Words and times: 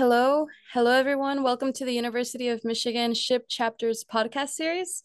Hello. 0.00 0.46
Hello, 0.72 0.92
everyone. 0.92 1.42
Welcome 1.42 1.74
to 1.74 1.84
the 1.84 1.92
University 1.92 2.48
of 2.48 2.64
Michigan 2.64 3.12
SHPE 3.12 3.42
Chapters 3.50 4.02
podcast 4.02 4.48
series. 4.48 5.02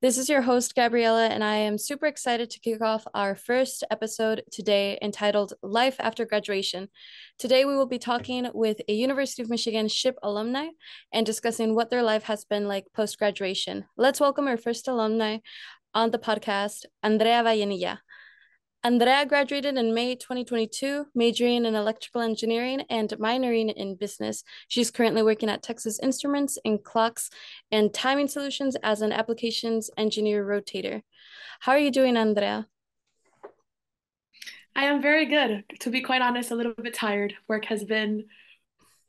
This 0.00 0.16
is 0.16 0.30
your 0.30 0.40
host, 0.40 0.74
Gabriella, 0.74 1.26
and 1.26 1.44
I 1.44 1.56
am 1.56 1.76
super 1.76 2.06
excited 2.06 2.48
to 2.48 2.60
kick 2.60 2.80
off 2.80 3.06
our 3.12 3.34
first 3.34 3.84
episode 3.90 4.44
today 4.50 4.98
entitled 5.02 5.52
Life 5.62 5.96
After 5.98 6.24
Graduation. 6.24 6.88
Today, 7.38 7.66
we 7.66 7.76
will 7.76 7.84
be 7.86 7.98
talking 7.98 8.48
with 8.54 8.80
a 8.88 8.94
University 8.94 9.42
of 9.42 9.50
Michigan 9.50 9.88
SHPE 9.88 10.14
alumni 10.22 10.68
and 11.12 11.26
discussing 11.26 11.74
what 11.74 11.90
their 11.90 12.02
life 12.02 12.22
has 12.22 12.46
been 12.46 12.66
like 12.66 12.86
post 12.96 13.18
graduation. 13.18 13.84
Let's 13.98 14.20
welcome 14.20 14.48
our 14.48 14.56
first 14.56 14.88
alumni 14.88 15.40
on 15.92 16.12
the 16.12 16.18
podcast, 16.18 16.86
Andrea 17.02 17.42
Vallenilla. 17.42 17.98
Andrea 18.84 19.26
graduated 19.26 19.76
in 19.76 19.92
May 19.92 20.14
2022, 20.14 21.06
majoring 21.12 21.64
in 21.64 21.74
electrical 21.74 22.20
engineering 22.20 22.82
and 22.88 23.10
minoring 23.10 23.72
in 23.74 23.96
business. 23.96 24.44
She's 24.68 24.92
currently 24.92 25.22
working 25.22 25.48
at 25.48 25.64
Texas 25.64 25.98
Instruments 26.00 26.58
in 26.64 26.78
clocks 26.78 27.28
and 27.72 27.92
timing 27.92 28.28
solutions 28.28 28.76
as 28.84 29.02
an 29.02 29.10
applications 29.10 29.90
engineer 29.98 30.46
rotator. 30.46 31.02
How 31.60 31.72
are 31.72 31.78
you 31.78 31.90
doing, 31.90 32.16
Andrea? 32.16 32.68
I 34.76 34.84
am 34.84 35.02
very 35.02 35.26
good. 35.26 35.64
To 35.80 35.90
be 35.90 36.00
quite 36.00 36.22
honest, 36.22 36.52
a 36.52 36.54
little 36.54 36.72
bit 36.72 36.94
tired. 36.94 37.34
Work 37.48 37.64
has 37.64 37.82
been 37.82 38.26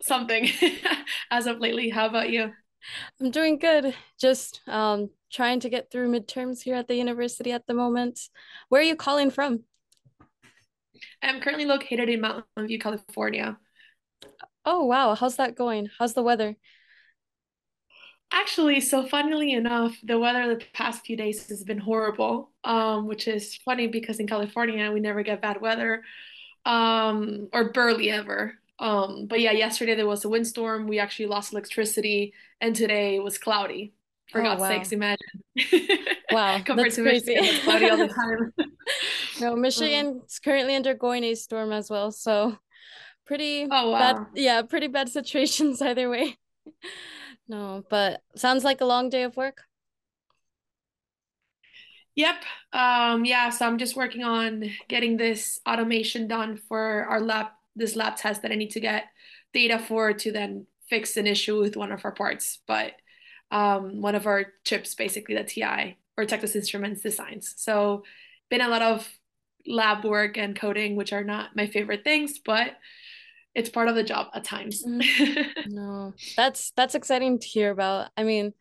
something 0.01 0.49
as 1.31 1.45
of 1.45 1.59
lately. 1.59 1.89
How 1.89 2.07
about 2.07 2.31
you? 2.31 2.53
I'm 3.19 3.31
doing 3.31 3.57
good. 3.57 3.93
Just 4.19 4.61
um, 4.67 5.09
trying 5.31 5.59
to 5.61 5.69
get 5.69 5.91
through 5.91 6.11
midterms 6.11 6.61
here 6.61 6.75
at 6.75 6.87
the 6.87 6.95
university 6.95 7.51
at 7.51 7.67
the 7.67 7.73
moment. 7.73 8.19
Where 8.69 8.81
are 8.81 8.85
you 8.85 8.95
calling 8.95 9.31
from? 9.31 9.63
I'm 11.21 11.41
currently 11.41 11.65
located 11.65 12.09
in 12.09 12.21
Mountain 12.21 12.67
View, 12.67 12.79
California. 12.79 13.57
Oh, 14.65 14.85
wow. 14.85 15.15
How's 15.15 15.37
that 15.37 15.55
going? 15.55 15.89
How's 15.97 16.13
the 16.13 16.23
weather? 16.23 16.55
Actually, 18.31 18.79
so 18.79 19.07
funnily 19.07 19.53
enough, 19.53 19.97
the 20.03 20.19
weather 20.19 20.55
the 20.55 20.63
past 20.73 21.03
few 21.03 21.17
days 21.17 21.47
has 21.49 21.63
been 21.63 21.79
horrible, 21.79 22.51
um, 22.63 23.07
which 23.07 23.27
is 23.27 23.55
funny 23.55 23.87
because 23.87 24.19
in 24.19 24.27
California 24.27 24.91
we 24.91 24.99
never 24.99 25.23
get 25.23 25.41
bad 25.41 25.59
weather, 25.59 26.03
um, 26.65 27.49
or 27.51 27.71
barely 27.71 28.11
ever. 28.11 28.53
Um, 28.79 29.25
but 29.27 29.41
yeah, 29.41 29.51
yesterday 29.51 29.95
there 29.95 30.07
was 30.07 30.23
a 30.25 30.29
windstorm. 30.29 30.87
We 30.87 30.99
actually 30.99 31.27
lost 31.27 31.51
electricity, 31.51 32.33
and 32.61 32.75
today 32.75 33.15
it 33.15 33.23
was 33.23 33.37
cloudy. 33.37 33.93
For 34.31 34.41
oh, 34.41 34.43
God's 34.43 34.61
wow. 34.61 34.67
sakes, 34.69 34.91
imagine. 34.91 35.43
Wow, 36.31 36.59
compared 36.63 36.87
that's 36.87 36.95
to 36.97 37.01
crazy. 37.01 37.33
Michigan, 37.33 37.55
it's 37.55 37.63
cloudy 37.63 37.89
all 37.89 37.97
the 37.97 38.07
time. 38.07 38.53
no, 39.41 39.55
Michigan 39.55 40.21
is 40.27 40.39
currently 40.39 40.75
undergoing 40.75 41.23
a 41.23 41.33
storm 41.33 41.71
as 41.71 41.89
well, 41.89 42.11
so 42.11 42.57
pretty 43.25 43.67
oh, 43.69 43.91
wow. 43.91 44.13
bad. 44.13 44.27
Yeah, 44.35 44.61
pretty 44.61 44.87
bad 44.87 45.09
situations 45.09 45.81
either 45.81 46.09
way. 46.09 46.37
no, 47.47 47.83
but 47.89 48.21
sounds 48.35 48.63
like 48.63 48.81
a 48.81 48.85
long 48.85 49.09
day 49.09 49.23
of 49.23 49.37
work. 49.37 49.63
Yep. 52.15 52.43
Um, 52.73 53.23
yeah, 53.23 53.49
so 53.49 53.65
I'm 53.65 53.77
just 53.77 53.95
working 53.95 54.23
on 54.23 54.69
getting 54.87 55.17
this 55.17 55.59
automation 55.67 56.27
done 56.27 56.57
for 56.67 57.05
our 57.09 57.21
lab, 57.21 57.47
this 57.79 57.95
lab 57.95 58.15
test 58.15 58.41
that 58.41 58.51
I 58.51 58.55
need 58.55 58.71
to 58.71 58.79
get 58.79 59.05
data 59.53 59.79
for 59.79 60.13
to 60.13 60.31
then 60.31 60.67
fix 60.89 61.17
an 61.17 61.27
issue 61.27 61.59
with 61.59 61.75
one 61.75 61.91
of 61.91 62.03
our 62.05 62.11
parts. 62.11 62.59
But 62.67 62.93
um, 63.51 64.01
one 64.01 64.15
of 64.15 64.27
our 64.27 64.45
chips, 64.65 64.95
basically 64.95 65.35
the 65.35 65.43
TI 65.43 65.97
or 66.17 66.25
Texas 66.25 66.55
Instruments 66.55 67.01
designs. 67.01 67.53
So 67.57 68.03
been 68.49 68.61
a 68.61 68.67
lot 68.67 68.81
of 68.81 69.09
lab 69.67 70.03
work 70.03 70.37
and 70.37 70.55
coding, 70.55 70.95
which 70.95 71.13
are 71.13 71.23
not 71.23 71.55
my 71.55 71.67
favorite 71.67 72.03
things, 72.03 72.39
but 72.39 72.73
it's 73.55 73.69
part 73.69 73.87
of 73.87 73.95
the 73.95 74.03
job 74.03 74.27
at 74.33 74.43
times. 74.43 74.83
Mm-hmm. 74.85 75.69
no, 75.73 76.13
that's 76.35 76.71
that's 76.75 76.95
exciting 76.95 77.39
to 77.39 77.47
hear 77.47 77.71
about. 77.71 78.09
I 78.15 78.23
mean, 78.23 78.53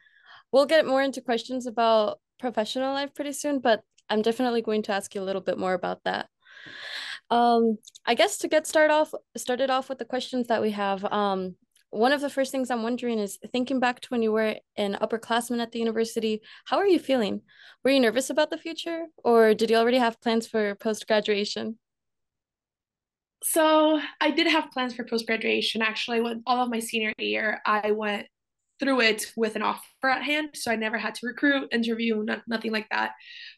we'll 0.53 0.67
get 0.67 0.87
more 0.87 1.03
into 1.03 1.21
questions 1.21 1.67
about 1.67 2.21
professional 2.39 2.95
life 2.95 3.15
pretty 3.15 3.33
soon, 3.33 3.61
but 3.61 3.83
I'm 4.09 4.23
definitely 4.23 4.63
going 4.63 4.83
to 4.85 4.93
ask 4.93 5.15
you 5.15 5.21
a 5.21 5.25
little 5.25 5.43
bit 5.43 5.59
more 5.59 5.75
about 5.75 6.05
that. 6.05 6.29
Um, 7.31 7.79
I 8.07 8.15
guess 8.15 8.39
to 8.39 8.49
get 8.49 8.67
started 8.67 8.93
off 8.93 9.13
started 9.37 9.71
off 9.71 9.89
with 9.89 9.99
the 9.99 10.05
questions 10.05 10.47
that 10.47 10.63
we 10.63 10.71
have. 10.71 11.05
Um, 11.05 11.57
one 11.91 12.13
of 12.13 12.21
the 12.21 12.31
first 12.31 12.53
things 12.53 12.71
I'm 12.71 12.83
wondering 12.83 13.19
is 13.19 13.39
thinking 13.51 13.81
back 13.81 14.01
to 14.01 14.09
when 14.11 14.23
you 14.23 14.33
were 14.33 14.57
an 14.77 14.99
upperclassman 15.01 15.61
at 15.61 15.73
the 15.73 15.79
university, 15.79 16.43
how 16.67 16.77
are 16.77 16.87
you 16.87 16.99
feeling? 16.99 17.43
Were 17.83 17.91
you 17.91 18.01
nervous 18.01 18.29
about 18.29 18.51
the 18.51 18.59
future 18.59 19.07
or 19.25 19.55
did 19.55 19.71
you 19.71 19.77
already 19.77 19.99
have 19.99 20.21
plans 20.21 20.47
for 20.47 20.75
post 20.75 21.07
graduation? 21.07 21.79
So 23.43 24.01
I 24.21 24.33
did 24.33 24.49
have 24.49 24.71
plans 24.71 24.95
for 24.95 25.05
post 25.05 25.27
graduation. 25.27 25.81
Actually, 25.81 26.21
when 26.21 26.43
all 26.47 26.63
of 26.63 26.71
my 26.71 26.81
senior 26.81 27.13
year, 27.19 27.61
I 27.65 27.93
went 27.93 28.27
through 28.81 29.01
it 29.01 29.33
with 29.37 29.57
an 29.57 29.63
offer 29.63 30.09
at 30.09 30.23
hand. 30.23 30.51
So 30.55 30.71
I 30.71 30.77
never 30.77 30.99
had 30.99 31.15
to 31.17 31.27
recruit, 31.27 31.69
interview, 31.73 32.23
not, 32.23 32.43
nothing 32.47 32.73
like 32.73 32.89
that, 32.91 33.13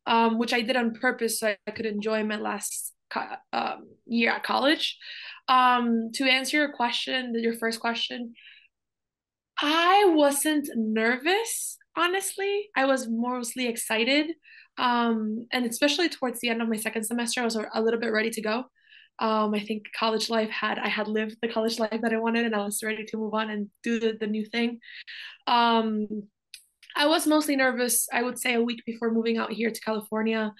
um, 0.06 0.38
which 0.38 0.52
I 0.52 0.60
did 0.60 0.76
on 0.76 0.94
purpose 0.94 1.40
so 1.40 1.54
I 1.66 1.70
could 1.70 1.86
enjoy 1.86 2.24
my 2.24 2.36
last 2.36 2.94
um, 3.52 3.88
year 4.06 4.32
at 4.32 4.42
college. 4.42 4.98
Um, 5.48 6.10
to 6.14 6.24
answer 6.24 6.56
your 6.56 6.72
question, 6.72 7.34
your 7.36 7.54
first 7.54 7.80
question, 7.80 8.34
I 9.60 10.12
wasn't 10.14 10.68
nervous, 10.74 11.76
honestly. 11.96 12.70
I 12.76 12.86
was 12.86 13.08
mostly 13.08 13.66
excited. 13.66 14.32
Um, 14.78 15.46
and 15.52 15.66
especially 15.66 16.08
towards 16.08 16.40
the 16.40 16.48
end 16.48 16.62
of 16.62 16.68
my 16.68 16.76
second 16.76 17.04
semester, 17.04 17.40
I 17.42 17.44
was 17.44 17.56
a 17.56 17.82
little 17.82 18.00
bit 18.00 18.12
ready 18.12 18.30
to 18.30 18.40
go. 18.40 18.64
Um, 19.18 19.52
I 19.54 19.60
think 19.60 19.84
college 19.98 20.30
life 20.30 20.48
had 20.48 20.78
I 20.78 20.88
had 20.88 21.06
lived 21.06 21.36
the 21.42 21.48
college 21.48 21.78
life 21.78 22.00
that 22.00 22.12
I 22.12 22.18
wanted, 22.18 22.46
and 22.46 22.54
I 22.54 22.64
was 22.64 22.82
ready 22.82 23.04
to 23.04 23.16
move 23.18 23.34
on 23.34 23.50
and 23.50 23.68
do 23.82 24.00
the, 24.00 24.16
the 24.18 24.26
new 24.26 24.46
thing. 24.46 24.78
Um, 25.46 26.06
I 26.96 27.06
was 27.06 27.26
mostly 27.26 27.54
nervous. 27.54 28.08
I 28.12 28.22
would 28.22 28.38
say 28.38 28.54
a 28.54 28.62
week 28.62 28.82
before 28.86 29.12
moving 29.12 29.36
out 29.36 29.52
here 29.52 29.70
to 29.70 29.80
California 29.80 30.52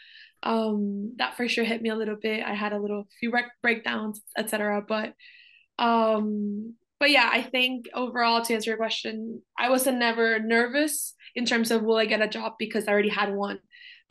um 0.43 1.15
that 1.19 1.37
for 1.37 1.49
sure 1.49 1.65
hit 1.65 1.83
me 1.83 1.91
a 1.91 1.95
little 1.95 2.17
bit. 2.17 2.43
I 2.45 2.55
had 2.55 2.73
a 2.73 2.79
little 2.79 3.07
few 3.19 3.31
rec- 3.31 3.53
breakdowns 3.63 4.21
etc 4.37 4.83
but 4.87 5.15
um 5.79 6.75
but 6.99 7.11
yeah 7.11 7.29
i 7.33 7.43
think 7.43 7.89
overall 7.95 8.43
to 8.43 8.55
answer 8.55 8.71
your 8.71 8.77
question 8.77 9.43
i 9.59 9.71
wasn't 9.71 9.99
never 9.99 10.39
nervous 10.39 11.15
in 11.35 11.45
terms 11.47 11.71
of 11.71 11.83
will 11.83 11.97
i 11.97 12.05
get 12.05 12.21
a 12.21 12.29
job 12.29 12.53
because 12.59 12.87
i 12.87 12.93
already 12.93 13.09
had 13.09 13.33
one 13.35 13.59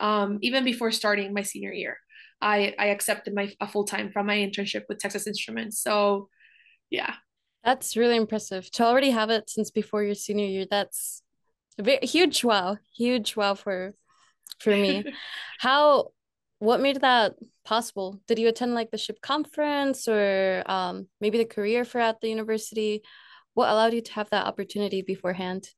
um 0.00 0.38
even 0.42 0.64
before 0.64 0.90
starting 0.90 1.32
my 1.32 1.42
senior 1.42 1.72
year. 1.72 1.96
I 2.42 2.74
i 2.78 2.86
accepted 2.86 3.34
my 3.34 3.52
a 3.60 3.68
full-time 3.68 4.10
from 4.12 4.26
my 4.26 4.36
internship 4.36 4.84
with 4.88 4.98
texas 4.98 5.26
instruments 5.26 5.82
so 5.82 6.28
yeah. 6.90 7.14
That's 7.62 7.96
really 7.96 8.16
impressive. 8.16 8.70
To 8.72 8.84
already 8.84 9.10
have 9.10 9.30
it 9.30 9.48
since 9.48 9.70
before 9.70 10.02
your 10.02 10.14
senior 10.14 10.46
year 10.46 10.66
that's 10.68 11.22
a 11.78 11.82
bit 11.82 12.02
huge 12.04 12.42
wow 12.44 12.78
huge 12.96 13.36
wow 13.36 13.54
for 13.54 13.94
for 14.60 14.70
me. 14.70 15.04
How 15.60 16.12
what 16.60 16.80
made 16.80 17.00
that 17.00 17.34
possible? 17.64 18.20
Did 18.28 18.38
you 18.38 18.48
attend 18.48 18.74
like 18.74 18.90
the 18.90 18.98
SHPE 18.98 19.22
conference 19.22 20.06
or 20.06 20.62
um, 20.66 21.08
maybe 21.20 21.38
the 21.38 21.46
career 21.46 21.84
fair 21.84 22.02
at 22.02 22.20
the 22.20 22.28
university? 22.28 23.02
What 23.54 23.70
allowed 23.70 23.94
you 23.94 24.02
to 24.02 24.12
have 24.12 24.30
that 24.30 24.46
opportunity 24.46 25.02
beforehand? 25.02 25.68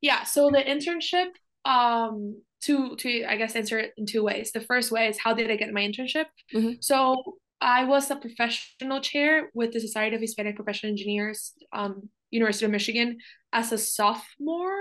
Yeah, 0.00 0.22
so 0.22 0.50
the 0.50 0.62
internship, 0.62 1.30
um, 1.64 2.40
to 2.62 2.96
to 2.96 3.24
I 3.24 3.36
guess 3.36 3.56
answer 3.56 3.78
it 3.78 3.92
in 3.96 4.06
two 4.06 4.22
ways. 4.22 4.52
The 4.52 4.60
first 4.60 4.92
way 4.92 5.08
is 5.08 5.18
how 5.18 5.34
did 5.34 5.50
I 5.50 5.56
get 5.56 5.72
my 5.72 5.82
internship? 5.82 6.26
Mm-hmm. 6.54 6.74
So 6.80 7.16
I 7.60 7.84
was 7.84 8.10
a 8.10 8.16
professional 8.16 9.00
chair 9.00 9.50
with 9.54 9.72
the 9.72 9.80
Society 9.80 10.14
of 10.14 10.22
Hispanic 10.22 10.54
Professional 10.54 10.90
Engineers, 10.90 11.52
um, 11.72 12.10
University 12.30 12.64
of 12.64 12.70
Michigan, 12.70 13.18
as 13.52 13.72
a 13.72 13.78
sophomore, 13.78 14.78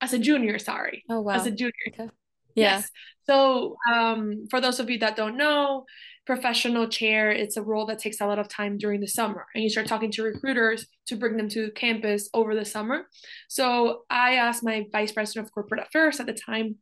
as 0.00 0.12
a 0.12 0.18
junior. 0.18 0.58
Sorry, 0.58 1.04
oh 1.08 1.20
wow, 1.20 1.34
as 1.34 1.46
a 1.46 1.52
junior. 1.52 1.72
Okay. 1.88 2.08
Yeah. 2.58 2.78
Yes. 2.78 2.90
So, 3.28 3.76
um, 3.92 4.46
for 4.50 4.60
those 4.60 4.80
of 4.80 4.88
you 4.90 4.98
that 5.00 5.16
don't 5.16 5.36
know, 5.36 5.84
professional 6.26 6.88
chair, 6.88 7.30
it's 7.30 7.56
a 7.56 7.62
role 7.62 7.86
that 7.86 7.98
takes 7.98 8.20
a 8.20 8.26
lot 8.26 8.38
of 8.38 8.48
time 8.48 8.78
during 8.78 9.00
the 9.00 9.08
summer. 9.08 9.46
And 9.54 9.62
you 9.62 9.70
start 9.70 9.86
talking 9.86 10.10
to 10.12 10.22
recruiters 10.22 10.86
to 11.06 11.16
bring 11.16 11.36
them 11.36 11.48
to 11.50 11.70
campus 11.72 12.28
over 12.34 12.54
the 12.54 12.64
summer. 12.64 13.06
So, 13.48 14.02
I 14.10 14.34
asked 14.34 14.64
my 14.64 14.86
vice 14.92 15.12
president 15.12 15.46
of 15.46 15.52
corporate 15.52 15.82
affairs 15.86 16.20
at 16.20 16.26
the 16.26 16.34
time 16.34 16.76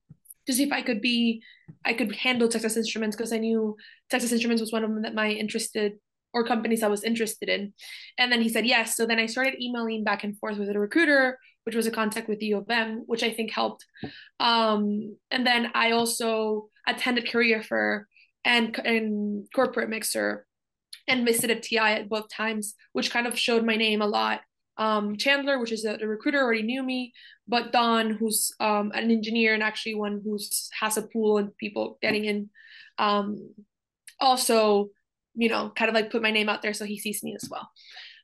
to 0.47 0.53
see 0.53 0.65
if 0.65 0.73
I 0.73 0.83
could 0.83 1.01
be, 1.01 1.43
I 1.85 1.93
could 1.95 2.15
handle 2.15 2.49
Texas 2.49 2.77
Instruments 2.77 3.17
because 3.17 3.33
I 3.33 3.39
knew 3.39 3.77
Texas 4.11 4.33
Instruments 4.33 4.61
was 4.61 4.73
one 4.73 4.85
of 4.85 4.91
them 4.91 5.03
that 5.03 5.15
my 5.15 5.31
interested 5.31 5.95
or 6.33 6.45
companies 6.45 6.83
I 6.83 6.89
was 6.89 7.03
interested 7.03 7.49
in. 7.49 7.73
And 8.19 8.31
then 8.31 8.43
he 8.43 8.49
said 8.49 8.67
yes. 8.67 8.97
So 8.97 9.07
then 9.07 9.19
I 9.19 9.27
started 9.27 9.61
emailing 9.61 10.05
back 10.05 10.23
and 10.23 10.39
forth 10.39 10.59
with 10.59 10.69
a 10.69 10.79
recruiter 10.79 11.39
which 11.67 11.75
was 11.75 11.89
a 11.89 11.91
contact 11.91 12.29
with 12.29 12.39
the 12.39 12.47
U 12.47 12.59
of 12.59 12.71
M, 12.71 13.03
which 13.07 13.25
I 13.25 13.33
think 13.33 13.51
helped. 13.51 13.85
Um, 14.39 15.17
and 15.33 15.45
then 15.45 15.73
I 15.75 15.91
also 15.91 16.69
attended 16.87 17.29
Career 17.29 17.61
Fair 17.61 18.07
and, 18.45 18.79
and 18.79 19.49
Corporate 19.53 19.91
Mixer 19.91 20.47
and 21.09 21.27
visited 21.27 21.65
TI 21.65 21.79
at 21.79 22.09
both 22.09 22.29
times, 22.29 22.75
which 22.93 23.11
kind 23.11 23.27
of 23.27 23.37
showed 23.37 23.65
my 23.65 23.75
name 23.75 24.01
a 24.01 24.07
lot. 24.07 24.43
Um, 24.79 25.17
Chandler, 25.17 25.59
which 25.59 25.73
is 25.73 25.85
a, 25.85 25.99
a, 26.01 26.07
recruiter, 26.07 26.41
already 26.41 26.63
knew 26.63 26.85
me, 26.85 27.13
but 27.49 27.73
Don, 27.73 28.11
who's 28.11 28.53
um, 28.61 28.93
an 28.95 29.11
engineer 29.11 29.53
and 29.53 29.63
actually 29.63 29.97
one 29.97 30.21
who 30.23 30.39
has 30.81 30.97
a 30.97 31.03
pool 31.03 31.39
and 31.39 31.57
people 31.57 31.99
getting 32.01 32.27
in, 32.27 32.51
um, 32.99 33.55
also, 34.21 34.91
you 35.35 35.49
know, 35.49 35.73
kind 35.75 35.89
of 35.89 35.95
like 35.95 36.13
put 36.13 36.23
my 36.23 36.31
name 36.31 36.49
out 36.49 36.63
there 36.63 36.75
so 36.75 36.85
he 36.85 37.01
sees 37.01 37.25
me 37.25 37.35
as 37.35 37.49
well. 37.51 37.69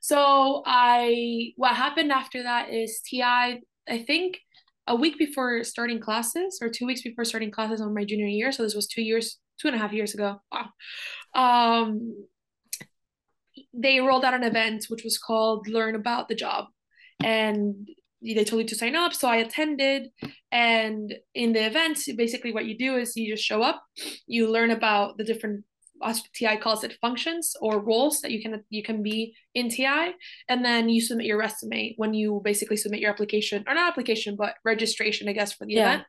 So 0.03 0.63
I 0.65 1.53
what 1.55 1.77
happened 1.77 2.11
after 2.11 2.43
that 2.43 2.69
is 2.69 2.99
TI, 3.09 3.21
I 3.21 4.03
think 4.05 4.37
a 4.85 4.97
week 4.97 5.17
before 5.17 5.63
starting 5.63 6.01
classes 6.01 6.59
or 6.61 6.67
two 6.67 6.85
weeks 6.85 7.03
before 7.03 7.23
starting 7.23 7.51
classes 7.51 7.79
on 7.79 7.93
my 7.93 8.03
junior 8.03 8.25
year. 8.25 8.51
So 8.51 8.63
this 8.63 8.75
was 8.75 8.85
two 8.85 9.01
years, 9.01 9.39
two 9.61 9.69
and 9.69 9.77
a 9.77 9.79
half 9.79 9.93
years 9.93 10.13
ago. 10.13 10.41
Wow. 10.51 10.67
Um, 11.33 12.27
they 13.73 14.01
rolled 14.01 14.25
out 14.25 14.33
an 14.33 14.43
event 14.43 14.87
which 14.89 15.05
was 15.05 15.17
called 15.17 15.69
Learn 15.69 15.95
About 15.95 16.27
the 16.27 16.35
Job. 16.35 16.65
And 17.23 17.87
they 18.21 18.43
told 18.43 18.63
you 18.63 18.67
to 18.67 18.75
sign 18.75 18.97
up. 18.97 19.13
So 19.13 19.29
I 19.29 19.37
attended. 19.37 20.09
And 20.51 21.13
in 21.33 21.53
the 21.53 21.65
event, 21.65 21.99
basically 22.17 22.51
what 22.51 22.65
you 22.65 22.77
do 22.77 22.97
is 22.97 23.15
you 23.15 23.33
just 23.33 23.45
show 23.45 23.63
up, 23.63 23.81
you 24.27 24.51
learn 24.51 24.71
about 24.71 25.17
the 25.17 25.23
different 25.23 25.63
TI 26.33 26.57
calls 26.57 26.83
it 26.83 26.97
functions 27.01 27.55
or 27.61 27.79
roles 27.79 28.21
that 28.21 28.31
you 28.31 28.41
can 28.41 28.63
you 28.69 28.83
can 28.83 29.03
be 29.03 29.35
in 29.53 29.69
TI, 29.69 30.13
and 30.49 30.63
then 30.63 30.89
you 30.89 31.01
submit 31.01 31.25
your 31.25 31.37
resume 31.37 31.93
when 31.97 32.13
you 32.13 32.41
basically 32.43 32.77
submit 32.77 32.99
your 32.99 33.11
application 33.11 33.63
or 33.67 33.73
not 33.73 33.89
application 33.89 34.35
but 34.35 34.55
registration, 34.63 35.29
I 35.29 35.33
guess, 35.33 35.53
for 35.53 35.65
the 35.65 35.73
yeah. 35.73 35.93
event. 35.93 36.03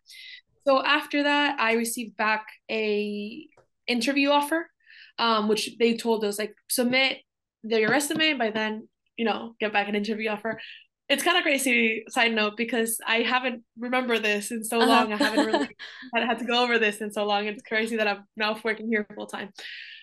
So 0.66 0.82
after 0.82 1.22
that, 1.24 1.60
I 1.60 1.74
received 1.74 2.16
back 2.16 2.46
a 2.70 3.46
interview 3.86 4.30
offer, 4.30 4.70
um, 5.18 5.48
which 5.48 5.76
they 5.78 5.96
told 5.96 6.24
us 6.24 6.38
like 6.38 6.54
submit 6.70 7.18
their 7.62 7.88
resume 7.88 8.34
by 8.34 8.50
then 8.50 8.88
you 9.16 9.24
know 9.24 9.54
get 9.60 9.72
back 9.72 9.88
an 9.88 9.94
interview 9.94 10.28
offer 10.28 10.60
it's 11.08 11.22
kind 11.22 11.36
of 11.36 11.42
crazy 11.42 12.04
side 12.08 12.34
note 12.34 12.56
because 12.56 12.98
I 13.06 13.18
haven't 13.18 13.62
remember 13.78 14.18
this 14.18 14.50
in 14.50 14.64
so 14.64 14.78
uh-huh. 14.80 14.88
long. 14.88 15.12
I 15.12 15.16
haven't 15.16 15.46
really 15.46 15.68
had, 16.14 16.24
had 16.24 16.38
to 16.38 16.44
go 16.44 16.62
over 16.62 16.78
this 16.78 17.00
in 17.00 17.12
so 17.12 17.24
long. 17.24 17.46
It's 17.46 17.62
crazy 17.62 17.96
that 17.96 18.08
I'm 18.08 18.24
now 18.36 18.58
working 18.64 18.88
here 18.88 19.06
full 19.14 19.26
time. 19.26 19.50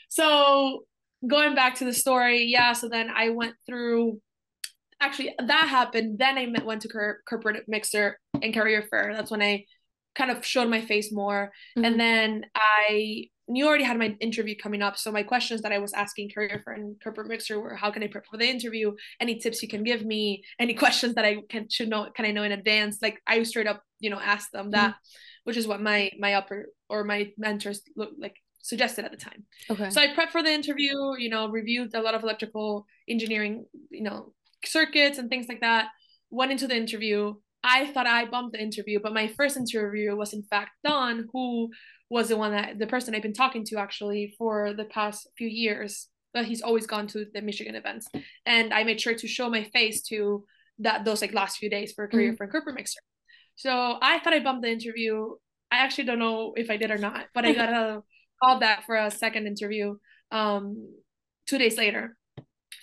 So 0.10 0.86
going 1.28 1.56
back 1.56 1.76
to 1.76 1.86
the 1.86 1.94
story, 1.94 2.46
yeah. 2.46 2.74
So 2.74 2.88
then 2.88 3.10
I 3.16 3.30
went 3.30 3.56
through. 3.66 4.22
Actually, 5.00 5.34
that 5.40 5.68
happened. 5.68 6.20
Then 6.20 6.38
I 6.38 6.46
met, 6.46 6.64
went 6.64 6.84
to 6.84 7.16
corporate 7.28 7.64
mixer 7.68 8.20
and 8.40 8.54
career 8.54 8.86
fair. 8.88 9.14
That's 9.16 9.32
when 9.32 9.42
I 9.42 9.66
kind 10.14 10.30
of 10.30 10.46
showed 10.46 10.70
my 10.70 10.82
face 10.82 11.12
more. 11.12 11.52
Mm-hmm. 11.76 11.86
And 11.86 12.00
then 12.00 12.46
I 12.56 13.30
you 13.48 13.68
already 13.68 13.84
had 13.84 13.98
my 13.98 14.16
interview 14.20 14.56
coming 14.56 14.82
up. 14.82 14.98
So 14.98 15.12
my 15.12 15.24
questions 15.24 15.62
that 15.62 15.72
I 15.72 15.80
was 15.80 15.94
asking 15.94 16.30
career 16.30 16.62
fair 16.64 16.76
and 16.76 16.96
corporate 17.02 17.28
mixer 17.28 17.60
were 17.60 17.76
how 17.76 17.92
can 17.92 18.04
I 18.04 18.08
prep 18.08 18.26
for 18.26 18.38
the 18.38 18.50
interview? 18.50 18.94
Any 19.20 19.40
tips 19.40 19.62
you 19.62 19.68
can 19.68 19.84
give 19.84 20.06
me? 20.06 20.44
Any 20.60 20.74
questions 20.84 21.16
that 21.16 21.26
I 21.26 21.38
can 21.50 21.68
should 21.70 21.90
know 21.90 22.10
can 22.16 22.26
I 22.26 22.32
know 22.32 22.44
in 22.44 22.52
advance? 22.52 23.00
Like 23.02 23.20
I 23.28 23.44
straight 23.44 23.68
up, 23.68 23.84
you 24.00 24.10
know, 24.10 24.20
asked 24.20 24.52
them 24.52 24.72
that, 24.72 24.92
mm-hmm. 24.92 25.44
which 25.46 25.58
is 25.58 25.68
what 25.68 25.82
my 25.82 26.12
my 26.20 26.36
upper 26.36 26.68
or 26.90 27.04
my 27.04 27.32
mentors 27.38 27.82
look 27.96 28.12
like 28.18 28.36
suggested 28.62 29.06
at 29.06 29.12
the 29.12 29.18
time. 29.18 29.44
Okay. 29.70 29.90
So 29.90 30.02
I 30.02 30.14
prepped 30.14 30.30
for 30.30 30.44
the 30.44 30.52
interview, 30.52 31.16
you 31.18 31.30
know, 31.30 31.50
reviewed 31.50 31.94
a 31.96 32.02
lot 32.02 32.14
of 32.14 32.24
electrical 32.24 32.86
engineering, 33.08 33.66
you 33.90 34.04
know, 34.04 34.34
circuits 34.66 35.18
and 35.18 35.30
things 35.30 35.48
like 35.50 35.62
that. 35.62 35.88
Went 36.30 36.52
into 36.52 36.68
the 36.68 36.76
interview. 36.76 37.34
I 37.64 37.88
thought 37.88 38.08
I 38.08 38.26
bumped 38.26 38.54
the 38.54 38.62
interview, 38.62 39.00
but 39.02 39.14
my 39.14 39.28
first 39.28 39.58
interview 39.58 40.16
was 40.16 40.34
in 40.34 40.44
fact 40.44 40.72
Don, 40.84 41.28
who 41.32 41.70
was 42.12 42.28
the 42.28 42.36
one 42.36 42.52
that 42.52 42.78
the 42.78 42.88
person 42.88 43.16
I've 43.16 43.22
been 43.22 43.34
talking 43.34 43.64
to 43.68 43.78
actually 43.78 44.36
for 44.38 44.74
the 44.74 44.84
past 44.84 45.28
few 45.38 45.48
years. 45.48 46.10
But 46.34 46.46
he's 46.46 46.62
always 46.62 46.88
gone 46.88 47.08
to 47.08 47.26
the 47.34 47.42
Michigan 47.42 47.76
events, 47.76 48.08
and 48.46 48.74
I 48.74 48.84
made 48.84 49.02
sure 49.02 49.14
to 49.16 49.28
show 49.28 49.50
my 49.50 49.64
face 49.64 50.02
to 50.04 50.46
that 50.80 51.04
those 51.04 51.22
like 51.22 51.34
last 51.34 51.58
few 51.58 51.70
days 51.70 51.92
for 51.92 52.06
a 52.06 52.08
career 52.08 52.30
mm-hmm. 52.30 52.38
for 52.38 52.46
a 52.46 52.48
corporate 52.50 52.76
mixer. 52.76 53.02
So 53.56 53.98
I 54.02 54.20
thought 54.20 54.34
I 54.34 54.40
bumped 54.40 54.64
the 54.64 54.72
interview. 54.72 55.32
I 55.70 55.78
actually 55.78 56.06
don't 56.06 56.20
know 56.20 56.54
if 56.56 56.70
I 56.70 56.78
did 56.78 56.90
or 56.90 56.98
not, 56.98 57.26
but 57.34 57.44
I 57.46 57.54
got 57.54 57.70
a 57.70 58.02
call 58.42 58.60
back 58.60 58.86
for 58.86 58.96
a 58.96 59.12
second 59.12 59.46
interview 59.46 59.96
um, 60.32 60.88
two 61.48 61.58
days 61.58 61.78
later, 61.78 62.16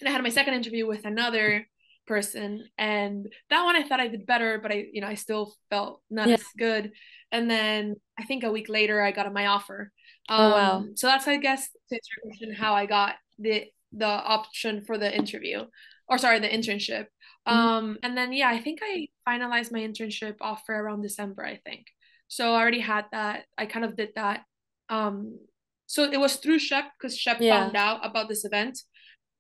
and 0.01 0.09
I 0.09 0.13
had 0.13 0.23
my 0.23 0.29
second 0.29 0.55
interview 0.55 0.87
with 0.87 1.07
another 1.07 1.67
person, 2.09 2.65
and 2.77 3.27
that 3.51 3.65
one 3.65 3.77
I 3.77 3.85
thought 3.85 4.01
I 4.01 4.09
did 4.09 4.27
better, 4.27 4.59
but 4.61 4.73
I 4.73 4.87
you 4.93 5.01
know 5.01 5.07
I 5.07 5.15
still 5.15 5.55
felt 5.71 6.03
not 6.11 6.29
yeah. 6.29 6.35
as 6.35 6.45
good 6.59 6.93
and 7.33 7.51
then 7.51 7.97
I 8.19 8.25
think 8.25 8.45
a 8.45 8.51
week 8.51 8.69
later 8.69 9.03
I 9.03 9.13
got 9.13 9.33
my 9.33 9.47
offer. 9.47 9.93
Um, 10.29 10.41
oh 10.41 10.51
wow! 10.51 10.77
Um, 10.77 10.93
so 10.97 11.07
that's 11.07 11.27
I 11.29 11.37
guess 11.37 11.69
to 11.71 11.95
answer 11.95 12.11
your 12.17 12.31
question 12.31 12.55
how 12.55 12.75
I 12.75 12.87
got 12.87 13.15
the 13.39 13.65
the 13.93 14.07
option 14.07 14.85
for 14.85 14.99
the 14.99 15.15
interview, 15.15 15.65
or 16.09 16.19
sorry, 16.19 16.39
the 16.39 16.49
internship. 16.49 17.07
Mm-hmm. 17.47 17.57
Um, 17.57 17.99
and 18.03 18.17
then 18.17 18.33
yeah, 18.33 18.49
I 18.49 18.61
think 18.61 18.81
I 18.83 19.09
finalized 19.29 19.73
my 19.73 19.81
internship 19.81 20.37
offer 20.41 20.75
around 20.75 21.03
December. 21.03 21.45
I 21.45 21.57
think 21.65 21.87
so. 22.29 22.55
I 22.55 22.61
already 22.61 22.81
had 22.81 23.07
that. 23.13 23.45
I 23.57 23.67
kind 23.67 23.85
of 23.85 23.97
did 23.97 24.11
that. 24.17 24.45
Um, 24.89 25.39
so 25.87 26.05
it 26.05 26.21
was 26.21 26.37
through 26.37 26.59
SHPE 26.59 26.91
because 26.99 27.19
SHPE 27.19 27.41
yeah. 27.41 27.65
found 27.65 27.77
out 27.77 28.05
about 28.05 28.29
this 28.29 28.45
event, 28.45 28.79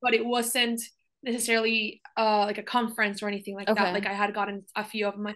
but 0.01 0.15
it 0.15 0.25
wasn't 0.25 0.81
necessarily 1.23 2.01
uh 2.17 2.41
like 2.41 2.59
a 2.59 2.63
conference 2.63 3.23
or 3.23 3.29
anything 3.29 3.55
like 3.55 3.69
okay. 3.69 3.83
that. 3.83 3.95
Like 3.95 4.07
I 4.07 4.13
had 4.13 4.35
gotten 4.35 4.65
a 4.77 4.85
few 4.85 5.07
of 5.07 5.19
my 5.19 5.35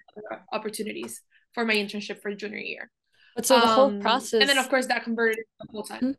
opportunities 0.53 1.21
for 1.55 1.65
my 1.65 1.75
internship 1.75 2.21
for 2.21 2.35
junior 2.35 2.59
year. 2.59 2.91
But 3.35 3.47
so 3.47 3.59
the 3.59 3.67
um, 3.67 3.75
whole 3.75 4.01
process, 4.01 4.41
and 4.41 4.49
then 4.49 4.59
of 4.59 4.69
course 4.69 4.87
that 4.87 5.05
converted 5.05 5.45
the 5.61 5.67
whole 5.71 5.85
time. 5.85 6.17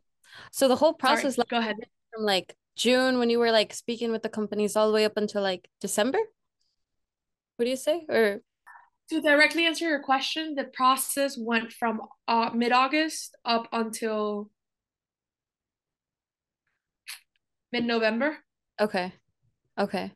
So 0.50 0.66
the 0.66 0.76
whole 0.76 0.94
process, 0.94 1.36
Sorry, 1.36 1.42
like, 1.42 1.48
go 1.48 1.58
ahead. 1.58 1.76
From 2.12 2.24
like 2.24 2.56
June 2.76 3.18
when 3.18 3.30
you 3.30 3.38
were 3.38 3.52
like 3.52 3.72
speaking 3.72 4.10
with 4.10 4.22
the 4.22 4.28
companies 4.28 4.74
all 4.76 4.88
the 4.88 4.94
way 4.94 5.04
up 5.04 5.16
until 5.16 5.42
like 5.42 5.68
December. 5.80 6.18
What 7.56 7.66
do 7.66 7.70
you 7.70 7.76
say? 7.76 8.04
Or 8.08 8.40
to 9.10 9.20
directly 9.20 9.66
answer 9.66 9.88
your 9.88 10.02
question, 10.02 10.54
the 10.54 10.64
process 10.64 11.36
went 11.38 11.72
from 11.72 12.00
uh, 12.26 12.50
mid 12.54 12.72
August 12.72 13.36
up 13.44 13.68
until 13.72 14.50
mid 17.70 17.84
November. 17.84 18.38
Okay. 18.80 19.12
Okay. 19.78 20.12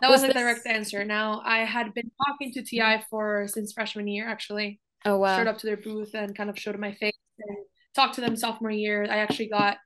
That 0.00 0.10
was, 0.10 0.22
was 0.22 0.30
a 0.30 0.34
direct 0.34 0.66
answer. 0.66 1.04
Now 1.04 1.42
I 1.44 1.58
had 1.58 1.94
been 1.94 2.10
talking 2.26 2.52
to 2.54 2.62
TI 2.62 3.04
for 3.10 3.46
since 3.48 3.72
freshman 3.72 4.08
year 4.08 4.28
actually. 4.28 4.80
Oh 5.04 5.18
wow. 5.18 5.36
Showed 5.36 5.46
up 5.46 5.58
to 5.58 5.66
their 5.66 5.76
booth 5.76 6.14
and 6.14 6.36
kind 6.36 6.50
of 6.50 6.58
showed 6.58 6.78
my 6.78 6.92
face 6.92 7.12
and 7.38 7.56
talked 7.94 8.14
to 8.14 8.20
them 8.20 8.36
sophomore 8.36 8.70
year. 8.70 9.04
I 9.04 9.18
actually 9.18 9.48
got 9.48 9.78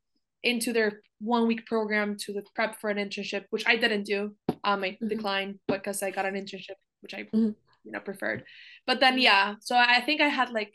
into 0.42 0.72
their 0.72 1.00
one 1.20 1.46
week 1.46 1.66
program 1.66 2.16
to 2.20 2.32
the 2.32 2.42
prep 2.54 2.80
for 2.80 2.90
an 2.90 2.98
internship, 2.98 3.44
which 3.50 3.66
I 3.66 3.76
didn't 3.76 4.04
do. 4.04 4.34
Um, 4.64 4.84
I 4.84 4.90
mm-hmm. 4.90 5.08
declined 5.08 5.58
because 5.66 6.02
I 6.02 6.10
got 6.10 6.26
an 6.26 6.34
internship, 6.34 6.76
which 7.00 7.14
I 7.14 7.22
mm-hmm. 7.22 7.50
you 7.84 7.92
know 7.92 8.00
preferred. 8.00 8.44
But 8.86 9.00
then 9.00 9.18
yeah, 9.18 9.54
so 9.60 9.76
I 9.76 10.00
think 10.00 10.20
I 10.20 10.28
had 10.28 10.50
like, 10.50 10.72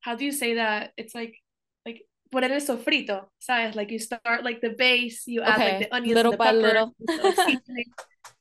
how 0.00 0.16
do 0.16 0.24
you 0.24 0.32
say 0.32 0.54
that? 0.54 0.92
It's 0.96 1.14
like 1.14 1.34
like 2.32 2.42
poner 2.42 2.54
el 2.54 2.60
sofrito, 2.60 3.28
sabes? 3.40 3.74
Like 3.74 3.90
you 3.90 3.98
start 3.98 4.44
like 4.44 4.60
the 4.60 4.70
base, 4.70 5.26
you 5.26 5.42
add 5.42 5.58
like 5.58 5.78
the 5.78 5.94
onions, 5.94 6.14
little 6.14 6.32
the 6.32 6.38
by 6.38 6.46
pepper, 6.46 6.58
little. 6.58 6.94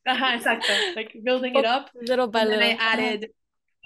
uh-huh, 0.07 0.31
exactly. 0.35 0.75
Like 0.95 1.15
building 1.23 1.55
it 1.55 1.65
up 1.65 1.89
little 2.01 2.27
by 2.27 2.43
little. 2.43 2.59
And 2.59 2.61
then 2.61 2.77
I 2.79 2.83
added 2.83 3.29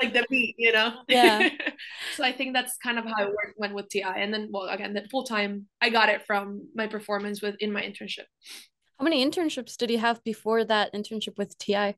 like 0.02 0.14
the 0.14 0.26
meat, 0.30 0.56
you 0.58 0.72
know. 0.72 0.94
Yeah. 1.08 1.50
so 2.16 2.24
I 2.24 2.32
think 2.32 2.54
that's 2.54 2.78
kind 2.78 3.00
of 3.00 3.06
how 3.06 3.24
it 3.24 3.30
worked, 3.30 3.58
went 3.58 3.74
with 3.74 3.90
TI, 3.90 4.04
and 4.04 4.34
then 4.34 4.50
well, 4.52 4.68
again, 4.68 4.94
the 4.94 5.08
full 5.10 5.24
time 5.24 5.68
I 5.82 5.90
got 5.90 6.10
it 6.10 6.26
from 6.26 6.68
my 6.76 6.88
performance 6.88 7.42
with 7.42 7.56
in 7.60 7.72
my 7.72 7.82
internship. 7.82 8.26
How 9.00 9.04
many 9.04 9.26
internships 9.26 9.76
did 9.76 9.92
you 9.92 9.98
have 9.98 10.24
before 10.24 10.64
that 10.64 10.94
internship 10.94 11.38
with 11.38 11.58
TI? 11.58 11.96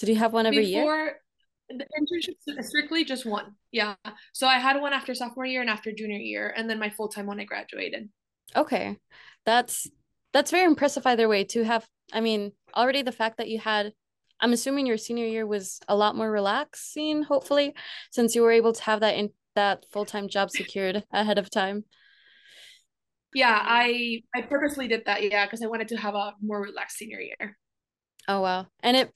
Did 0.00 0.08
you 0.08 0.16
have 0.16 0.32
one 0.32 0.46
every 0.46 0.66
before, 0.66 0.96
year? 0.96 1.20
The 1.68 1.86
internship 1.98 2.62
strictly 2.62 3.04
just 3.04 3.24
one. 3.24 3.54
Yeah. 3.72 3.94
So 4.32 4.46
I 4.46 4.58
had 4.58 4.80
one 4.80 4.92
after 4.92 5.14
sophomore 5.14 5.46
year 5.46 5.60
and 5.60 5.70
after 5.70 5.92
junior 5.92 6.18
year, 6.18 6.52
and 6.56 6.68
then 6.68 6.78
my 6.78 6.90
full 6.90 7.08
time 7.08 7.26
when 7.26 7.40
I 7.40 7.44
graduated. 7.44 8.08
Okay, 8.54 8.98
that's 9.44 9.88
that's 10.34 10.50
very 10.50 10.64
impressive 10.64 11.06
either 11.06 11.28
way 11.28 11.44
to 11.44 11.62
have 11.64 11.86
i 12.12 12.20
mean 12.20 12.52
already 12.76 13.00
the 13.00 13.12
fact 13.12 13.38
that 13.38 13.48
you 13.48 13.58
had 13.58 13.92
i'm 14.40 14.52
assuming 14.52 14.84
your 14.84 14.98
senior 14.98 15.26
year 15.26 15.46
was 15.46 15.80
a 15.88 15.96
lot 15.96 16.16
more 16.16 16.30
relaxing 16.30 17.22
hopefully 17.22 17.74
since 18.10 18.34
you 18.34 18.42
were 18.42 18.52
able 18.52 18.72
to 18.72 18.82
have 18.82 19.00
that 19.00 19.14
in 19.14 19.30
that 19.54 19.86
full-time 19.90 20.28
job 20.28 20.50
secured 20.50 21.04
ahead 21.12 21.38
of 21.38 21.48
time 21.48 21.84
yeah 23.32 23.58
i 23.62 24.20
i 24.34 24.42
purposely 24.42 24.88
did 24.88 25.04
that 25.06 25.22
yeah 25.22 25.46
because 25.46 25.62
i 25.62 25.66
wanted 25.66 25.88
to 25.88 25.96
have 25.96 26.14
a 26.14 26.34
more 26.42 26.60
relaxed 26.60 26.98
senior 26.98 27.20
year 27.20 27.56
oh 28.28 28.40
wow 28.40 28.66
and 28.82 28.96
it 28.96 29.10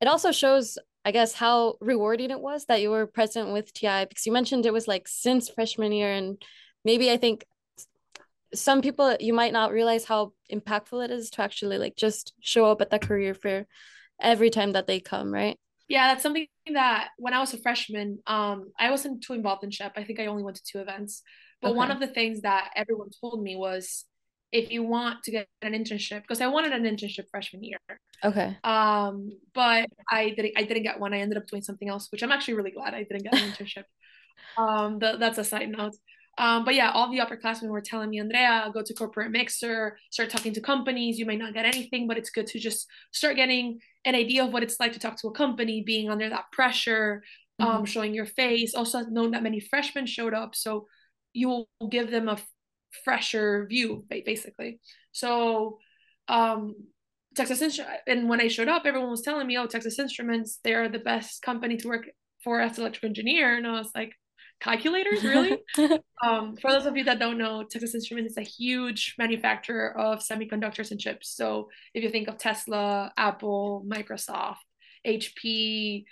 it 0.00 0.08
also 0.08 0.32
shows 0.32 0.76
i 1.08 1.10
guess 1.10 1.32
how 1.32 1.74
rewarding 1.80 2.30
it 2.30 2.40
was 2.40 2.66
that 2.66 2.82
you 2.82 2.90
were 2.90 3.06
present 3.06 3.52
with 3.52 3.72
ti 3.72 4.04
because 4.04 4.26
you 4.26 4.32
mentioned 4.32 4.66
it 4.66 4.72
was 4.72 4.86
like 4.86 5.08
since 5.08 5.48
freshman 5.48 5.92
year 5.92 6.12
and 6.12 6.42
maybe 6.84 7.10
i 7.10 7.16
think 7.16 7.46
some 8.54 8.80
people 8.82 9.16
you 9.20 9.32
might 9.32 9.52
not 9.52 9.72
realize 9.72 10.04
how 10.04 10.32
impactful 10.52 11.04
it 11.04 11.10
is 11.10 11.30
to 11.30 11.42
actually 11.42 11.78
like 11.78 11.96
just 11.96 12.32
show 12.40 12.64
up 12.66 12.80
at 12.80 12.90
the 12.90 12.98
career 12.98 13.34
fair 13.34 13.66
every 14.20 14.50
time 14.50 14.72
that 14.72 14.86
they 14.86 15.00
come 15.00 15.32
right? 15.32 15.58
Yeah 15.88 16.08
that's 16.08 16.22
something 16.22 16.46
that 16.74 17.08
when 17.18 17.34
i 17.34 17.40
was 17.40 17.54
a 17.54 17.58
freshman 17.58 18.18
um 18.26 18.70
i 18.78 18.90
wasn't 18.90 19.22
too 19.22 19.32
involved 19.32 19.64
in 19.64 19.70
SHPE. 19.70 19.92
I 19.96 20.04
think 20.04 20.20
i 20.20 20.26
only 20.26 20.42
went 20.42 20.56
to 20.56 20.62
two 20.70 20.80
events. 20.80 21.22
But 21.60 21.70
okay. 21.70 21.76
one 21.76 21.90
of 21.90 21.98
the 21.98 22.06
things 22.06 22.42
that 22.42 22.70
everyone 22.76 23.08
told 23.20 23.42
me 23.42 23.56
was 23.56 24.04
if 24.52 24.70
you 24.70 24.82
want 24.82 25.22
to 25.22 25.30
get 25.30 25.46
an 25.62 25.72
internship 25.72 26.22
because 26.22 26.40
i 26.40 26.46
wanted 26.46 26.72
an 26.72 26.84
internship 26.84 27.24
freshman 27.30 27.62
year 27.62 27.78
okay 28.24 28.56
um 28.64 29.30
but 29.54 29.88
i 30.10 30.30
didn't 30.30 30.52
i 30.56 30.62
didn't 30.62 30.82
get 30.82 30.98
one 30.98 31.12
i 31.12 31.18
ended 31.18 31.38
up 31.38 31.46
doing 31.46 31.62
something 31.62 31.88
else 31.88 32.08
which 32.10 32.22
i'm 32.22 32.32
actually 32.32 32.54
really 32.54 32.70
glad 32.70 32.94
i 32.94 33.02
didn't 33.02 33.22
get 33.22 33.34
an 33.34 33.50
internship 33.52 33.84
um 34.56 34.98
the, 34.98 35.16
that's 35.18 35.38
a 35.38 35.44
side 35.44 35.68
note 35.68 35.94
Um, 36.38 36.64
but 36.64 36.74
yeah, 36.74 36.92
all 36.92 37.10
the 37.10 37.18
upperclassmen 37.18 37.68
were 37.68 37.80
telling 37.80 38.10
me, 38.10 38.20
Andrea, 38.20 38.70
go 38.72 38.80
to 38.80 38.94
corporate 38.94 39.32
mixer, 39.32 39.98
start 40.10 40.30
talking 40.30 40.52
to 40.54 40.60
companies. 40.60 41.18
You 41.18 41.26
might 41.26 41.40
not 41.40 41.52
get 41.52 41.64
anything, 41.64 42.06
but 42.06 42.16
it's 42.16 42.30
good 42.30 42.46
to 42.48 42.60
just 42.60 42.86
start 43.10 43.34
getting 43.34 43.80
an 44.04 44.14
idea 44.14 44.44
of 44.44 44.52
what 44.52 44.62
it's 44.62 44.78
like 44.78 44.92
to 44.92 45.00
talk 45.00 45.20
to 45.20 45.28
a 45.28 45.32
company, 45.32 45.82
being 45.84 46.08
under 46.08 46.28
that 46.28 46.44
pressure, 46.52 47.24
um, 47.58 47.68
mm-hmm. 47.68 47.84
showing 47.84 48.14
your 48.14 48.24
face. 48.24 48.72
Also, 48.72 49.00
known 49.00 49.32
that 49.32 49.42
many 49.42 49.58
freshmen 49.58 50.06
showed 50.06 50.32
up, 50.32 50.54
so 50.54 50.86
you 51.32 51.48
will 51.48 51.68
give 51.90 52.08
them 52.10 52.28
a 52.28 52.38
fresher 53.04 53.66
view, 53.66 54.04
basically. 54.08 54.80
So, 55.12 55.78
um, 56.28 56.74
Texas 57.34 57.62
Instruments, 57.62 58.02
and 58.06 58.28
when 58.28 58.40
I 58.40 58.48
showed 58.48 58.68
up, 58.68 58.82
everyone 58.84 59.10
was 59.10 59.22
telling 59.22 59.46
me, 59.46 59.56
"Oh, 59.58 59.66
Texas 59.66 59.98
Instruments, 59.98 60.58
they're 60.64 60.88
the 60.88 60.98
best 60.98 61.42
company 61.42 61.76
to 61.78 61.88
work 61.88 62.08
for 62.42 62.60
as 62.60 62.76
an 62.76 62.82
electrical 62.82 63.08
engineer," 63.08 63.56
and 63.56 63.66
I 63.66 63.72
was 63.72 63.90
like, 63.94 64.12
calculators? 64.60 65.22
Really? 65.24 65.58
Um, 66.20 66.56
for 66.56 66.72
those 66.72 66.84
of 66.84 66.96
you 66.96 67.04
that 67.04 67.20
don't 67.20 67.38
know 67.38 67.62
texas 67.62 67.94
instruments 67.94 68.32
is 68.32 68.38
a 68.38 68.42
huge 68.42 69.14
manufacturer 69.18 69.96
of 69.96 70.18
semiconductors 70.18 70.90
and 70.90 70.98
chips. 70.98 71.32
So 71.32 71.68
if 71.94 72.02
you 72.02 72.10
think 72.10 72.26
of 72.26 72.38
tesla 72.38 73.12
apple 73.16 73.86
microsoft 73.88 74.56
hp 75.06 76.04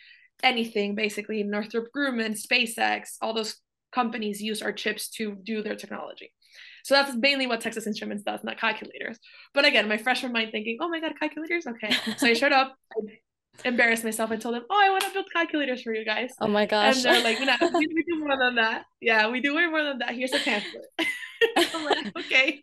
anything 0.44 0.94
basically 0.94 1.42
northrop 1.42 1.88
grumman 1.92 2.40
spacex 2.40 3.16
all 3.20 3.34
those 3.34 3.56
companies 3.90 4.40
use 4.40 4.62
our 4.62 4.72
chips 4.72 5.08
to 5.08 5.36
do 5.42 5.60
their 5.60 5.74
technology 5.74 6.32
so 6.86 6.94
that's 6.94 7.16
mainly 7.16 7.48
what 7.48 7.60
Texas 7.60 7.84
Instruments 7.84 8.22
does, 8.22 8.44
not 8.44 8.60
calculators. 8.60 9.18
But 9.52 9.64
again, 9.64 9.88
my 9.88 9.96
freshman 9.96 10.30
mind 10.30 10.52
thinking, 10.52 10.78
oh 10.80 10.88
my 10.88 11.00
God, 11.00 11.14
calculators? 11.18 11.66
Okay. 11.66 11.92
So 12.16 12.28
I 12.28 12.32
showed 12.32 12.52
up, 12.52 12.76
I 12.96 13.18
embarrassed 13.64 14.04
myself 14.04 14.30
and 14.30 14.40
told 14.40 14.54
them, 14.54 14.62
"Oh, 14.70 14.80
I 14.80 14.90
want 14.90 15.02
to 15.02 15.10
build 15.10 15.26
calculators 15.32 15.82
for 15.82 15.92
you 15.92 16.04
guys." 16.04 16.30
Oh 16.40 16.46
my 16.46 16.64
gosh! 16.64 17.04
And 17.04 17.04
they're 17.04 17.24
like, 17.24 17.40
"No, 17.40 17.56
we, 17.78 17.88
we 17.88 18.04
do 18.04 18.20
more 18.20 18.38
than 18.38 18.54
that. 18.54 18.84
Yeah, 19.00 19.28
we 19.30 19.40
do 19.40 19.56
way 19.56 19.66
more 19.66 19.82
than 19.82 19.98
that. 19.98 20.14
Here's 20.14 20.32
a 20.32 20.38
pamphlet." 20.38 20.84
I'm 21.56 21.84
like, 21.84 22.16
"Okay." 22.18 22.62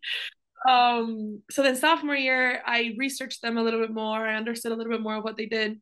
Um. 0.69 1.41
So 1.51 1.61
then 1.61 1.75
sophomore 1.75 2.15
year, 2.15 2.61
I 2.65 2.95
researched 2.97 3.41
them 3.41 3.57
a 3.57 3.63
little 3.63 3.81
bit 3.81 3.91
more. 3.91 4.25
I 4.25 4.35
understood 4.35 4.71
a 4.71 4.75
little 4.75 4.93
bit 4.93 5.01
more 5.01 5.17
of 5.17 5.25
what 5.25 5.35
they 5.35 5.47
did, 5.47 5.81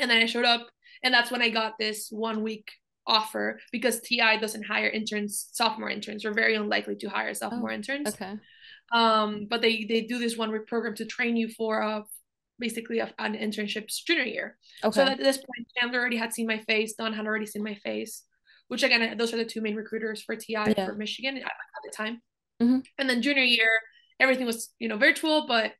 and 0.00 0.10
then 0.10 0.20
I 0.20 0.26
showed 0.26 0.46
up, 0.46 0.66
and 1.04 1.14
that's 1.14 1.30
when 1.30 1.42
I 1.42 1.50
got 1.50 1.74
this 1.78 2.08
one 2.10 2.42
week 2.42 2.72
offer 3.08 3.58
because 3.72 4.00
TI 4.00 4.38
doesn't 4.40 4.64
hire 4.64 4.88
interns, 4.88 5.48
sophomore 5.52 5.90
interns. 5.90 6.24
We're 6.24 6.34
very 6.34 6.54
unlikely 6.54 6.96
to 6.96 7.08
hire 7.08 7.34
sophomore 7.34 7.72
oh, 7.72 7.74
interns. 7.74 8.08
Okay. 8.10 8.34
Um, 8.92 9.46
but 9.50 9.60
they 9.62 9.84
they 9.84 10.02
do 10.02 10.18
this 10.18 10.36
one 10.36 10.52
week 10.52 10.66
program 10.66 10.94
to 10.96 11.04
train 11.04 11.36
you 11.36 11.48
for 11.48 11.80
a 11.80 12.04
basically 12.58 12.98
a, 12.98 13.12
an 13.18 13.34
internship 13.34 13.88
junior 14.06 14.24
year. 14.24 14.58
Okay. 14.84 14.94
So 14.94 15.02
at 15.02 15.18
this 15.18 15.38
point, 15.38 15.68
Chandler 15.76 15.98
already 15.98 16.16
had 16.16 16.32
seen 16.32 16.46
my 16.46 16.58
face. 16.58 16.94
Don 16.94 17.12
had 17.12 17.26
already 17.26 17.46
seen 17.46 17.62
my 17.62 17.74
face, 17.74 18.24
which 18.68 18.82
again, 18.82 19.16
those 19.16 19.32
are 19.32 19.36
the 19.36 19.44
two 19.44 19.60
main 19.60 19.74
recruiters 19.76 20.22
for 20.22 20.36
TI 20.36 20.52
yeah. 20.52 20.86
for 20.86 20.94
Michigan 20.94 21.38
at, 21.38 21.44
the 21.84 21.92
time. 21.96 22.20
Mm-hmm. 22.62 22.78
And 22.98 23.08
then 23.08 23.22
junior 23.22 23.44
year, 23.44 23.70
everything 24.20 24.46
was 24.46 24.70
you 24.78 24.88
know 24.88 24.96
virtual, 24.96 25.46
but 25.46 25.72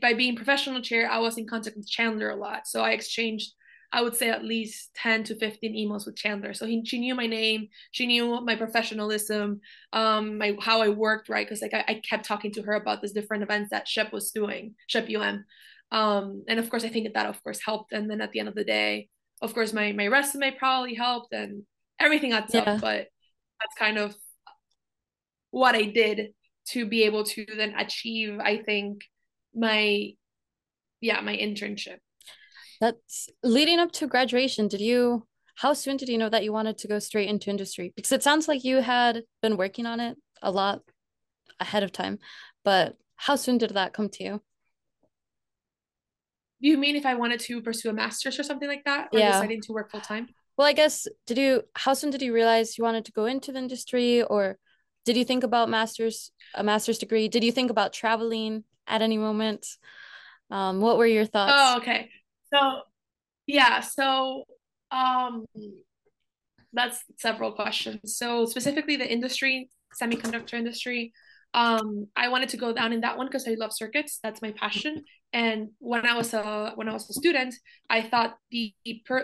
by 0.00 0.14
being 0.14 0.36
professional 0.36 0.80
chair, 0.80 1.10
I 1.10 1.18
was 1.18 1.38
in 1.38 1.46
contact 1.46 1.76
with 1.76 1.88
Chandler 1.88 2.30
a 2.30 2.36
lot. 2.36 2.66
So 2.66 2.82
I 2.82 2.90
exchanged, 2.90 3.52
I 3.92 4.02
would 4.02 4.16
say, 4.16 4.30
at 4.30 4.44
least 4.44 4.94
ten 4.94 5.24
to 5.24 5.34
fifteen 5.36 5.74
emails 5.74 6.06
with 6.06 6.16
Chandler. 6.16 6.54
So 6.54 6.66
he, 6.66 6.84
she 6.84 6.98
knew 6.98 7.14
my 7.14 7.26
name, 7.26 7.68
she 7.92 8.06
knew 8.06 8.40
my 8.40 8.56
professionalism, 8.56 9.60
um, 9.92 10.38
my 10.38 10.56
how 10.60 10.82
I 10.82 10.88
worked, 10.88 11.28
right? 11.28 11.46
Because 11.46 11.62
like 11.62 11.74
I, 11.74 11.84
I 11.88 12.02
kept 12.08 12.24
talking 12.24 12.52
to 12.52 12.62
her 12.62 12.74
about 12.74 13.02
these 13.02 13.12
different 13.12 13.42
events 13.42 13.70
that 13.70 13.86
SHPE 13.86 14.12
was 14.12 14.30
doing, 14.30 14.74
SHPE 14.90 15.20
UM 15.20 15.44
um 15.92 16.44
and 16.48 16.58
of 16.58 16.68
course 16.68 16.84
i 16.84 16.88
think 16.88 17.04
that 17.04 17.14
that 17.14 17.26
of 17.26 17.42
course 17.42 17.60
helped 17.64 17.92
and 17.92 18.10
then 18.10 18.20
at 18.20 18.32
the 18.32 18.40
end 18.40 18.48
of 18.48 18.54
the 18.54 18.64
day 18.64 19.08
of 19.40 19.54
course 19.54 19.72
my 19.72 19.92
my 19.92 20.06
resume 20.08 20.50
probably 20.58 20.94
helped 20.94 21.32
and 21.32 21.62
everything 22.00 22.32
adds 22.32 22.52
yeah. 22.52 22.60
up 22.60 22.80
but 22.80 23.06
that's 23.60 23.78
kind 23.78 23.96
of 23.96 24.14
what 25.50 25.74
i 25.74 25.82
did 25.82 26.32
to 26.66 26.86
be 26.86 27.04
able 27.04 27.22
to 27.22 27.46
then 27.56 27.72
achieve 27.78 28.38
i 28.40 28.56
think 28.56 29.02
my 29.54 30.10
yeah 31.00 31.20
my 31.20 31.36
internship 31.36 31.98
that's 32.80 33.28
leading 33.42 33.78
up 33.78 33.92
to 33.92 34.06
graduation 34.06 34.68
did 34.68 34.80
you 34.80 35.26
how 35.56 35.72
soon 35.72 35.96
did 35.96 36.08
you 36.08 36.18
know 36.18 36.28
that 36.28 36.44
you 36.44 36.52
wanted 36.52 36.76
to 36.76 36.88
go 36.88 36.98
straight 36.98 37.28
into 37.28 37.50
industry 37.50 37.92
because 37.96 38.12
it 38.12 38.22
sounds 38.22 38.48
like 38.48 38.64
you 38.64 38.80
had 38.80 39.22
been 39.42 39.56
working 39.56 39.86
on 39.86 40.00
it 40.00 40.16
a 40.42 40.50
lot 40.50 40.82
ahead 41.60 41.82
of 41.82 41.92
time 41.92 42.18
but 42.64 42.96
how 43.16 43.36
soon 43.36 43.58
did 43.58 43.70
that 43.70 43.92
come 43.92 44.08
to 44.08 44.24
you 44.24 44.40
you 46.58 46.78
mean 46.78 46.96
if 46.96 47.06
I 47.06 47.14
wanted 47.14 47.40
to 47.40 47.60
pursue 47.60 47.90
a 47.90 47.92
master's 47.92 48.38
or 48.38 48.42
something 48.42 48.68
like 48.68 48.84
that? 48.84 49.08
Or 49.12 49.18
yeah. 49.18 49.32
deciding 49.32 49.60
to 49.62 49.72
work 49.72 49.90
full 49.90 50.00
time? 50.00 50.28
Well, 50.56 50.66
I 50.66 50.72
guess 50.72 51.06
did 51.26 51.38
you 51.38 51.62
how 51.74 51.94
soon 51.94 52.10
did 52.10 52.22
you 52.22 52.32
realize 52.32 52.78
you 52.78 52.84
wanted 52.84 53.04
to 53.06 53.12
go 53.12 53.26
into 53.26 53.52
the 53.52 53.58
industry 53.58 54.22
or 54.22 54.58
did 55.04 55.16
you 55.16 55.24
think 55.24 55.44
about 55.44 55.68
masters 55.68 56.32
a 56.54 56.64
master's 56.64 56.98
degree? 56.98 57.28
Did 57.28 57.44
you 57.44 57.52
think 57.52 57.70
about 57.70 57.92
traveling 57.92 58.64
at 58.86 59.02
any 59.02 59.18
moment? 59.18 59.66
Um, 60.50 60.80
what 60.80 60.96
were 60.96 61.06
your 61.06 61.26
thoughts? 61.26 61.52
Oh, 61.54 61.76
okay. 61.78 62.10
So 62.52 62.82
yeah, 63.46 63.80
so 63.80 64.44
um 64.90 65.46
that's 66.72 67.02
several 67.18 67.52
questions. 67.52 68.16
So 68.16 68.46
specifically 68.46 68.96
the 68.96 69.10
industry, 69.10 69.70
semiconductor 70.00 70.54
industry, 70.54 71.12
um, 71.54 72.06
I 72.14 72.28
wanted 72.28 72.50
to 72.50 72.56
go 72.58 72.72
down 72.72 72.92
in 72.92 73.00
that 73.00 73.16
one 73.16 73.26
because 73.26 73.48
I 73.48 73.54
love 73.54 73.72
circuits. 73.72 74.18
That's 74.22 74.42
my 74.42 74.52
passion. 74.52 75.04
And 75.32 75.70
when 75.78 76.06
I 76.06 76.14
was 76.14 76.34
a 76.34 76.72
when 76.74 76.88
I 76.88 76.92
was 76.92 77.08
a 77.08 77.14
student, 77.14 77.54
I 77.88 78.02
thought 78.02 78.36
the 78.50 78.74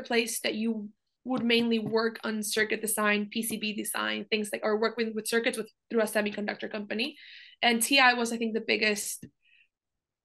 place 0.04 0.40
that 0.40 0.54
you 0.54 0.88
would 1.24 1.44
mainly 1.44 1.78
work 1.78 2.18
on 2.24 2.42
circuit 2.42 2.80
design, 2.80 3.28
PCB 3.30 3.76
design, 3.76 4.26
things 4.30 4.50
like 4.52 4.62
or 4.64 4.78
work 4.78 4.96
with, 4.96 5.14
with 5.14 5.28
circuits 5.28 5.56
with 5.56 5.70
through 5.90 6.00
a 6.00 6.04
semiconductor 6.04 6.70
company. 6.70 7.16
And 7.60 7.80
TI 7.80 8.14
was, 8.16 8.32
I 8.32 8.38
think, 8.38 8.54
the 8.54 8.64
biggest 8.66 9.24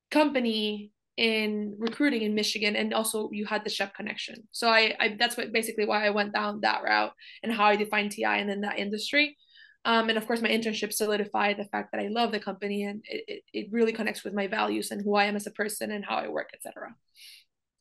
company 0.10 0.92
in 1.18 1.76
recruiting 1.80 2.22
in 2.22 2.36
Michigan, 2.36 2.76
and 2.76 2.94
also 2.94 3.30
you 3.32 3.46
had 3.46 3.64
the 3.64 3.70
SHPE 3.70 3.94
connection. 3.96 4.48
So 4.52 4.70
I, 4.70 4.96
I 5.00 5.16
that's 5.20 5.36
what 5.36 5.52
basically 5.52 5.86
why 5.86 6.06
I 6.06 6.12
went 6.12 6.34
down 6.34 6.62
that 6.62 6.84
route 6.84 7.14
and 7.44 7.52
how 7.52 7.66
I 7.66 7.76
defined 7.76 8.12
TI 8.12 8.26
and 8.26 8.50
then 8.50 8.62
that 8.62 8.80
industry. 8.80 9.36
Um, 9.84 10.10
and 10.10 10.18
of 10.18 10.28
course, 10.28 10.42
my 10.42 10.50
internship 10.50 10.94
solidified 10.94 11.58
the 11.58 11.66
fact 11.66 11.92
that 11.92 12.02
I 12.02 12.08
love 12.10 12.32
the 12.32 12.40
company 12.40 12.84
and 12.84 13.02
it, 13.06 13.24
it, 13.28 13.44
it 13.54 13.68
really 13.72 13.94
connects 13.94 14.24
with 14.24 14.34
my 14.34 14.48
values 14.48 14.92
and 14.92 15.02
who 15.02 15.16
I 15.16 15.26
am 15.26 15.36
as 15.36 15.48
a 15.48 15.52
person 15.52 15.92
and 15.92 16.04
how 16.04 16.18
I 16.18 16.28
work, 16.28 16.50
etc. 16.54 16.94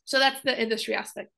So 0.05 0.19
that's 0.19 0.40
the 0.43 0.61
industry 0.61 0.95
aspect. 0.95 1.31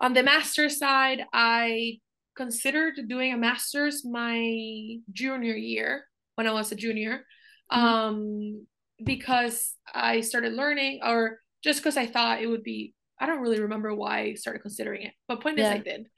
On 0.00 0.12
the 0.12 0.24
master's 0.24 0.78
side, 0.78 1.24
I 1.32 2.00
considered 2.36 2.94
doing 3.08 3.32
a 3.32 3.36
master's 3.36 4.04
my 4.04 4.96
junior 5.12 5.54
year 5.54 6.04
when 6.34 6.46
I 6.46 6.52
was 6.52 6.72
a 6.72 6.76
junior 6.76 7.24
mm-hmm. 7.72 7.78
um, 7.78 8.66
because 9.04 9.74
I 9.92 10.20
started 10.20 10.54
learning, 10.54 11.00
or 11.04 11.38
just 11.62 11.80
because 11.80 11.96
I 11.96 12.06
thought 12.06 12.42
it 12.42 12.46
would 12.46 12.62
be 12.62 12.94
I 13.22 13.26
don't 13.26 13.40
really 13.40 13.60
remember 13.60 13.94
why 13.94 14.18
I 14.18 14.34
started 14.34 14.62
considering 14.62 15.02
it, 15.02 15.12
but 15.28 15.40
point 15.40 15.56
yeah. 15.56 15.72
is 15.72 15.74
I 15.76 15.78
did. 15.78 16.08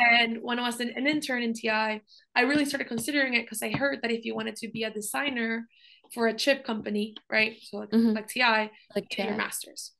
And 0.00 0.38
when 0.42 0.58
I 0.58 0.62
was 0.62 0.80
an, 0.80 0.92
an 0.96 1.06
intern 1.06 1.44
in 1.44 1.54
TI, 1.54 1.68
I 1.70 2.40
really 2.40 2.64
started 2.64 2.88
considering 2.88 3.34
it 3.34 3.42
because 3.42 3.62
I 3.62 3.70
heard 3.70 4.00
that 4.02 4.10
if 4.10 4.24
you 4.24 4.34
wanted 4.34 4.56
to 4.56 4.68
be 4.68 4.82
a 4.82 4.90
designer 4.90 5.68
for 6.12 6.26
a 6.26 6.34
chip 6.34 6.64
company, 6.64 7.14
right? 7.30 7.58
So 7.62 7.76
like, 7.76 7.90
mm-hmm. 7.90 8.10
like 8.10 8.26
TI, 8.26 8.72
like 8.96 9.16
your 9.16 9.36
masters. 9.36 9.92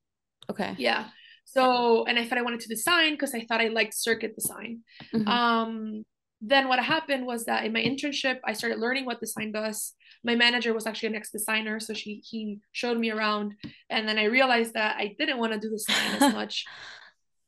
Okay. 0.50 0.74
Yeah. 0.78 1.06
So 1.44 2.04
and 2.06 2.18
I 2.18 2.26
thought 2.26 2.38
I 2.38 2.42
wanted 2.42 2.60
to 2.60 2.68
design 2.68 3.12
because 3.12 3.36
I 3.36 3.44
thought 3.44 3.60
I 3.60 3.68
liked 3.68 3.94
circuit 3.94 4.34
design. 4.34 4.80
Mm-hmm. 5.14 5.28
Um, 5.28 6.04
then 6.40 6.68
what 6.68 6.78
happened 6.78 7.26
was 7.26 7.46
that 7.46 7.64
in 7.64 7.72
my 7.72 7.80
internship, 7.80 8.38
I 8.44 8.52
started 8.52 8.78
learning 8.78 9.04
what 9.04 9.20
design 9.20 9.52
does. 9.52 9.94
My 10.22 10.34
manager 10.34 10.72
was 10.72 10.86
actually 10.86 11.10
an 11.10 11.16
ex 11.16 11.30
designer, 11.30 11.80
so 11.80 11.94
she 11.94 12.22
he 12.24 12.60
showed 12.72 12.98
me 12.98 13.10
around, 13.10 13.54
and 13.90 14.08
then 14.08 14.18
I 14.18 14.24
realized 14.24 14.74
that 14.74 14.96
I 14.96 15.16
didn't 15.18 15.38
want 15.38 15.52
to 15.52 15.58
do 15.58 15.70
the 15.70 15.76
design 15.76 16.22
as 16.22 16.34
much. 16.40 16.64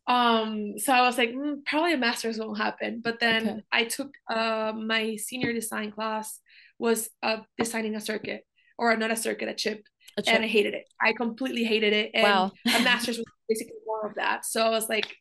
Um, 0.06 0.74
so 0.78 0.92
I 0.92 1.02
was 1.02 1.18
like, 1.18 1.30
mm, 1.30 1.64
probably 1.64 1.94
a 1.94 1.98
master's 1.98 2.38
won't 2.38 2.58
happen. 2.58 3.00
But 3.02 3.20
then 3.20 3.48
okay. 3.48 3.60
I 3.70 3.84
took 3.84 4.10
uh, 4.28 4.72
my 4.74 5.16
senior 5.16 5.52
design 5.52 5.92
class 5.92 6.40
was 6.78 7.08
uh, 7.22 7.38
designing 7.56 7.94
a 7.94 8.00
circuit 8.00 8.44
or 8.76 8.96
not 8.96 9.12
a 9.12 9.16
circuit, 9.16 9.48
a 9.48 9.54
chip, 9.54 9.84
a 10.16 10.22
chip. 10.22 10.34
and 10.34 10.42
I 10.42 10.48
hated 10.48 10.74
it. 10.74 10.86
I 11.00 11.12
completely 11.12 11.62
hated 11.62 11.92
it. 11.92 12.10
And 12.14 12.24
wow. 12.24 12.50
a 12.66 12.82
master's 12.82 13.18
was 13.18 13.26
basically 13.48 13.76
more 13.86 14.08
of 14.08 14.16
that. 14.16 14.44
So 14.46 14.66
I 14.66 14.70
was 14.70 14.88
like, 14.88 15.14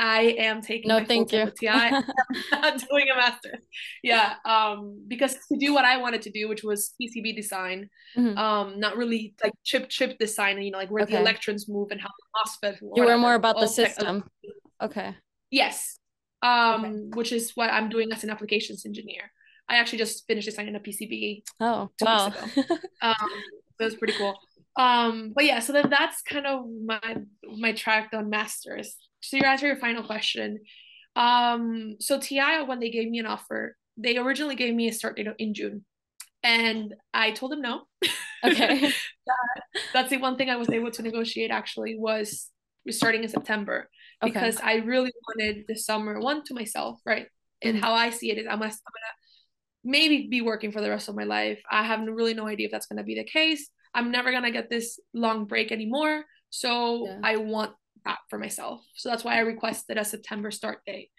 I 0.00 0.34
am 0.38 0.62
taking 0.62 0.88
no, 0.88 1.04
thank 1.04 1.30
you. 1.30 1.52
TI. 1.60 1.68
I'm 1.68 2.04
not 2.52 2.82
doing 2.88 3.06
a 3.12 3.16
master. 3.16 3.58
Yeah, 4.02 4.32
um, 4.46 5.04
because 5.06 5.34
to 5.52 5.58
do 5.58 5.74
what 5.74 5.84
I 5.84 5.98
wanted 5.98 6.22
to 6.22 6.30
do, 6.30 6.48
which 6.48 6.62
was 6.62 6.94
PCB 7.00 7.36
design, 7.36 7.90
mm-hmm. 8.16 8.36
um, 8.38 8.80
not 8.80 8.96
really 8.96 9.34
like 9.44 9.52
chip 9.62 9.90
chip 9.90 10.18
design, 10.18 10.56
and 10.56 10.64
you 10.64 10.70
know, 10.70 10.78
like 10.78 10.90
where 10.90 11.02
okay. 11.02 11.16
the 11.16 11.20
electrons 11.20 11.68
move 11.68 11.90
and 11.90 12.00
how 12.00 12.08
the 12.08 12.68
MOSFET. 12.70 12.78
You 12.94 13.04
were 13.04 13.18
more 13.18 13.34
about 13.34 13.60
the 13.60 13.66
system. 13.66 14.24
okay. 14.82 15.14
Yes, 15.50 15.98
um, 16.40 16.84
okay. 16.84 16.94
which 17.12 17.30
is 17.30 17.52
what 17.54 17.70
I'm 17.70 17.90
doing 17.90 18.10
as 18.10 18.24
an 18.24 18.30
applications 18.30 18.86
engineer. 18.86 19.30
I 19.68 19.76
actually 19.76 19.98
just 19.98 20.26
finished 20.26 20.46
designing 20.46 20.76
a 20.76 20.80
PCB. 20.80 21.42
Oh, 21.60 21.90
wow. 22.00 22.26
um, 23.02 23.30
it 23.78 23.84
was 23.84 23.96
pretty 23.96 24.14
cool. 24.14 24.34
Um, 24.76 25.32
but 25.34 25.44
yeah, 25.44 25.58
so 25.58 25.74
then 25.74 25.90
that's 25.90 26.22
kind 26.22 26.46
of 26.46 26.64
my 26.86 27.16
my 27.58 27.72
track 27.72 28.10
on 28.14 28.30
masters 28.30 28.96
so 29.20 29.36
you 29.36 29.44
answer 29.44 29.66
your 29.66 29.76
final 29.76 30.02
question. 30.02 30.60
Um, 31.16 31.96
so 32.00 32.18
TI 32.18 32.62
when 32.66 32.80
they 32.80 32.90
gave 32.90 33.08
me 33.08 33.18
an 33.18 33.26
offer, 33.26 33.76
they 33.96 34.16
originally 34.16 34.56
gave 34.56 34.74
me 34.74 34.88
a 34.88 34.92
start 34.92 35.16
date 35.16 35.28
in 35.38 35.54
June, 35.54 35.84
and 36.42 36.94
I 37.12 37.32
told 37.32 37.52
them 37.52 37.62
no. 37.62 37.82
Okay. 38.44 38.80
that, 39.26 39.62
that's 39.92 40.10
the 40.10 40.16
one 40.16 40.36
thing 40.36 40.48
I 40.48 40.56
was 40.56 40.70
able 40.70 40.90
to 40.92 41.02
negotiate 41.02 41.50
actually 41.50 41.96
was 41.98 42.48
starting 42.88 43.22
in 43.22 43.28
September 43.28 43.88
because. 44.22 44.56
I 44.62 44.76
really 44.76 45.12
wanted 45.28 45.64
the 45.68 45.76
summer 45.76 46.18
one 46.20 46.44
to 46.44 46.54
myself, 46.54 47.00
right? 47.04 47.26
And 47.62 47.76
mm-hmm. 47.76 47.84
how 47.84 47.94
I 47.94 48.10
see 48.10 48.30
it 48.30 48.38
is 48.38 48.46
I'm 48.46 48.58
gonna, 48.58 48.64
I'm 48.64 48.70
gonna 48.70 49.14
maybe 49.84 50.28
be 50.30 50.40
working 50.40 50.72
for 50.72 50.80
the 50.80 50.90
rest 50.90 51.08
of 51.08 51.16
my 51.16 51.24
life. 51.24 51.60
I 51.70 51.82
have 51.82 52.00
really 52.06 52.34
no 52.34 52.46
idea 52.46 52.66
if 52.66 52.72
that's 52.72 52.86
gonna 52.86 53.04
be 53.04 53.14
the 53.14 53.24
case. 53.24 53.68
I'm 53.94 54.10
never 54.10 54.30
gonna 54.30 54.50
get 54.50 54.70
this 54.70 54.98
long 55.12 55.46
break 55.46 55.72
anymore. 55.72 56.24
So 56.50 57.06
yeah. 57.06 57.20
I 57.22 57.36
want 57.36 57.72
that 58.04 58.18
for 58.28 58.38
myself. 58.38 58.82
So 58.94 59.08
that's 59.08 59.24
why 59.24 59.36
I 59.36 59.40
requested 59.40 59.98
a 59.98 60.04
September 60.04 60.50
start 60.50 60.80
date. 60.86 61.10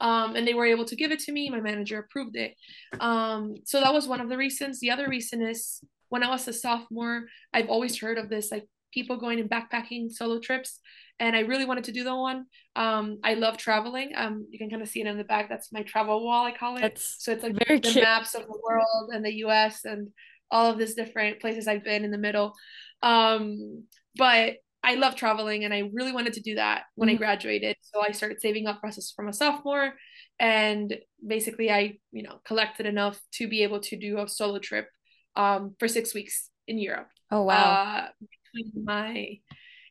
Um, 0.00 0.36
and 0.36 0.46
they 0.46 0.54
were 0.54 0.66
able 0.66 0.84
to 0.86 0.96
give 0.96 1.12
it 1.12 1.20
to 1.20 1.32
me. 1.32 1.50
My 1.50 1.60
manager 1.60 1.98
approved 1.98 2.36
it. 2.36 2.54
Um, 3.00 3.54
so 3.64 3.80
that 3.80 3.92
was 3.92 4.08
one 4.08 4.20
of 4.20 4.28
the 4.28 4.36
reasons. 4.36 4.80
The 4.80 4.90
other 4.90 5.08
reason 5.08 5.42
is 5.42 5.80
when 6.08 6.22
I 6.22 6.30
was 6.30 6.46
a 6.48 6.52
sophomore, 6.52 7.24
I've 7.52 7.68
always 7.68 7.98
heard 8.00 8.18
of 8.18 8.28
this 8.28 8.50
like 8.50 8.66
people 8.92 9.16
going 9.16 9.40
and 9.40 9.50
backpacking 9.50 10.10
solo 10.10 10.40
trips. 10.40 10.80
And 11.18 11.36
I 11.36 11.40
really 11.40 11.66
wanted 11.66 11.84
to 11.84 11.92
do 11.92 12.02
the 12.02 12.16
one. 12.16 12.46
Um, 12.76 13.18
I 13.22 13.34
love 13.34 13.58
traveling. 13.58 14.12
Um, 14.16 14.46
you 14.50 14.58
can 14.58 14.70
kind 14.70 14.80
of 14.80 14.88
see 14.88 15.02
it 15.02 15.06
in 15.06 15.18
the 15.18 15.24
back. 15.24 15.50
That's 15.50 15.70
my 15.70 15.82
travel 15.82 16.24
wall, 16.24 16.46
I 16.46 16.52
call 16.52 16.76
it. 16.76 16.80
That's 16.80 17.16
so 17.18 17.32
it's 17.32 17.42
like 17.42 17.58
the 17.58 17.78
cute. 17.78 18.02
maps 18.02 18.34
of 18.34 18.42
the 18.42 18.58
world 18.66 19.10
and 19.12 19.24
the 19.24 19.34
US 19.44 19.84
and 19.84 20.08
all 20.50 20.70
of 20.70 20.78
these 20.78 20.94
different 20.94 21.40
places 21.40 21.68
I've 21.68 21.84
been 21.84 22.04
in 22.04 22.10
the 22.10 22.18
middle. 22.18 22.54
Um, 23.02 23.84
but 24.16 24.54
I 24.82 24.94
love 24.94 25.14
traveling 25.14 25.64
and 25.64 25.74
I 25.74 25.90
really 25.92 26.12
wanted 26.12 26.32
to 26.34 26.40
do 26.40 26.54
that 26.54 26.84
when 26.94 27.08
mm-hmm. 27.08 27.16
I 27.16 27.18
graduated. 27.18 27.76
So 27.82 28.02
I 28.02 28.12
started 28.12 28.40
saving 28.40 28.66
up 28.66 28.80
process 28.80 29.12
from 29.14 29.28
a 29.28 29.32
sophomore 29.32 29.92
and 30.38 30.96
basically 31.26 31.70
I, 31.70 31.98
you 32.12 32.22
know, 32.22 32.40
collected 32.46 32.86
enough 32.86 33.20
to 33.34 33.48
be 33.48 33.62
able 33.62 33.80
to 33.80 33.96
do 33.96 34.18
a 34.18 34.28
solo 34.28 34.58
trip 34.58 34.88
um, 35.36 35.74
for 35.78 35.86
six 35.86 36.14
weeks 36.14 36.48
in 36.66 36.78
Europe. 36.78 37.08
Oh 37.30 37.42
wow. 37.42 37.54
Uh, 37.54 38.08
between 38.52 38.84
my 38.84 39.38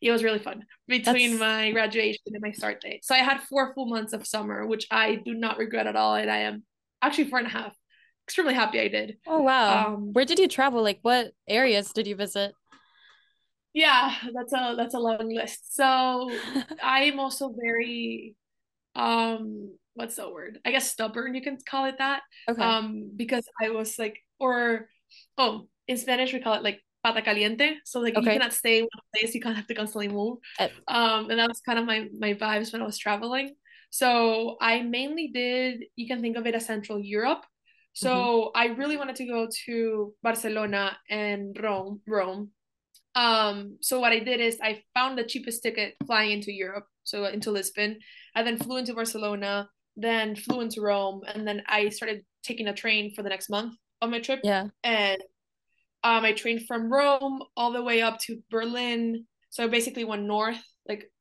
it 0.02 0.12
was 0.12 0.24
really 0.24 0.40
fun 0.40 0.64
between 0.88 1.32
That's... 1.32 1.40
my 1.40 1.72
graduation 1.72 2.22
and 2.28 2.42
my 2.42 2.52
start 2.52 2.82
date. 2.82 3.06
So 3.06 3.14
I 3.14 3.20
had 3.20 3.42
four 3.42 3.74
full 3.74 3.86
months 3.86 4.14
of 4.14 4.26
summer, 4.26 4.66
which 4.66 4.88
I 4.90 5.16
do 5.16 5.34
not 5.34 5.58
regret 5.58 5.88
at 5.88 5.96
all. 5.96 6.16
And 6.16 6.32
I 6.32 6.38
am 6.40 6.64
actually 7.02 7.30
four 7.30 7.40
and 7.40 7.48
a 7.48 7.52
half. 7.52 7.76
Extremely 8.28 8.54
happy 8.54 8.80
I 8.80 8.88
did. 8.88 9.18
Oh 9.28 9.42
wow. 9.42 9.94
Um, 9.94 10.14
Where 10.14 10.26
did 10.26 10.40
you 10.40 10.48
travel? 10.48 10.82
Like 10.82 11.00
what 11.02 11.32
areas 11.48 11.92
did 11.92 12.08
you 12.08 12.16
visit? 12.16 12.54
Yeah 13.80 14.14
that's 14.36 14.52
a 14.52 14.76
that's 14.76 14.94
a 14.94 15.00
long 15.00 15.30
list. 15.32 15.74
So 15.76 16.30
i'm 16.84 17.20
also 17.20 17.56
very 17.56 18.36
um 18.96 19.72
what's 19.96 20.16
the 20.16 20.30
word? 20.30 20.60
I 20.66 20.72
guess 20.72 20.92
stubborn 20.92 21.34
you 21.34 21.42
can 21.42 21.58
call 21.64 21.86
it 21.86 21.98
that. 22.00 22.22
Okay. 22.50 22.62
Um 22.62 23.12
because 23.16 23.46
i 23.62 23.70
was 23.70 23.98
like 23.98 24.20
or 24.40 24.90
oh 25.38 25.68
in 25.88 25.98
spanish 25.98 26.34
we 26.34 26.44
call 26.44 26.56
it 26.56 26.64
like 26.64 26.84
pata 27.04 27.22
caliente. 27.22 27.80
So 27.86 28.02
like 28.02 28.16
okay. 28.16 28.26
you 28.26 28.32
cannot 28.36 28.54
stay 28.54 28.80
in 28.80 28.84
one 28.84 29.06
place 29.16 29.34
you 29.34 29.40
can't 29.42 29.56
have 29.56 29.68
to 29.68 29.76
constantly 29.76 30.10
move. 30.10 30.40
Uh, 30.60 30.68
um 30.88 31.30
and 31.30 31.40
that 31.40 31.48
was 31.48 31.62
kind 31.62 31.80
of 31.80 31.86
my 31.86 32.08
my 32.20 32.34
vibes 32.34 32.74
when 32.74 32.82
i 32.82 32.86
was 32.86 33.00
traveling. 33.00 33.56
So 33.92 34.58
i 34.60 34.82
mainly 34.84 35.32
did 35.34 35.86
you 35.96 36.06
can 36.06 36.20
think 36.22 36.36
of 36.36 36.46
it 36.46 36.56
as 36.56 36.66
central 36.66 37.00
europe. 37.00 37.46
So 37.94 38.12
mm-hmm. 38.12 38.60
i 38.62 38.66
really 38.76 38.98
wanted 38.98 39.16
to 39.22 39.26
go 39.26 39.48
to 39.66 40.14
barcelona 40.22 40.98
and 41.10 41.58
rome 41.58 42.02
rome 42.06 42.52
um, 43.20 43.78
so 43.82 44.00
what 44.00 44.14
I 44.14 44.20
did 44.20 44.40
is 44.40 44.58
I 44.64 44.82
found 44.94 45.18
the 45.18 45.26
cheapest 45.26 45.62
ticket 45.62 45.96
flying 46.06 46.32
into 46.32 46.54
Europe, 46.54 46.86
so 47.04 47.26
into 47.26 47.52
Lisbon. 47.52 48.00
I 48.34 48.44
then 48.44 48.58
flew 48.58 48.78
into 48.78 48.94
Barcelona, 48.94 49.68
then 49.98 50.38
flew 50.38 50.62
into 50.62 50.80
Rome, 50.80 51.22
and 51.28 51.46
then 51.46 51.62
I 51.68 51.90
started 51.90 52.24
taking 52.44 52.68
a 52.68 52.74
train 52.74 53.14
for 53.14 53.22
the 53.22 53.30
next 53.30 53.50
month 53.50 53.76
of 54.02 54.10
my 54.10 54.22
trip. 54.22 54.40
Yeah. 54.44 54.68
And 54.86 55.22
um, 56.02 56.24
I 56.24 56.32
trained 56.32 56.66
from 56.66 56.92
Rome 56.92 57.44
all 57.58 57.74
the 57.74 57.84
way 57.84 58.02
up 58.02 58.20
to 58.22 58.42
Berlin. 58.50 59.26
So 59.50 59.66
I 59.66 59.68
basically 59.68 60.06
went 60.06 60.24
north, 60.24 60.62
like 60.88 61.12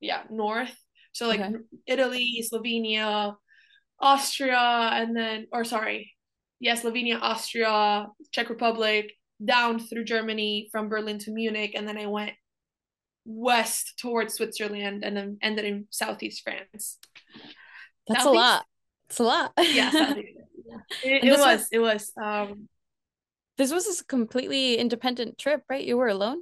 yeah, 0.00 0.22
north. 0.30 0.74
So 1.12 1.28
like 1.28 1.40
okay. 1.40 1.54
Italy, 1.86 2.44
Slovenia, 2.52 3.36
Austria, 4.00 4.90
and 4.94 5.16
then 5.16 5.46
or 5.52 5.62
sorry, 5.62 6.12
yeah, 6.58 6.74
Slovenia, 6.74 7.20
Austria, 7.20 8.06
Czech 8.32 8.50
Republic, 8.50 9.12
down 9.44 9.78
through 9.78 10.04
Germany 10.04 10.68
from 10.70 10.88
Berlin 10.88 11.18
to 11.20 11.30
Munich, 11.30 11.72
and 11.74 11.86
then 11.86 11.98
I 11.98 12.06
went 12.06 12.32
west 13.24 13.98
towards 13.98 14.34
Switzerland 14.34 15.04
and 15.04 15.16
then 15.16 15.38
ended 15.42 15.64
in 15.64 15.86
southeast 15.90 16.42
France. 16.42 16.98
That's 18.08 18.24
southeast? 18.24 18.26
a 18.26 18.30
lot. 18.30 18.66
It's 19.08 19.18
a 19.18 19.24
lot. 19.24 19.52
yeah, 19.58 20.14
It, 21.02 21.24
it 21.24 21.30
was, 21.30 21.40
was. 21.40 21.68
It 21.72 21.78
was. 21.78 22.12
Um, 22.20 22.68
this 23.58 23.72
was 23.72 24.00
a 24.00 24.04
completely 24.04 24.76
independent 24.76 25.36
trip, 25.36 25.62
right? 25.68 25.84
You 25.84 25.96
were 25.96 26.08
alone, 26.08 26.38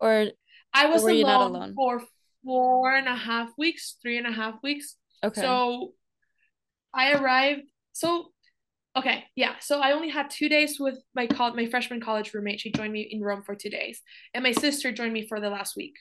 or 0.00 0.28
I 0.72 0.86
was 0.86 1.04
or 1.04 1.10
alone, 1.10 1.54
alone 1.54 1.74
for 1.74 2.02
four 2.44 2.94
and 2.94 3.06
a 3.06 3.14
half 3.14 3.50
weeks, 3.56 3.96
three 4.02 4.18
and 4.18 4.26
a 4.26 4.32
half 4.32 4.54
weeks. 4.62 4.96
Okay. 5.22 5.40
So 5.40 5.92
I 6.92 7.12
arrived. 7.12 7.62
So 7.92 8.31
Okay, 8.96 9.24
yeah. 9.36 9.54
So 9.60 9.80
I 9.80 9.92
only 9.92 10.10
had 10.10 10.28
two 10.28 10.48
days 10.48 10.78
with 10.78 10.98
my 11.14 11.26
col- 11.26 11.54
my 11.54 11.66
freshman 11.66 12.00
college 12.00 12.34
roommate. 12.34 12.60
She 12.60 12.70
joined 12.70 12.92
me 12.92 13.08
in 13.10 13.22
Rome 13.22 13.42
for 13.42 13.54
two 13.54 13.70
days, 13.70 14.02
and 14.34 14.42
my 14.42 14.52
sister 14.52 14.92
joined 14.92 15.14
me 15.14 15.26
for 15.26 15.40
the 15.40 15.48
last 15.48 15.76
week, 15.76 15.94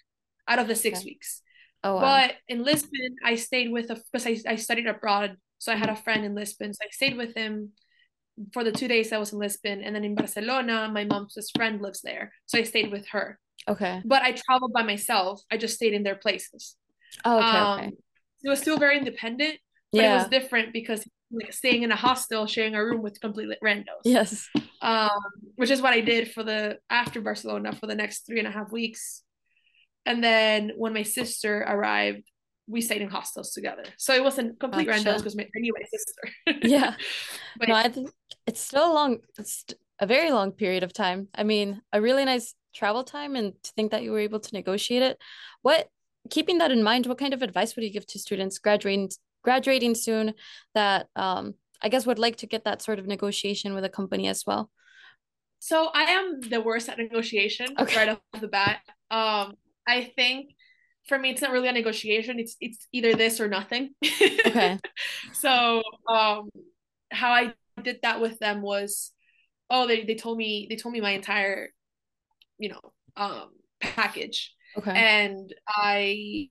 out 0.47 0.60
of 0.60 0.67
the 0.67 0.75
six 0.75 0.99
okay. 0.99 1.06
weeks. 1.06 1.41
Oh, 1.84 1.95
wow. 1.95 2.01
But 2.01 2.36
in 2.47 2.63
Lisbon, 2.63 3.15
I 3.23 3.36
stayed 3.36 3.71
with 3.71 3.89
a 3.89 4.01
because 4.12 4.27
I, 4.27 4.38
I 4.51 4.56
studied 4.58 4.88
abroad, 4.88 5.38
so 5.58 5.71
I 5.71 5.75
had 5.75 5.89
a 5.89 5.95
friend 5.95 6.25
in 6.25 6.36
Lisbon. 6.36 6.73
So 6.73 6.80
I 6.84 6.89
stayed 6.91 7.15
with 7.15 7.34
him 7.34 7.71
for 8.54 8.63
the 8.63 8.71
two 8.71 8.88
days 8.88 9.12
I 9.12 9.17
was 9.17 9.32
in 9.32 9.39
Lisbon, 9.39 9.82
and 9.82 9.95
then 9.95 10.04
in 10.04 10.15
Barcelona, 10.15 10.89
my 10.91 11.06
mom's 11.06 11.36
best 11.36 11.56
friend 11.56 11.82
lives 11.82 12.01
there, 12.01 12.34
so 12.45 12.58
I 12.58 12.63
stayed 12.63 12.91
with 12.91 13.08
her. 13.10 13.39
Okay. 13.67 14.01
But 14.04 14.21
I 14.23 14.32
traveled 14.32 14.73
by 14.73 14.84
myself. 14.84 15.41
I 15.51 15.58
just 15.58 15.75
stayed 15.75 15.93
in 15.93 16.04
their 16.04 16.15
places. 16.15 16.75
Oh, 17.23 17.38
okay. 17.38 17.58
Um, 17.58 17.80
okay. 17.80 17.91
It 18.43 18.49
was 18.49 18.60
still 18.60 18.77
very 18.77 18.97
independent, 18.97 19.60
but 19.91 20.01
yeah. 20.01 20.13
it 20.13 20.17
was 20.17 20.27
different 20.27 20.73
because 20.73 21.06
like 21.32 21.54
staying 21.54 21.84
in 21.84 21.91
a 21.91 21.96
hostel, 21.96 22.46
sharing 22.46 22.76
a 22.76 22.84
room 22.84 23.02
with 23.02 23.20
completely 23.22 23.58
randos. 23.63 24.04
Yes. 24.04 24.48
Um, 24.82 25.10
which 25.56 25.70
is 25.70 25.82
what 25.82 25.94
I 25.94 26.02
did 26.02 26.32
for 26.32 26.44
the 26.44 26.80
after 26.89 27.22
Barcelona 27.22 27.74
for 27.74 27.88
the 27.88 27.96
next 27.96 28.26
three 28.26 28.39
and 28.39 28.48
a 28.48 28.52
half 28.52 28.72
weeks. 28.72 29.24
And 30.06 30.24
then 30.24 30.72
when 30.76 30.94
my 30.94 31.04
sister 31.04 31.60
arrived, 31.60 32.24
we 32.67 32.82
stayed 32.82 33.02
in 33.02 33.10
hostels 33.10 33.52
together. 33.52 33.84
So 33.98 34.13
it 34.13 34.24
wasn't 34.24 34.60
complete 34.60 34.86
gotcha. 34.86 35.04
randos 35.04 35.17
because 35.17 35.38
I 35.38 35.48
knew 35.56 35.74
my 35.78 35.86
sister. 35.86 36.67
yeah. 36.67 36.96
But 37.58 37.70
no, 37.70 37.76
I 37.76 37.89
think 37.89 38.10
it's 38.48 38.62
still 38.62 38.91
a 38.91 38.94
long, 38.94 39.20
it's 39.38 39.65
a 40.00 40.06
very 40.06 40.32
long 40.32 40.52
period 40.52 40.84
of 40.84 40.94
time. 40.94 41.28
I 41.36 41.44
mean, 41.44 41.82
a 41.91 42.02
really 42.02 42.26
nice 42.26 42.56
travel 42.74 43.04
time, 43.04 43.36
and 43.36 43.54
to 43.63 43.72
think 43.74 43.91
that 43.91 44.04
you 44.04 44.12
were 44.12 44.20
able 44.20 44.39
to 44.39 44.54
negotiate 44.54 45.04
it. 45.04 45.17
What, 45.62 45.89
keeping 46.30 46.60
that 46.60 46.72
in 46.72 46.84
mind, 46.84 47.06
what 47.06 47.17
kind 47.17 47.34
of 47.34 47.41
advice 47.41 47.76
would 47.76 47.84
you 47.84 47.91
give 47.91 48.08
to 48.08 48.20
students 48.20 48.58
graduating 48.58 49.12
graduating 49.43 49.95
soon 49.95 50.34
that 50.73 51.08
um, 51.15 51.56
I 51.82 51.89
guess 51.89 52.06
would 52.06 52.19
like 52.19 52.38
to 52.38 52.47
get 52.47 52.65
that 52.65 52.82
sort 52.82 52.99
of 52.99 53.08
negotiation 53.08 53.73
with 53.73 53.84
a 53.84 53.89
company 53.89 54.27
as 54.27 54.45
well? 54.45 54.69
So 55.60 55.89
I 55.93 56.04
am 56.04 56.41
the 56.41 56.62
worst 56.62 56.89
at 56.89 56.97
negotiation 56.97 57.67
okay. 57.80 57.95
right 57.95 58.10
off 58.10 58.41
the 58.41 58.47
bat. 58.47 58.80
Um, 59.12 59.54
I 59.88 60.12
think 60.15 60.51
for 61.08 61.17
me 61.19 61.30
it's 61.30 61.41
not 61.41 61.51
really 61.51 61.67
a 61.67 61.73
negotiation. 61.73 62.39
It's 62.39 62.56
it's 62.60 62.88
either 62.91 63.13
this 63.13 63.39
or 63.39 63.47
nothing. 63.47 63.91
Okay. 64.04 64.80
so 65.34 65.84
um, 66.10 66.49
how 67.12 67.32
I 67.32 67.54
did 67.82 67.99
that 68.04 68.21
with 68.21 68.39
them 68.39 68.62
was, 68.62 69.12
oh, 69.69 69.88
they 69.88 70.04
they 70.04 70.15
told 70.15 70.38
me 70.38 70.67
they 70.69 70.75
told 70.75 70.93
me 70.93 71.01
my 71.01 71.12
entire, 71.12 71.69
you 72.58 72.69
know, 72.69 72.82
um, 73.15 73.49
package. 73.80 74.54
Okay. 74.77 74.91
And 74.91 75.54
I 75.67 76.49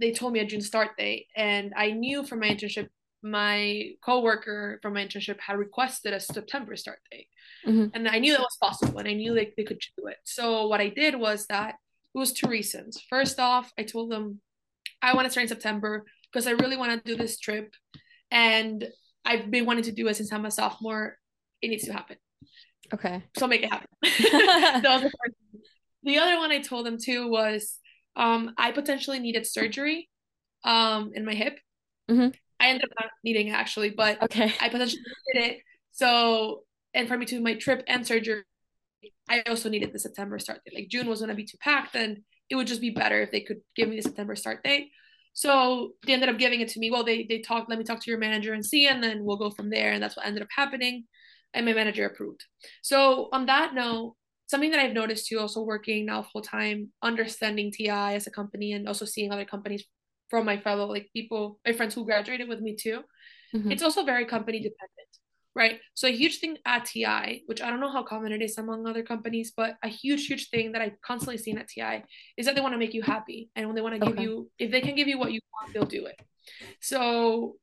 they 0.00 0.12
told 0.12 0.32
me 0.32 0.40
a 0.40 0.46
June 0.46 0.60
start 0.60 0.96
date, 0.96 1.26
and 1.36 1.72
I 1.76 1.92
knew 1.92 2.24
from 2.24 2.40
my 2.40 2.48
internship, 2.48 2.88
my 3.22 3.90
coworker 4.04 4.78
from 4.82 4.94
my 4.94 5.04
internship 5.04 5.40
had 5.40 5.56
requested 5.56 6.12
a 6.12 6.20
September 6.20 6.76
start 6.76 6.98
date, 7.10 7.28
mm-hmm. 7.66 7.86
and 7.94 8.08
I 8.08 8.18
knew 8.18 8.32
that 8.32 8.40
was 8.40 8.56
possible, 8.60 8.98
and 8.98 9.08
I 9.08 9.14
knew 9.14 9.34
like 9.34 9.54
they 9.56 9.64
could 9.64 9.80
do 9.96 10.06
it. 10.06 10.16
So 10.24 10.66
what 10.66 10.80
I 10.80 10.88
did 10.88 11.14
was 11.18 11.46
that 11.46 11.76
it 12.14 12.18
was 12.18 12.32
two 12.32 12.48
reasons. 12.48 13.02
First 13.08 13.38
off, 13.40 13.72
I 13.78 13.82
told 13.82 14.10
them 14.10 14.40
I 15.02 15.14
want 15.14 15.26
to 15.26 15.30
start 15.30 15.42
in 15.42 15.48
September 15.48 16.04
because 16.32 16.46
I 16.46 16.52
really 16.52 16.76
want 16.76 16.92
to 16.92 17.10
do 17.10 17.16
this 17.16 17.38
trip, 17.38 17.74
and 18.30 18.86
I've 19.24 19.50
been 19.50 19.64
wanting 19.64 19.84
to 19.84 19.92
do 19.92 20.08
it 20.08 20.16
since 20.16 20.32
I'm 20.32 20.44
a 20.44 20.50
sophomore. 20.50 21.16
It 21.62 21.68
needs 21.68 21.84
to 21.84 21.92
happen. 21.92 22.16
Okay. 22.92 23.22
So 23.38 23.46
make 23.46 23.62
it 23.62 23.70
happen. 23.70 23.88
the, 24.02 25.10
the 26.02 26.18
other 26.18 26.38
one 26.38 26.50
I 26.50 26.60
told 26.60 26.84
them 26.84 26.98
too 27.00 27.28
was 27.28 27.78
um, 28.16 28.54
I 28.56 28.72
potentially 28.72 29.18
needed 29.18 29.46
surgery 29.46 30.08
um, 30.64 31.12
in 31.14 31.24
my 31.24 31.34
hip. 31.34 31.58
Mm-hmm. 32.10 32.28
I 32.60 32.68
ended 32.68 32.84
up 32.84 32.90
not 33.00 33.10
needing 33.22 33.48
it 33.48 33.52
actually, 33.52 33.90
but 33.90 34.22
okay. 34.22 34.52
I 34.60 34.68
potentially 34.68 35.02
needed 35.34 35.50
it. 35.50 35.58
So, 35.92 36.64
and 36.92 37.08
for 37.08 37.16
me 37.16 37.26
to 37.26 37.40
my 37.40 37.54
trip 37.54 37.82
and 37.86 38.06
surgery, 38.06 38.42
I 39.28 39.42
also 39.46 39.68
needed 39.68 39.92
the 39.92 39.98
September 39.98 40.38
start 40.38 40.60
date. 40.64 40.74
Like 40.74 40.88
June 40.88 41.08
was 41.08 41.20
going 41.20 41.30
to 41.30 41.34
be 41.34 41.44
too 41.44 41.58
packed, 41.60 41.94
and 41.96 42.18
it 42.48 42.56
would 42.56 42.66
just 42.66 42.80
be 42.80 42.90
better 42.90 43.20
if 43.22 43.30
they 43.30 43.40
could 43.40 43.60
give 43.74 43.88
me 43.88 43.96
the 43.96 44.02
September 44.02 44.36
start 44.36 44.62
date. 44.62 44.90
So 45.32 45.92
they 46.06 46.12
ended 46.12 46.28
up 46.28 46.38
giving 46.38 46.60
it 46.60 46.68
to 46.68 46.78
me. 46.78 46.90
Well, 46.90 47.04
they 47.04 47.26
they 47.28 47.40
talked, 47.40 47.68
let 47.68 47.78
me 47.78 47.84
talk 47.84 48.00
to 48.00 48.10
your 48.10 48.20
manager 48.20 48.52
and 48.54 48.64
see, 48.64 48.86
and 48.86 49.02
then 49.02 49.24
we'll 49.24 49.36
go 49.36 49.50
from 49.50 49.70
there. 49.70 49.92
And 49.92 50.02
that's 50.02 50.16
what 50.16 50.26
ended 50.26 50.42
up 50.42 50.48
happening. 50.54 51.04
And 51.52 51.66
my 51.66 51.72
manager 51.72 52.06
approved. 52.06 52.44
So 52.82 53.28
on 53.32 53.46
that 53.46 53.74
note, 53.74 54.14
something 54.46 54.70
that 54.70 54.80
I've 54.80 54.92
noticed 54.92 55.26
too, 55.26 55.38
also 55.38 55.62
working 55.62 56.06
now 56.06 56.22
full 56.22 56.42
time, 56.42 56.90
understanding 57.02 57.72
TI 57.72 57.88
as 57.88 58.26
a 58.26 58.30
company 58.30 58.72
and 58.72 58.86
also 58.86 59.04
seeing 59.04 59.32
other 59.32 59.44
companies 59.44 59.84
from 60.28 60.44
my 60.44 60.58
fellow 60.58 60.86
like 60.86 61.10
people, 61.12 61.60
my 61.66 61.72
friends 61.72 61.94
who 61.94 62.04
graduated 62.04 62.48
with 62.48 62.60
me 62.60 62.76
too. 62.76 63.00
Mm-hmm. 63.54 63.70
It's 63.72 63.82
also 63.82 64.04
very 64.04 64.24
company 64.24 64.58
dependent, 64.58 65.08
right? 65.54 65.80
So 65.94 66.08
a 66.08 66.12
huge 66.12 66.40
thing 66.40 66.58
at 66.66 66.86
TI, 66.86 67.44
which 67.46 67.62
I 67.62 67.70
don't 67.70 67.80
know 67.80 67.92
how 67.92 68.02
common 68.02 68.32
it 68.32 68.42
is 68.42 68.58
among 68.58 68.86
other 68.86 69.02
companies, 69.02 69.52
but 69.56 69.76
a 69.82 69.88
huge, 69.88 70.26
huge 70.26 70.50
thing 70.50 70.72
that 70.72 70.82
I've 70.82 71.00
constantly 71.02 71.38
seen 71.38 71.58
at 71.58 71.68
TI 71.68 72.04
is 72.36 72.46
that 72.46 72.54
they 72.54 72.60
want 72.60 72.74
to 72.74 72.78
make 72.78 72.94
you 72.94 73.02
happy. 73.02 73.50
And 73.54 73.66
when 73.66 73.76
they 73.76 73.82
want 73.82 73.94
to 73.94 74.00
give 74.00 74.14
okay. 74.14 74.22
you, 74.22 74.50
if 74.58 74.70
they 74.70 74.80
can 74.80 74.94
give 74.94 75.08
you 75.08 75.18
what 75.18 75.32
you 75.32 75.40
want, 75.52 75.72
they'll 75.72 75.84
do 75.84 76.06
it. 76.06 76.20
So 76.80 77.56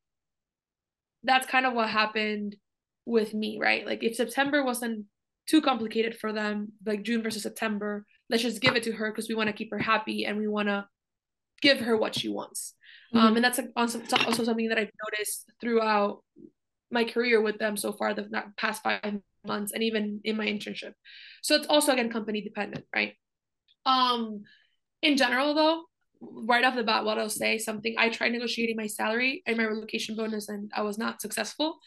that's 1.24 1.46
kind 1.46 1.66
of 1.66 1.74
what 1.74 1.90
happened 1.90 2.56
with 3.06 3.34
me, 3.34 3.60
right? 3.60 3.86
Like 3.86 4.04
if 4.04 4.16
September 4.16 4.64
wasn't 4.64 5.06
too 5.48 5.62
complicated 5.62 6.18
for 6.18 6.32
them, 6.34 6.74
like 6.86 7.04
June 7.04 7.24
versus 7.24 7.44
September, 7.44 8.06
let's 8.30 8.44
just 8.44 8.62
give 8.62 8.76
it 8.76 8.84
to 8.84 8.92
her 8.92 9.12
because 9.12 9.28
we 9.28 9.36
want 9.36 9.48
to 9.48 9.54
keep 9.54 9.72
her 9.72 9.80
happy 9.80 10.26
and 10.26 10.38
we 10.38 10.48
want 10.48 10.70
to 10.70 10.86
give 11.62 11.80
her 11.82 11.98
what 11.98 12.16
she 12.16 12.30
wants. 12.30 12.74
Um, 13.14 13.20
mm-hmm. 13.20 13.28
Um, 13.28 13.36
and 13.38 13.46
that's 13.46 13.60
also, 13.76 14.02
also 14.26 14.44
something 14.44 14.70
that 14.70 14.78
I've 14.78 14.92
noticed 15.12 15.52
throughout 15.60 16.24
my 16.90 17.04
career 17.04 17.42
with 17.42 17.58
them 17.58 17.78
so 17.78 17.92
far, 17.92 18.14
the 18.14 18.30
past 18.58 18.84
five 18.84 19.20
months, 19.46 19.72
and 19.74 19.84
even 19.84 20.22
in 20.24 20.38
my 20.38 20.46
internship. 20.46 20.94
So 21.42 21.56
it's 21.56 21.68
also 21.68 21.94
again 21.94 22.12
company 22.12 22.42
dependent, 22.42 22.86
right? 22.96 23.14
Um, 23.86 24.44
in 25.02 25.18
general, 25.18 25.54
though, 25.54 25.84
right 26.22 26.64
off 26.64 26.76
the 26.76 26.84
bat, 26.84 27.06
what 27.06 27.18
I'll 27.18 27.30
say 27.30 27.58
something 27.58 27.96
I 27.98 28.10
tried 28.10 28.34
negotiating 28.34 28.76
my 28.76 28.88
salary 28.88 29.42
and 29.46 29.58
my 29.58 29.64
relocation 29.64 30.16
bonus, 30.16 30.50
and 30.50 30.72
I 30.76 30.82
was 30.84 30.98
not 30.98 31.22
successful. 31.22 31.80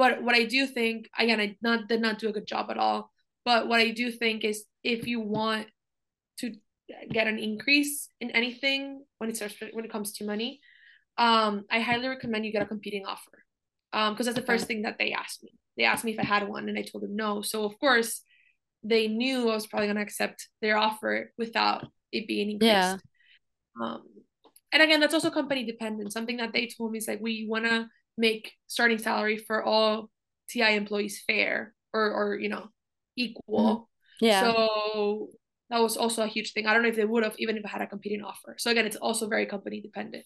But 0.00 0.22
what 0.22 0.34
I 0.34 0.44
do 0.44 0.66
think, 0.66 1.10
again, 1.18 1.40
I 1.40 1.56
not 1.60 1.86
did 1.86 2.00
not 2.00 2.18
do 2.18 2.30
a 2.30 2.32
good 2.32 2.46
job 2.46 2.70
at 2.70 2.78
all. 2.78 3.12
But 3.44 3.68
what 3.68 3.80
I 3.80 3.90
do 3.90 4.10
think 4.10 4.44
is 4.44 4.64
if 4.82 5.06
you 5.06 5.20
want 5.20 5.66
to 6.38 6.54
get 7.12 7.26
an 7.26 7.38
increase 7.38 8.08
in 8.18 8.30
anything 8.30 9.04
when 9.18 9.28
it 9.28 9.36
starts 9.36 9.56
when 9.74 9.84
it 9.84 9.92
comes 9.92 10.12
to 10.14 10.24
money, 10.24 10.60
um, 11.18 11.66
I 11.70 11.80
highly 11.80 12.08
recommend 12.08 12.46
you 12.46 12.52
get 12.52 12.62
a 12.62 12.72
competing 12.74 13.04
offer. 13.04 13.44
Um, 13.92 14.14
because 14.14 14.24
that's 14.24 14.38
the 14.38 14.46
first 14.46 14.66
thing 14.66 14.82
that 14.82 14.96
they 14.98 15.12
asked 15.12 15.42
me. 15.42 15.52
They 15.76 15.84
asked 15.84 16.04
me 16.04 16.12
if 16.14 16.18
I 16.18 16.24
had 16.24 16.48
one, 16.48 16.70
and 16.70 16.78
I 16.78 16.82
told 16.82 17.04
them 17.04 17.14
no. 17.14 17.42
So 17.42 17.66
of 17.66 17.78
course, 17.78 18.22
they 18.82 19.06
knew 19.06 19.50
I 19.50 19.54
was 19.54 19.66
probably 19.66 19.88
gonna 19.88 20.00
accept 20.00 20.48
their 20.62 20.78
offer 20.78 21.30
without 21.36 21.86
it 22.10 22.26
being 22.26 22.52
increased. 22.52 22.72
Yeah. 22.72 22.96
Um, 23.78 24.04
and 24.72 24.82
again, 24.82 25.00
that's 25.00 25.12
also 25.12 25.28
company 25.28 25.66
dependent. 25.66 26.14
Something 26.14 26.38
that 26.38 26.54
they 26.54 26.68
told 26.68 26.92
me 26.92 26.96
is 26.96 27.06
like 27.06 27.20
we 27.20 27.46
wanna 27.46 27.90
make 28.16 28.52
starting 28.66 28.98
salary 28.98 29.38
for 29.38 29.62
all 29.62 30.10
TI 30.48 30.74
employees 30.74 31.22
fair 31.26 31.74
or 31.92 32.10
or 32.10 32.38
you 32.38 32.48
know 32.48 32.68
equal. 33.16 33.88
Mm-hmm. 34.22 34.26
Yeah. 34.26 34.52
So 34.52 35.28
that 35.70 35.80
was 35.80 35.96
also 35.96 36.22
a 36.22 36.26
huge 36.26 36.52
thing. 36.52 36.66
I 36.66 36.74
don't 36.74 36.82
know 36.82 36.88
if 36.88 36.96
they 36.96 37.04
would 37.04 37.24
have 37.24 37.34
even 37.38 37.56
if 37.56 37.64
I 37.64 37.68
had 37.68 37.82
a 37.82 37.86
competing 37.86 38.22
offer. 38.22 38.56
So 38.58 38.70
again, 38.70 38.86
it's 38.86 38.96
also 38.96 39.28
very 39.28 39.46
company 39.46 39.80
dependent. 39.80 40.24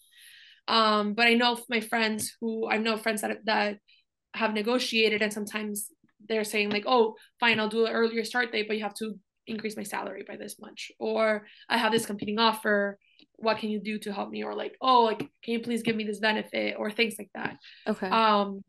Um, 0.66 1.12
but 1.14 1.27
I 1.27 1.35
know 1.35 1.59
my 1.68 1.81
friends 1.81 2.33
who 2.40 2.68
I 2.68 2.79
know 2.79 2.97
friends 2.97 3.20
that 3.20 3.44
that 3.44 3.79
have 4.35 4.55
negotiated, 4.55 5.23
and 5.23 5.33
sometimes 5.33 5.90
they're 6.27 6.44
saying 6.44 6.70
like, 6.70 6.85
"Oh, 6.87 7.16
fine, 7.38 7.61
I'll 7.61 7.68
do 7.68 7.85
an 7.87 7.92
earlier 7.92 8.25
start 8.25 8.53
date, 8.53 8.66
but 8.66 8.77
you 8.77 8.83
have 8.83 8.94
to 8.94 9.18
increase 9.47 9.77
my 9.77 9.83
salary 9.83 10.25
by 10.27 10.37
this 10.37 10.57
much," 10.59 10.90
or 10.99 11.47
"I 11.68 11.77
have 11.77 11.92
this 11.92 12.07
competing 12.07 12.38
offer. 12.38 12.99
What 13.37 13.59
can 13.59 13.70
you 13.70 13.81
do 13.81 13.99
to 14.01 14.12
help 14.12 14.31
me?" 14.31 14.44
Or 14.44 14.55
like, 14.55 14.77
"Oh, 14.81 15.05
like, 15.05 15.18
can 15.18 15.53
you 15.55 15.61
please 15.61 15.83
give 15.83 15.97
me 15.97 16.05
this 16.05 16.18
benefit?" 16.18 16.77
Or 16.79 16.90
things 16.90 17.16
like 17.18 17.31
that. 17.35 17.57
Okay. 17.87 18.09
Um, 18.09 18.62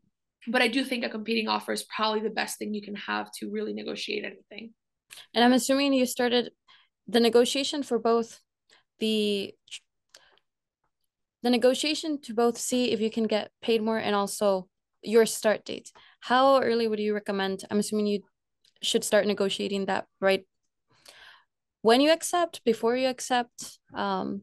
but 0.48 0.62
I 0.62 0.68
do 0.68 0.84
think 0.84 1.04
a 1.04 1.10
competing 1.10 1.48
offer 1.48 1.74
is 1.74 1.84
probably 1.84 2.22
the 2.22 2.30
best 2.30 2.60
thing 2.60 2.74
you 2.74 2.82
can 2.82 2.96
have 2.96 3.32
to 3.40 3.50
really 3.50 3.74
negotiate 3.74 4.24
anything. 4.24 4.74
And 5.34 5.44
I'm 5.44 5.54
assuming 5.54 5.94
you 5.94 6.06
started 6.06 6.52
the 7.08 7.20
negotiation 7.20 7.84
for 7.84 8.00
both 8.00 8.42
the 9.00 9.54
the 11.44 11.50
negotiation 11.50 12.20
to 12.22 12.34
both 12.34 12.58
see 12.58 12.92
if 12.92 13.00
you 13.00 13.12
can 13.12 13.26
get 13.26 13.52
paid 13.62 13.82
more 13.82 14.00
and 14.00 14.16
also 14.16 14.68
your 15.04 15.28
start 15.28 15.64
date. 15.64 15.92
How 16.20 16.60
early 16.62 16.88
would 16.88 17.00
you 17.00 17.14
recommend? 17.14 17.64
I'm 17.70 17.78
assuming 17.78 18.08
you 18.08 18.22
should 18.82 19.04
start 19.04 19.28
negotiating 19.28 19.86
that 19.86 20.08
right 20.20 20.46
when 21.82 22.02
you 22.02 22.12
accept, 22.12 22.64
before 22.64 22.98
you 22.98 23.08
accept. 23.08 23.80
Um, 23.94 24.42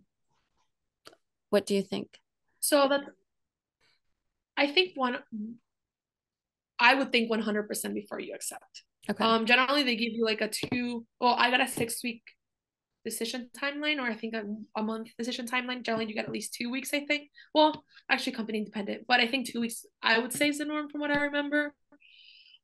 what 1.52 1.66
do 1.66 1.74
you 1.74 1.82
think? 1.82 2.18
So 2.60 2.88
that 2.88 3.02
I 4.56 4.66
think 4.68 4.92
one 4.94 5.18
I 6.78 6.94
would 6.94 7.12
think 7.12 7.30
100% 7.30 7.94
before 7.94 8.18
you 8.18 8.34
accept. 8.34 8.82
Okay. 9.10 9.22
Um 9.24 9.46
generally 9.46 9.82
they 9.82 9.96
give 9.96 10.12
you 10.12 10.24
like 10.24 10.40
a 10.40 10.48
2 10.48 11.06
well 11.20 11.34
I 11.38 11.50
got 11.50 11.60
a 11.60 11.68
6 11.68 12.04
week 12.04 12.22
decision 13.04 13.50
timeline 13.56 13.98
or 13.98 14.02
I 14.02 14.14
think 14.14 14.34
a, 14.34 14.44
a 14.76 14.82
month 14.82 15.08
decision 15.18 15.46
timeline. 15.46 15.82
Generally, 15.82 16.06
you 16.06 16.14
get 16.14 16.26
at 16.26 16.32
least 16.32 16.54
two 16.54 16.70
weeks, 16.70 16.94
I 16.94 17.00
think. 17.00 17.30
Well, 17.54 17.84
actually, 18.08 18.32
company 18.32 18.58
independent, 18.58 19.06
but 19.08 19.20
I 19.20 19.26
think 19.26 19.48
two 19.48 19.60
weeks 19.60 19.84
I 20.02 20.18
would 20.18 20.32
say 20.32 20.48
is 20.48 20.58
the 20.58 20.64
norm 20.64 20.88
from 20.88 21.00
what 21.00 21.10
I 21.10 21.24
remember. 21.24 21.74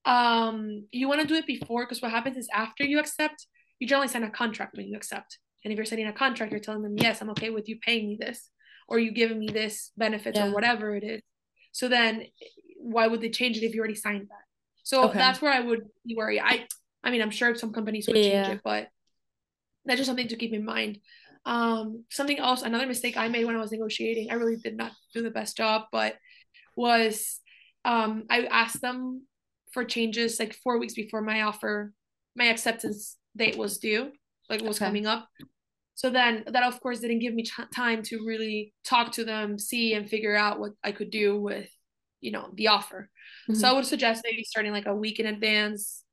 Um, 0.05 0.87
you 0.93 1.09
want 1.09 1.21
to 1.21 1.27
do 1.27 1.35
it 1.35 1.47
before 1.47 1.85
because 1.85 2.01
what 2.01 2.13
happens 2.13 2.37
is 2.37 2.49
after 2.55 2.85
you 2.85 2.99
accept, 2.99 3.47
you 3.79 3.87
generally 3.87 4.09
sign 4.09 4.23
a 4.23 4.31
contract 4.31 4.77
when 4.77 4.87
you 4.87 4.97
accept. 4.97 5.39
And 5.65 5.73
if 5.73 5.77
you're 5.77 5.87
signing 5.87 6.07
a 6.07 6.13
contract, 6.13 6.53
you're 6.53 6.61
telling 6.61 6.83
them, 6.83 6.97
yes, 6.97 7.21
I'm 7.21 7.31
okay 7.31 7.51
with 7.51 7.69
you 7.69 7.79
paying 7.81 8.09
me 8.09 8.17
this, 8.19 8.49
or 8.89 8.99
you 8.99 9.13
giving 9.13 9.39
me 9.39 9.49
this 9.49 9.93
benefits 9.97 10.39
yeah. 10.39 10.49
or 10.49 10.53
whatever 10.53 10.97
it 10.97 11.05
is. 11.05 11.21
So 11.73 11.89
then, 11.89 12.25
why 12.79 13.07
would 13.07 13.21
they 13.21 13.31
change 13.31 13.57
it 13.57 13.63
if 13.63 13.75
you 13.75 13.81
already 13.81 13.95
signed 13.95 14.29
that? 14.29 14.45
So 14.83 15.05
okay. 15.05 15.19
that's 15.19 15.43
where 15.43 15.53
I 15.53 15.61
would 15.61 15.83
be 16.07 16.17
worried. 16.17 16.41
I, 16.43 16.67
I 17.05 17.11
mean, 17.11 17.21
I'm 17.21 17.31
sure 17.31 17.55
some 17.55 17.73
companies 17.73 18.07
would 18.07 18.17
yeah. 18.17 18.45
change 18.45 18.57
it, 18.57 18.61
but 18.65 18.89
that's 19.85 19.99
just 19.99 20.09
something 20.09 20.29
to 20.29 20.37
keep 20.37 20.53
in 20.53 20.65
mind. 20.65 20.99
Um, 21.45 22.05
something 22.11 22.39
else, 22.39 22.63
another 22.63 22.87
mistake 22.87 23.17
I 23.17 23.29
made 23.29 23.45
when 23.45 23.57
I 23.57 23.61
was 23.61 23.73
negotiating, 23.73 24.31
I 24.31 24.35
really 24.35 24.57
did 24.57 24.77
not 24.77 24.93
do 25.15 25.23
the 25.23 25.31
best 25.31 25.57
job, 25.57 25.85
but 25.93 26.17
was 26.77 27.41
um, 27.85 28.25
I 28.31 28.45
asked 28.45 28.81
them 28.81 29.27
for 29.73 29.85
changes 29.85 30.39
like 30.39 30.55
four 30.55 30.79
weeks 30.79 30.95
before 30.95 31.23
my 31.23 31.43
offer, 31.43 31.93
my 32.35 32.47
acceptance 32.47 33.17
date 33.37 33.57
was 33.57 33.79
due, 33.79 34.13
like 34.49 34.63
was 34.63 34.77
okay. 34.77 34.87
coming 34.87 35.07
up. 35.07 35.29
So 35.99 36.11
then 36.11 36.45
that 36.47 36.63
of 36.63 36.81
course 36.81 37.01
didn't 37.01 37.19
give 37.19 37.35
me 37.35 37.43
ch- 37.43 37.59
time 37.75 38.05
to 38.05 38.25
really 38.25 38.73
talk 38.85 39.11
to 39.15 39.25
them, 39.25 39.59
see 39.59 39.95
and 39.95 40.09
figure 40.09 40.37
out 40.37 40.61
what 40.61 40.71
I 40.85 40.93
could 40.93 41.11
do 41.11 41.41
with, 41.41 41.69
you 42.21 42.31
know, 42.31 42.51
the 42.55 42.69
offer. 42.69 43.11
Mm-hmm. 43.51 43.59
So 43.59 43.69
I 43.69 43.73
would 43.73 43.85
suggest 43.85 44.23
maybe 44.23 44.45
starting 44.45 44.71
like 44.71 44.87
a 44.87 44.95
week 44.95 45.19
in 45.19 45.27
advance, 45.27 46.05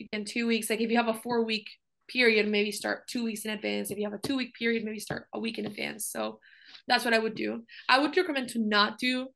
again 0.00 0.24
two 0.24 0.46
weeks. 0.46 0.70
Like 0.70 0.80
if 0.80 0.90
you 0.90 0.96
have 0.96 1.08
a 1.08 1.20
four 1.20 1.44
week 1.44 1.68
period, 2.08 2.48
maybe 2.48 2.72
start 2.72 3.06
two 3.06 3.22
weeks 3.22 3.44
in 3.44 3.50
advance. 3.50 3.90
If 3.90 3.98
you 3.98 4.04
have 4.04 4.14
a 4.14 4.26
two 4.26 4.38
week 4.38 4.54
period, 4.54 4.82
maybe 4.82 4.98
start 4.98 5.26
a 5.34 5.38
week 5.38 5.58
in 5.58 5.66
advance. 5.66 6.06
So 6.06 6.40
that's 6.88 7.04
what 7.04 7.12
I 7.12 7.18
would 7.18 7.34
do. 7.34 7.64
I 7.86 7.98
would 7.98 8.16
recommend 8.16 8.48
to 8.50 8.58
not 8.58 8.96
do 8.96 9.28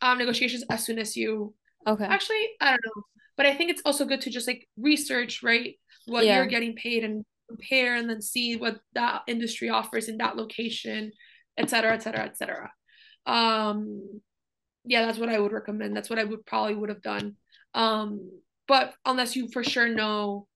um 0.00 0.16
negotiations 0.16 0.64
as 0.70 0.82
soon 0.82 0.98
as 0.98 1.14
you 1.14 1.52
okay 1.86 2.06
actually 2.06 2.42
I 2.58 2.70
don't 2.70 2.80
know. 2.86 3.02
But 3.36 3.44
I 3.44 3.54
think 3.54 3.70
it's 3.70 3.82
also 3.84 4.06
good 4.06 4.22
to 4.22 4.30
just 4.30 4.46
like 4.46 4.66
research, 4.78 5.42
right? 5.42 5.74
What 6.06 6.24
yeah. 6.24 6.36
you're 6.36 6.46
getting 6.46 6.74
paid 6.74 7.04
and 7.04 7.26
compare 7.50 7.96
and 7.96 8.08
then 8.08 8.22
see 8.22 8.56
what 8.56 8.76
that 8.94 9.22
industry 9.26 9.68
offers 9.68 10.08
in 10.08 10.16
that 10.18 10.36
location, 10.36 11.12
et 11.56 11.68
cetera, 11.68 11.92
et 11.92 12.02
cetera, 12.02 12.24
et 12.24 12.36
cetera. 12.36 12.70
Um 13.26 14.20
yeah, 14.84 15.04
that's 15.04 15.18
what 15.18 15.28
I 15.28 15.38
would 15.38 15.52
recommend. 15.52 15.94
That's 15.94 16.10
what 16.10 16.18
I 16.18 16.24
would 16.24 16.46
probably 16.46 16.74
would 16.74 16.88
have 16.88 17.02
done. 17.02 17.36
Um, 17.74 18.08
but 18.66 18.94
unless 19.04 19.36
you 19.36 19.48
for 19.52 19.62
sure 19.62 19.88
know 19.88 20.46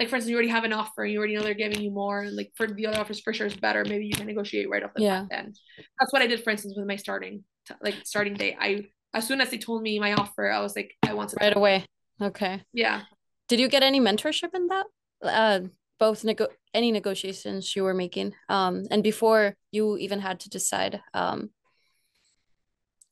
like 0.00 0.08
for 0.08 0.16
instance, 0.16 0.30
you 0.30 0.36
already 0.36 0.48
have 0.48 0.64
an 0.64 0.72
offer, 0.72 1.04
you 1.04 1.18
already 1.18 1.34
know 1.34 1.42
they're 1.42 1.52
giving 1.52 1.82
you 1.82 1.90
more, 1.90 2.22
and 2.22 2.34
like 2.34 2.50
for 2.56 2.66
the 2.66 2.86
other 2.86 2.98
offers 2.98 3.20
for 3.20 3.34
sure 3.34 3.46
is 3.46 3.56
better. 3.56 3.84
Maybe 3.84 4.06
you 4.06 4.14
can 4.14 4.26
negotiate 4.26 4.70
right 4.70 4.82
off 4.82 4.94
the 4.96 5.02
yeah. 5.02 5.26
end. 5.30 5.58
That's 5.98 6.12
what 6.12 6.22
I 6.22 6.26
did, 6.26 6.42
for 6.42 6.50
instance, 6.50 6.74
with 6.74 6.86
my 6.86 6.96
starting 6.96 7.44
like 7.82 7.96
starting 8.04 8.34
date. 8.34 8.56
I 8.58 8.86
as 9.12 9.26
soon 9.26 9.42
as 9.42 9.50
they 9.50 9.58
told 9.58 9.82
me 9.82 9.98
my 10.00 10.14
offer, 10.14 10.50
I 10.50 10.60
was 10.60 10.74
like, 10.74 10.92
I 11.06 11.12
want 11.12 11.30
to 11.30 11.36
right 11.38 11.54
away. 11.54 11.84
Okay. 12.20 12.62
Yeah. 12.72 13.02
Did 13.48 13.60
you 13.60 13.68
get 13.68 13.82
any 13.82 14.00
mentorship 14.00 14.54
in 14.54 14.68
that? 14.68 14.86
Uh, 15.22 15.60
both 16.00 16.24
nego 16.24 16.48
any 16.74 16.90
negotiations 16.90 17.76
you 17.76 17.84
were 17.84 17.94
making, 17.94 18.34
um, 18.48 18.86
and 18.90 19.02
before 19.02 19.54
you 19.70 19.96
even 19.98 20.18
had 20.18 20.40
to 20.40 20.48
decide, 20.48 21.00
um, 21.14 21.50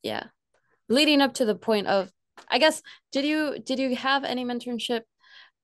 yeah, 0.02 0.24
leading 0.88 1.20
up 1.20 1.34
to 1.34 1.44
the 1.44 1.54
point 1.54 1.86
of, 1.86 2.10
I 2.48 2.58
guess, 2.58 2.82
did 3.12 3.24
you 3.24 3.58
did 3.64 3.78
you 3.78 3.94
have 3.94 4.24
any 4.24 4.44
mentorship 4.44 5.02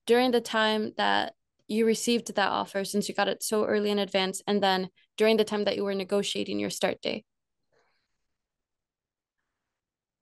during 0.06 0.30
the 0.30 0.40
time 0.40 0.92
that 0.98 1.32
you 1.66 1.86
received 1.86 2.34
that 2.34 2.48
offer 2.50 2.84
since 2.84 3.08
you 3.08 3.14
got 3.14 3.28
it 3.28 3.42
so 3.42 3.64
early 3.64 3.90
in 3.90 3.98
advance 3.98 4.42
and 4.46 4.62
then 4.62 4.90
during 5.16 5.38
the 5.38 5.44
time 5.44 5.64
that 5.64 5.76
you 5.76 5.84
were 5.84 5.94
negotiating 5.94 6.60
your 6.60 6.70
start 6.70 7.00
date? 7.00 7.24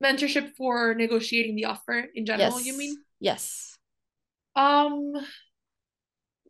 Mentorship 0.03 0.51
for 0.57 0.95
negotiating 0.95 1.57
the 1.57 1.65
offer 1.65 2.07
in 2.15 2.27
general 2.27 2.59
yes. 2.59 2.67
you 2.67 2.79
mean? 2.79 2.97
Yes. 3.19 3.77
Um 4.55 5.15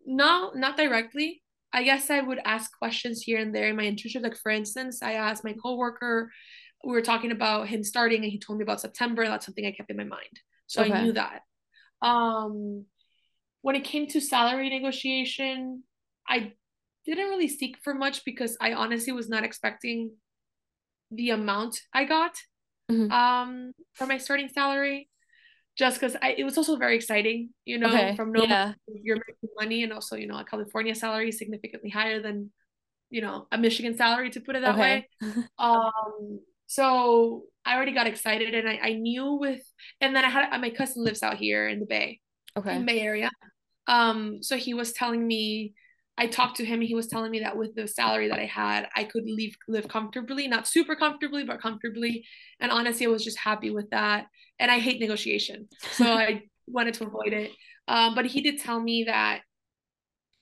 no 0.04 0.52
not 0.54 0.76
directly 0.76 1.42
I 1.72 1.82
guess 1.82 2.10
I 2.10 2.20
would 2.20 2.40
ask 2.44 2.76
questions 2.78 3.22
here 3.22 3.38
and 3.38 3.54
there 3.54 3.68
in 3.68 3.76
my 3.76 3.84
internship. 3.84 4.22
Like 4.22 4.36
for 4.36 4.50
instance, 4.50 5.02
I 5.02 5.14
asked 5.14 5.44
my 5.44 5.54
coworker, 5.54 6.30
we 6.84 6.92
were 6.92 7.02
talking 7.02 7.30
about 7.30 7.68
him 7.68 7.82
starting 7.82 8.22
and 8.22 8.30
he 8.30 8.38
told 8.38 8.58
me 8.58 8.62
about 8.62 8.80
September. 8.80 9.24
That's 9.24 9.46
something 9.46 9.64
I 9.64 9.72
kept 9.72 9.90
in 9.90 9.96
my 9.96 10.04
mind. 10.04 10.40
So 10.66 10.82
okay. 10.82 10.92
I 10.92 11.02
knew 11.02 11.12
that. 11.12 11.40
Um 12.02 12.86
when 13.62 13.76
it 13.76 13.84
came 13.84 14.08
to 14.08 14.20
salary 14.20 14.68
negotiation, 14.68 15.84
I 16.28 16.52
didn't 17.06 17.28
really 17.28 17.48
seek 17.48 17.78
for 17.82 17.94
much 17.94 18.24
because 18.24 18.56
I 18.60 18.74
honestly 18.74 19.12
was 19.12 19.28
not 19.28 19.44
expecting 19.44 20.12
the 21.10 21.30
amount 21.30 21.80
I 21.94 22.04
got 22.04 22.32
mm-hmm. 22.90 23.10
um 23.12 23.72
for 23.94 24.06
my 24.06 24.18
starting 24.18 24.48
salary 24.48 25.08
just 25.76 25.98
because 25.98 26.16
it 26.22 26.44
was 26.44 26.58
also 26.58 26.76
very 26.76 26.96
exciting, 26.96 27.50
you 27.64 27.78
know, 27.78 27.88
okay. 27.88 28.14
from 28.14 28.32
no 28.32 28.44
yeah. 28.44 28.74
you're 28.86 29.16
making 29.16 29.54
money 29.58 29.82
and 29.82 29.92
also, 29.92 30.16
you 30.16 30.26
know, 30.26 30.38
a 30.38 30.44
California 30.44 30.94
salary 30.94 31.30
is 31.30 31.38
significantly 31.38 31.88
higher 31.88 32.20
than, 32.20 32.50
you 33.10 33.22
know, 33.22 33.46
a 33.50 33.58
Michigan 33.58 33.96
salary 33.96 34.30
to 34.30 34.40
put 34.40 34.54
it 34.54 34.62
that 34.62 34.74
okay. 34.74 35.06
way. 35.20 35.34
um, 35.58 36.40
so 36.66 37.44
I 37.64 37.76
already 37.76 37.92
got 37.92 38.06
excited 38.06 38.54
and 38.54 38.68
I, 38.68 38.80
I 38.82 38.92
knew 38.94 39.34
with 39.34 39.62
and 40.00 40.14
then 40.14 40.24
I 40.24 40.28
had 40.28 40.60
my 40.60 40.70
cousin 40.70 41.04
lives 41.04 41.22
out 41.22 41.36
here 41.36 41.68
in 41.68 41.80
the 41.80 41.86
Bay. 41.86 42.20
Okay. 42.56 42.76
In 42.76 42.84
Bay 42.84 43.00
Area. 43.00 43.30
Um, 43.86 44.42
so 44.42 44.56
he 44.56 44.74
was 44.74 44.92
telling 44.92 45.26
me 45.26 45.72
I 46.18 46.26
talked 46.26 46.58
to 46.58 46.64
him 46.64 46.80
and 46.80 46.88
he 46.88 46.94
was 46.94 47.06
telling 47.06 47.30
me 47.30 47.40
that 47.40 47.56
with 47.56 47.74
the 47.74 47.88
salary 47.88 48.28
that 48.28 48.38
I 48.38 48.44
had, 48.44 48.86
I 48.94 49.04
could 49.04 49.24
live 49.26 49.54
live 49.66 49.88
comfortably, 49.88 50.46
not 50.46 50.68
super 50.68 50.94
comfortably, 50.94 51.44
but 51.44 51.60
comfortably. 51.60 52.24
And 52.60 52.70
honestly, 52.70 53.06
I 53.06 53.08
was 53.08 53.24
just 53.24 53.38
happy 53.38 53.70
with 53.70 53.88
that. 53.90 54.26
And 54.58 54.70
I 54.70 54.78
hate 54.78 55.00
negotiation. 55.00 55.68
So 55.92 56.04
I 56.12 56.42
wanted 56.66 56.94
to 56.94 57.06
avoid 57.06 57.32
it. 57.32 57.50
Um, 57.88 58.14
but 58.14 58.26
he 58.26 58.42
did 58.42 58.60
tell 58.60 58.80
me 58.80 59.04
that 59.04 59.40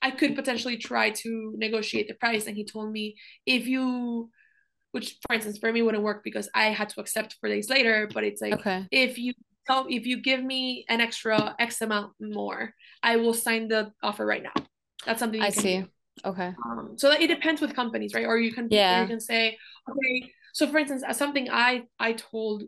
I 0.03 0.11
could 0.11 0.35
potentially 0.35 0.77
try 0.77 1.11
to 1.11 1.55
negotiate 1.57 2.09
the 2.09 2.15
price. 2.15 2.47
And 2.47 2.57
he 2.57 2.65
told 2.65 2.91
me 2.91 3.17
if 3.47 3.67
you 3.67 4.31
which 4.93 5.19
for 5.25 5.35
instance 5.35 5.59
for 5.59 5.73
me 5.73 5.83
wouldn't 5.83 6.03
work 6.03 6.25
because 6.25 6.49
I 6.53 6.67
had 6.67 6.89
to 6.91 7.01
accept 7.01 7.37
four 7.41 7.49
days 7.49 7.71
later, 7.71 8.09
but 8.13 8.25
it's 8.25 8.43
like 8.43 8.55
okay. 8.55 8.87
if 8.91 9.19
you 9.19 9.35
tell 9.67 9.87
if 9.89 10.05
you 10.05 10.21
give 10.21 10.43
me 10.43 10.85
an 10.89 11.01
extra 11.01 11.55
X 11.59 11.81
amount 11.81 12.13
more, 12.21 12.75
I 13.03 13.17
will 13.17 13.35
sign 13.35 13.69
the 13.69 13.93
offer 14.03 14.27
right 14.27 14.43
now. 14.43 14.65
That's 15.07 15.21
something 15.21 15.41
I 15.41 15.51
see. 15.51 15.79
Do. 15.79 15.89
Okay. 16.25 16.53
Um, 16.67 16.95
so 16.97 17.11
it 17.11 17.29
depends 17.29 17.61
with 17.61 17.75
companies, 17.75 18.15
right? 18.15 18.27
Or 18.27 18.39
you 18.39 18.53
can 18.53 18.69
yeah. 18.71 19.03
you 19.03 19.09
can 19.09 19.21
say, 19.21 19.57
okay. 19.89 20.33
So 20.53 20.67
for 20.69 20.79
instance, 20.79 21.05
something 21.17 21.49
I 21.51 21.85
I 21.99 22.13
told 22.13 22.65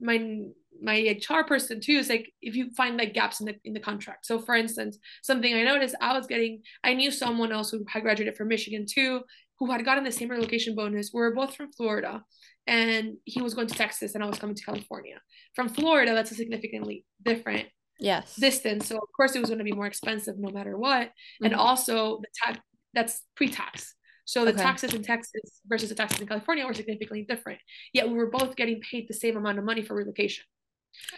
my 0.00 0.40
my 0.80 1.16
HR 1.28 1.44
person 1.44 1.80
too 1.80 1.92
is 1.92 2.08
like 2.08 2.32
if 2.40 2.56
you 2.56 2.70
find 2.70 2.96
like 2.96 3.14
gaps 3.14 3.40
in 3.40 3.46
the 3.46 3.56
in 3.64 3.72
the 3.72 3.80
contract. 3.80 4.26
So 4.26 4.38
for 4.38 4.54
instance, 4.54 4.98
something 5.22 5.52
I 5.54 5.62
noticed 5.62 5.94
I 6.00 6.16
was 6.16 6.26
getting 6.26 6.62
I 6.82 6.94
knew 6.94 7.10
someone 7.10 7.52
else 7.52 7.70
who 7.70 7.84
had 7.88 8.02
graduated 8.02 8.36
from 8.36 8.48
Michigan 8.48 8.86
too, 8.88 9.22
who 9.58 9.70
had 9.70 9.84
gotten 9.84 10.04
the 10.04 10.12
same 10.12 10.28
relocation 10.28 10.74
bonus. 10.74 11.10
We 11.12 11.20
were 11.20 11.34
both 11.34 11.54
from 11.54 11.72
Florida 11.72 12.24
and 12.66 13.16
he 13.24 13.42
was 13.42 13.54
going 13.54 13.68
to 13.68 13.74
Texas 13.74 14.14
and 14.14 14.24
I 14.24 14.26
was 14.26 14.38
coming 14.38 14.56
to 14.56 14.64
California. 14.64 15.20
From 15.54 15.68
Florida, 15.68 16.14
that's 16.14 16.32
a 16.32 16.34
significantly 16.34 17.04
different 17.22 17.68
yes 17.98 18.36
distance 18.36 18.88
so 18.88 18.96
of 18.96 19.08
course 19.16 19.34
it 19.34 19.40
was 19.40 19.48
going 19.48 19.58
to 19.58 19.64
be 19.64 19.72
more 19.72 19.86
expensive 19.86 20.38
no 20.38 20.50
matter 20.50 20.76
what 20.76 21.08
mm-hmm. 21.08 21.46
and 21.46 21.54
also 21.54 22.20
the 22.20 22.28
tax 22.44 22.58
that's 22.94 23.22
pre-tax 23.36 23.94
so 24.24 24.44
the 24.44 24.52
okay. 24.52 24.62
taxes 24.62 24.94
in 24.94 25.02
texas 25.02 25.60
versus 25.66 25.88
the 25.88 25.94
taxes 25.94 26.20
in 26.20 26.26
california 26.26 26.66
were 26.66 26.74
significantly 26.74 27.24
different 27.28 27.58
yet 27.92 28.08
we 28.08 28.14
were 28.14 28.30
both 28.30 28.56
getting 28.56 28.80
paid 28.80 29.06
the 29.08 29.14
same 29.14 29.36
amount 29.36 29.58
of 29.58 29.64
money 29.64 29.82
for 29.82 29.94
relocation 29.94 30.44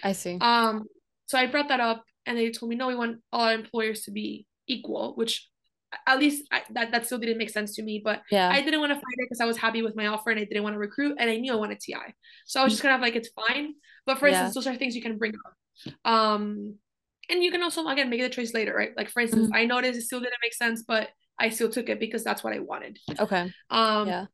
i 0.02 0.12
see 0.12 0.38
um 0.40 0.84
so 1.26 1.38
i 1.38 1.46
brought 1.46 1.68
that 1.68 1.80
up 1.80 2.04
and 2.26 2.36
they 2.36 2.50
told 2.50 2.70
me 2.70 2.76
no 2.76 2.88
we 2.88 2.94
want 2.94 3.18
all 3.32 3.42
our 3.42 3.54
employers 3.54 4.02
to 4.02 4.10
be 4.10 4.46
equal 4.66 5.14
which 5.14 5.48
at 6.06 6.18
least 6.18 6.46
I, 6.52 6.62
that 6.70 6.92
that 6.92 7.06
still 7.06 7.18
didn't 7.18 7.38
make 7.38 7.50
sense 7.50 7.74
to 7.76 7.82
me. 7.82 8.00
But 8.04 8.22
yeah, 8.30 8.48
I 8.50 8.62
didn't 8.62 8.80
want 8.80 8.90
to 8.90 8.96
fight 8.96 9.14
it 9.16 9.26
because 9.28 9.40
I 9.40 9.44
was 9.44 9.56
happy 9.56 9.82
with 9.82 9.96
my 9.96 10.06
offer 10.06 10.30
and 10.30 10.40
I 10.40 10.44
didn't 10.44 10.62
want 10.62 10.74
to 10.74 10.78
recruit 10.78 11.16
and 11.18 11.30
I 11.30 11.36
knew 11.36 11.52
I 11.52 11.56
wanted 11.56 11.80
TI. 11.80 11.94
So 12.46 12.60
I 12.60 12.64
was 12.64 12.72
just 12.72 12.82
kind 12.82 12.94
of 12.94 13.00
like, 13.00 13.16
it's 13.16 13.30
fine. 13.30 13.74
But 14.06 14.18
for 14.18 14.26
instance, 14.26 14.54
those 14.54 14.66
are 14.66 14.76
things 14.76 14.94
you 14.94 15.02
can 15.02 15.18
bring 15.18 15.34
up. 15.34 15.54
Um, 16.04 16.76
and 17.30 17.42
you 17.42 17.50
can 17.50 17.62
also 17.62 17.86
again 17.86 18.10
make 18.10 18.20
the 18.20 18.28
choice 18.28 18.54
later, 18.54 18.74
right? 18.74 18.92
Like 18.96 19.10
for 19.10 19.20
instance, 19.20 19.46
mm-hmm. 19.46 19.56
I 19.56 19.64
noticed 19.64 19.98
it 19.98 20.02
still 20.02 20.20
didn't 20.20 20.34
make 20.42 20.54
sense, 20.54 20.82
but 20.86 21.08
I 21.38 21.48
still 21.48 21.70
took 21.70 21.88
it 21.88 22.00
because 22.00 22.22
that's 22.22 22.44
what 22.44 22.54
I 22.54 22.60
wanted. 22.60 22.98
Okay. 23.18 23.52
Um. 23.70 24.08
Yeah. 24.08 24.26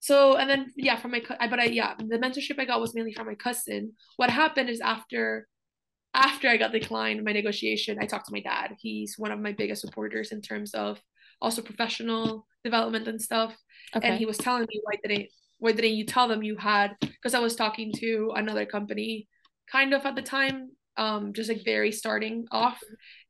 So 0.00 0.36
and 0.36 0.48
then 0.48 0.72
yeah, 0.76 0.96
from 0.96 1.10
my 1.10 1.22
but 1.28 1.60
I 1.60 1.64
yeah 1.64 1.94
the 1.98 2.18
mentorship 2.18 2.58
I 2.58 2.64
got 2.64 2.80
was 2.80 2.94
mainly 2.94 3.12
from 3.12 3.26
my 3.26 3.34
cousin. 3.34 3.92
What 4.16 4.30
happened 4.30 4.70
is 4.70 4.80
after 4.80 5.46
after 6.14 6.48
I 6.48 6.56
got 6.56 6.72
declined 6.72 7.22
my 7.24 7.32
negotiation, 7.32 7.98
I 8.00 8.06
talked 8.06 8.26
to 8.26 8.32
my 8.32 8.40
dad. 8.40 8.74
He's 8.80 9.16
one 9.18 9.30
of 9.30 9.38
my 9.38 9.52
biggest 9.52 9.82
supporters 9.82 10.32
in 10.32 10.40
terms 10.40 10.74
of 10.74 11.00
also 11.40 11.62
professional 11.62 12.46
development 12.64 13.08
and 13.08 13.20
stuff. 13.20 13.54
Okay. 13.94 14.08
And 14.08 14.18
he 14.18 14.26
was 14.26 14.38
telling 14.38 14.62
me 14.62 14.80
why 14.82 14.94
didn't 15.02 15.28
why 15.58 15.72
didn't 15.72 15.92
you 15.92 16.06
tell 16.06 16.28
them 16.28 16.42
you 16.42 16.56
had 16.56 16.96
because 17.00 17.34
I 17.34 17.40
was 17.40 17.54
talking 17.54 17.92
to 17.96 18.32
another 18.34 18.64
company 18.64 19.28
kind 19.70 19.94
of 19.94 20.04
at 20.06 20.16
the 20.16 20.22
time, 20.22 20.70
um, 20.96 21.32
just 21.32 21.48
like 21.48 21.64
very 21.64 21.92
starting 21.92 22.46
off. 22.50 22.78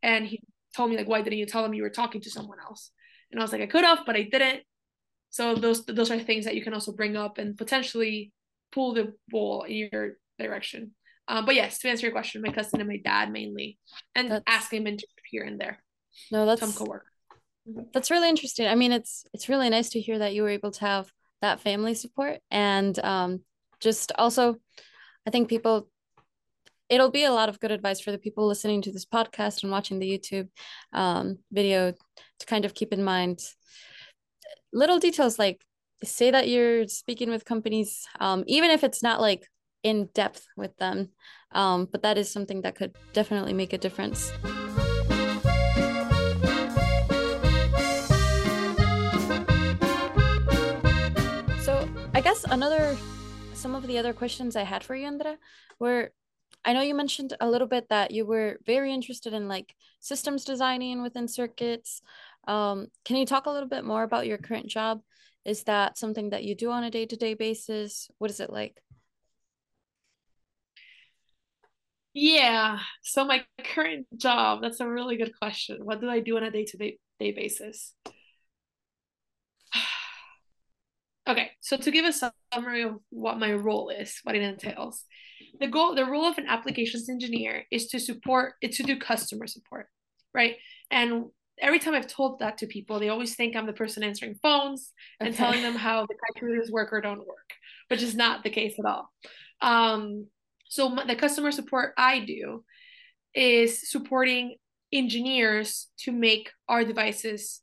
And 0.02 0.26
he 0.26 0.42
told 0.76 0.90
me 0.90 0.96
like, 0.96 1.08
why 1.08 1.22
didn't 1.22 1.38
you 1.38 1.46
tell 1.46 1.62
them 1.62 1.74
you 1.74 1.82
were 1.82 1.90
talking 1.90 2.20
to 2.22 2.30
someone 2.30 2.58
else? 2.60 2.90
And 3.30 3.40
I 3.40 3.44
was 3.44 3.52
like, 3.52 3.62
I 3.62 3.66
could 3.66 3.84
have, 3.84 4.00
but 4.06 4.16
I 4.16 4.22
didn't. 4.22 4.62
So 5.30 5.54
those 5.54 5.84
those 5.84 6.10
are 6.10 6.18
things 6.18 6.44
that 6.44 6.56
you 6.56 6.64
can 6.64 6.74
also 6.74 6.92
bring 6.92 7.16
up 7.16 7.38
and 7.38 7.56
potentially 7.56 8.32
pull 8.72 8.94
the 8.94 9.14
ball 9.28 9.62
in 9.62 9.88
your 9.92 10.16
direction. 10.38 10.92
Um, 11.28 11.46
but 11.46 11.54
yes, 11.54 11.78
to 11.78 11.88
answer 11.88 12.06
your 12.06 12.12
question, 12.12 12.42
my 12.42 12.52
cousin 12.52 12.80
and 12.80 12.88
my 12.88 12.96
dad 12.96 13.30
mainly, 13.30 13.78
and 14.16 14.30
that's, 14.30 14.44
asking 14.48 14.84
mentorship 14.84 15.22
here 15.30 15.44
and 15.44 15.60
there. 15.60 15.80
No, 16.32 16.44
that's 16.44 16.60
some 16.60 16.72
co-work. 16.72 17.06
Mm-hmm. 17.68 17.82
That's 17.92 18.10
really 18.10 18.28
interesting. 18.28 18.66
I 18.66 18.74
mean, 18.74 18.90
it's 18.90 19.24
it's 19.32 19.48
really 19.48 19.70
nice 19.70 19.90
to 19.90 20.00
hear 20.00 20.18
that 20.18 20.34
you 20.34 20.42
were 20.42 20.48
able 20.48 20.72
to 20.72 20.80
have 20.80 21.12
that 21.40 21.60
family 21.60 21.94
support 21.94 22.40
and 22.50 22.98
um, 22.98 23.40
just 23.78 24.12
also, 24.18 24.56
I 25.26 25.30
think 25.30 25.48
people 25.48 25.88
it'll 26.90 27.10
be 27.10 27.24
a 27.24 27.32
lot 27.32 27.48
of 27.48 27.60
good 27.60 27.70
advice 27.70 28.00
for 28.00 28.10
the 28.10 28.18
people 28.18 28.46
listening 28.46 28.82
to 28.82 28.92
this 28.92 29.06
podcast 29.06 29.62
and 29.62 29.70
watching 29.70 30.00
the 30.00 30.18
YouTube 30.18 30.48
um, 30.92 31.38
video 31.52 31.92
to 32.40 32.46
kind 32.46 32.64
of 32.64 32.74
keep 32.74 32.92
in 32.92 33.02
mind 33.02 33.40
little 34.72 34.98
details 34.98 35.38
like 35.38 35.64
say 36.02 36.30
that 36.30 36.48
you're 36.48 36.88
speaking 36.88 37.30
with 37.30 37.44
companies, 37.44 38.06
um, 38.18 38.42
even 38.46 38.70
if 38.70 38.82
it's 38.82 39.02
not 39.02 39.20
like 39.20 39.46
in 39.82 40.08
depth 40.14 40.46
with 40.56 40.76
them, 40.78 41.10
um, 41.52 41.86
but 41.90 42.02
that 42.02 42.18
is 42.18 42.30
something 42.30 42.62
that 42.62 42.74
could 42.74 42.96
definitely 43.12 43.52
make 43.52 43.72
a 43.72 43.78
difference. 43.78 44.32
So 51.62 51.88
I 52.14 52.20
guess 52.22 52.44
another 52.44 52.96
some 53.52 53.74
of 53.74 53.86
the 53.86 53.98
other 53.98 54.14
questions 54.14 54.56
I 54.56 54.62
had 54.62 54.82
for 54.82 54.96
you, 54.96 55.06
Andra, 55.06 55.36
were 55.78 56.12
I 56.64 56.72
know 56.72 56.82
you 56.82 56.94
mentioned 56.94 57.34
a 57.40 57.48
little 57.48 57.66
bit 57.66 57.88
that 57.88 58.10
you 58.10 58.26
were 58.26 58.58
very 58.66 58.92
interested 58.92 59.32
in 59.32 59.48
like 59.48 59.74
systems 60.00 60.44
designing 60.44 61.02
within 61.02 61.26
circuits. 61.26 62.02
Um, 62.46 62.88
can 63.04 63.16
you 63.16 63.26
talk 63.26 63.46
a 63.46 63.50
little 63.50 63.68
bit 63.68 63.84
more 63.84 64.02
about 64.02 64.26
your 64.26 64.38
current 64.38 64.66
job? 64.66 65.00
Is 65.44 65.64
that 65.64 65.96
something 65.96 66.30
that 66.30 66.44
you 66.44 66.54
do 66.54 66.70
on 66.70 66.84
a 66.84 66.90
day 66.90 67.06
to 67.06 67.16
day 67.16 67.34
basis? 67.34 68.10
What 68.18 68.30
is 68.30 68.40
it 68.40 68.50
like? 68.50 68.82
Yeah. 72.12 72.80
So 73.02 73.24
my 73.24 73.44
current 73.64 74.06
job, 74.16 74.60
that's 74.62 74.80
a 74.80 74.88
really 74.88 75.16
good 75.16 75.32
question. 75.40 75.78
What 75.84 76.00
do 76.00 76.10
I 76.10 76.20
do 76.20 76.36
on 76.36 76.42
a 76.42 76.50
day 76.50 76.64
to 76.64 76.76
day 76.76 76.98
basis? 77.18 77.94
Okay, 81.30 81.50
so 81.60 81.76
to 81.76 81.90
give 81.90 82.04
a 82.04 82.12
summary 82.52 82.82
of 82.82 82.96
what 83.10 83.38
my 83.38 83.52
role 83.52 83.90
is, 83.90 84.18
what 84.24 84.34
it 84.34 84.42
entails 84.42 85.04
the 85.58 85.66
goal 85.66 85.94
the 85.94 86.04
role 86.04 86.24
of 86.24 86.38
an 86.38 86.46
applications 86.48 87.08
engineer 87.08 87.64
is 87.70 87.86
to 87.88 87.98
support 87.98 88.54
it's 88.60 88.76
to 88.76 88.82
do 88.82 88.98
customer 88.98 89.46
support 89.46 89.86
right? 90.32 90.56
And 90.92 91.26
every 91.60 91.78
time 91.78 91.94
i've 91.94 92.06
told 92.06 92.38
that 92.38 92.56
to 92.58 92.66
people 92.66 92.98
they 92.98 93.10
always 93.10 93.34
think 93.34 93.54
i'm 93.54 93.66
the 93.66 93.72
person 93.72 94.02
answering 94.02 94.34
phones 94.42 94.92
and 95.18 95.28
okay. 95.28 95.36
telling 95.36 95.62
them 95.62 95.74
how 95.74 96.06
the 96.06 96.14
calculators 96.26 96.70
work 96.70 96.90
or 96.92 97.00
don't 97.02 97.18
work 97.18 97.50
which 97.88 98.02
is 98.02 98.14
not 98.14 98.44
the 98.44 98.50
case 98.50 98.76
at 98.78 98.84
all. 98.84 99.10
Um, 99.60 100.28
so 100.68 100.88
my, 100.88 101.04
the 101.04 101.16
customer 101.16 101.50
support 101.50 101.92
i 101.98 102.20
do 102.20 102.64
is 103.34 103.90
supporting 103.90 104.56
engineers 104.92 105.88
to 105.98 106.12
make 106.12 106.50
our 106.68 106.84
devices 106.84 107.60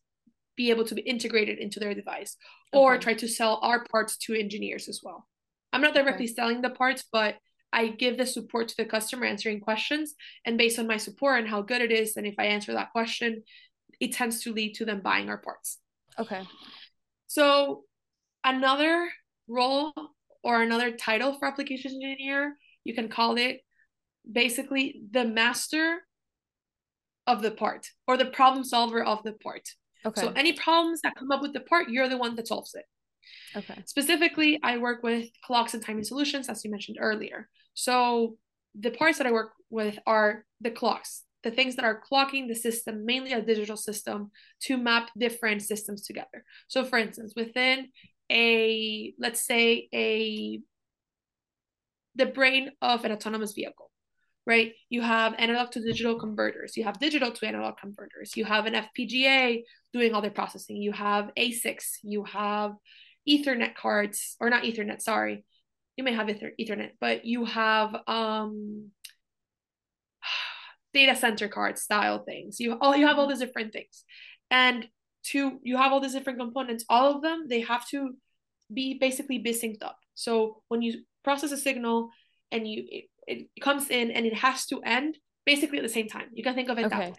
be 0.55 0.69
able 0.69 0.85
to 0.85 0.95
be 0.95 1.01
integrated 1.01 1.57
into 1.57 1.79
their 1.79 1.93
device 1.93 2.37
or 2.73 2.95
okay. 2.95 3.03
try 3.03 3.13
to 3.13 3.27
sell 3.27 3.59
our 3.61 3.83
parts 3.85 4.17
to 4.17 4.33
engineers 4.33 4.87
as 4.87 5.01
well 5.03 5.27
i'm 5.73 5.81
not 5.81 5.93
directly 5.93 6.25
okay. 6.25 6.33
selling 6.33 6.61
the 6.61 6.69
parts 6.69 7.03
but 7.11 7.35
I 7.73 7.87
give 7.87 8.17
the 8.17 8.25
support 8.25 8.69
to 8.69 8.77
the 8.77 8.85
customer 8.85 9.25
answering 9.25 9.59
questions. 9.59 10.15
And 10.45 10.57
based 10.57 10.79
on 10.79 10.87
my 10.87 10.97
support 10.97 11.39
and 11.39 11.49
how 11.49 11.61
good 11.61 11.81
it 11.81 11.91
is, 11.91 12.15
and 12.17 12.25
if 12.25 12.35
I 12.37 12.45
answer 12.45 12.73
that 12.73 12.91
question, 12.91 13.43
it 13.99 14.13
tends 14.13 14.41
to 14.43 14.53
lead 14.53 14.75
to 14.75 14.85
them 14.85 15.01
buying 15.01 15.29
our 15.29 15.37
parts. 15.37 15.79
Okay. 16.17 16.41
So 17.27 17.83
another 18.43 19.09
role 19.47 19.93
or 20.43 20.61
another 20.61 20.91
title 20.91 21.33
for 21.37 21.47
application 21.47 21.91
engineer, 21.91 22.55
you 22.83 22.93
can 22.93 23.09
call 23.09 23.37
it 23.37 23.59
basically 24.29 25.01
the 25.11 25.25
master 25.25 25.99
of 27.25 27.41
the 27.41 27.51
part 27.51 27.87
or 28.07 28.17
the 28.17 28.25
problem 28.25 28.63
solver 28.63 29.03
of 29.03 29.23
the 29.23 29.33
part. 29.33 29.67
Okay. 30.05 30.21
So 30.21 30.31
any 30.35 30.53
problems 30.53 31.01
that 31.01 31.15
come 31.15 31.31
up 31.31 31.41
with 31.41 31.53
the 31.53 31.61
part, 31.61 31.89
you're 31.89 32.09
the 32.09 32.17
one 32.17 32.35
that 32.35 32.47
solves 32.47 32.75
it. 32.75 32.85
Okay. 33.55 33.81
Specifically, 33.85 34.59
I 34.63 34.77
work 34.77 35.03
with 35.03 35.29
clocks 35.43 35.73
and 35.73 35.83
timing 35.83 36.03
solutions, 36.03 36.49
as 36.49 36.63
you 36.63 36.71
mentioned 36.71 36.97
earlier. 36.99 37.49
So 37.73 38.37
the 38.79 38.91
parts 38.91 39.17
that 39.17 39.27
I 39.27 39.31
work 39.31 39.51
with 39.69 39.97
are 40.05 40.45
the 40.61 40.71
clocks, 40.71 41.23
the 41.43 41.51
things 41.51 41.75
that 41.75 41.85
are 41.85 42.01
clocking 42.11 42.47
the 42.47 42.55
system, 42.55 43.05
mainly 43.05 43.33
a 43.33 43.41
digital 43.41 43.77
system, 43.77 44.31
to 44.61 44.77
map 44.77 45.09
different 45.17 45.61
systems 45.61 46.05
together. 46.05 46.43
So, 46.67 46.85
for 46.85 46.97
instance, 46.97 47.33
within 47.35 47.89
a, 48.31 49.13
let's 49.19 49.45
say, 49.45 49.87
a 49.93 50.61
the 52.15 52.25
brain 52.25 52.71
of 52.81 53.05
an 53.05 53.11
autonomous 53.11 53.53
vehicle, 53.53 53.91
right? 54.47 54.71
You 54.89 55.01
have 55.01 55.35
analog 55.37 55.71
to 55.71 55.81
digital 55.81 56.17
converters, 56.17 56.77
you 56.77 56.85
have 56.85 56.99
digital 56.99 57.31
to 57.31 57.45
analog 57.45 57.77
converters, 57.77 58.37
you 58.37 58.45
have 58.45 58.65
an 58.65 58.75
FPGA 58.75 59.63
doing 59.91 60.13
all 60.13 60.21
their 60.21 60.31
processing, 60.31 60.77
you 60.77 60.93
have 60.93 61.31
ASICs, 61.37 61.97
you 62.01 62.23
have 62.23 62.71
Ethernet 63.27 63.75
cards, 63.75 64.37
or 64.39 64.49
not 64.49 64.63
Ethernet, 64.63 65.01
sorry. 65.01 65.43
You 65.97 66.05
may 66.05 66.13
have 66.13 66.29
Ether- 66.29 66.53
Ethernet, 66.59 66.91
but 67.01 67.25
you 67.25 67.43
have 67.43 67.93
um 68.07 68.91
data 70.93 71.15
center 71.15 71.49
card 71.49 71.77
style 71.77 72.23
things. 72.23 72.57
You 72.59 72.77
all 72.79 72.95
you 72.95 73.05
have 73.05 73.19
all 73.19 73.27
these 73.27 73.39
different 73.39 73.73
things. 73.73 74.05
And 74.49 74.87
to 75.31 75.59
you 75.61 75.75
have 75.75 75.91
all 75.91 75.99
these 75.99 76.13
different 76.13 76.39
components, 76.39 76.85
all 76.87 77.13
of 77.13 77.21
them, 77.21 77.47
they 77.49 77.61
have 77.61 77.85
to 77.89 78.15
be 78.73 78.97
basically 78.97 79.39
be 79.39 79.51
synced 79.51 79.83
up. 79.83 79.97
So 80.15 80.61
when 80.69 80.81
you 80.81 81.03
process 81.25 81.51
a 81.51 81.57
signal 81.57 82.11
and 82.51 82.65
you 82.65 82.85
it, 83.27 83.47
comes 83.61 83.89
in 83.89 84.11
and 84.11 84.25
it 84.25 84.33
has 84.33 84.65
to 84.67 84.81
end 84.81 85.17
basically 85.45 85.77
at 85.77 85.83
the 85.83 85.89
same 85.89 86.07
time. 86.07 86.27
You 86.33 86.43
can 86.43 86.55
think 86.55 86.69
of 86.69 86.77
it 86.77 86.85
okay. 86.85 86.97
that 86.97 87.11
way. 87.11 87.17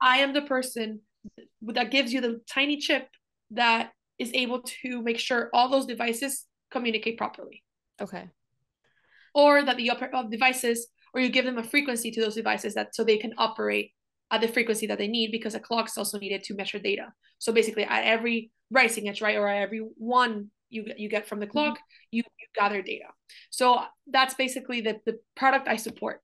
I 0.00 0.18
am 0.18 0.32
the 0.32 0.42
person 0.42 1.00
that 1.62 1.90
gives 1.90 2.12
you 2.12 2.20
the 2.20 2.40
tiny 2.48 2.78
chip 2.78 3.08
that 3.52 3.92
is 4.18 4.30
able 4.34 4.62
to 4.62 5.02
make 5.02 5.18
sure 5.18 5.50
all 5.52 5.68
those 5.68 5.86
devices 5.86 6.46
communicate 6.70 7.16
properly. 7.16 7.62
Okay. 8.00 8.28
Or 9.34 9.62
that 9.64 9.76
the 9.76 9.90
upper 9.90 10.10
devices, 10.30 10.88
or 11.14 11.20
you 11.20 11.28
give 11.28 11.44
them 11.44 11.58
a 11.58 11.64
frequency 11.64 12.10
to 12.10 12.20
those 12.20 12.34
devices 12.34 12.74
that 12.74 12.94
so 12.94 13.04
they 13.04 13.18
can 13.18 13.32
operate 13.38 13.92
at 14.30 14.40
the 14.40 14.48
frequency 14.48 14.86
that 14.86 14.98
they 14.98 15.08
need 15.08 15.32
because 15.32 15.54
a 15.54 15.60
clock 15.60 15.88
is 15.88 15.98
also 15.98 16.18
needed 16.18 16.44
to 16.44 16.54
measure 16.54 16.78
data. 16.78 17.12
So 17.38 17.52
basically, 17.52 17.84
at 17.84 18.04
every 18.04 18.50
rising 18.70 19.08
edge, 19.08 19.20
right, 19.20 19.36
or 19.36 19.48
at 19.48 19.62
every 19.62 19.80
one 19.96 20.50
you 20.70 20.86
you 20.96 21.08
get 21.08 21.28
from 21.28 21.40
the 21.40 21.46
mm-hmm. 21.46 21.52
clock, 21.52 21.78
you, 22.10 22.22
you 22.38 22.46
gather 22.54 22.82
data. 22.82 23.06
So 23.50 23.80
that's 24.06 24.34
basically 24.34 24.80
the 24.80 25.00
the 25.04 25.18
product 25.36 25.68
I 25.68 25.76
support. 25.76 26.20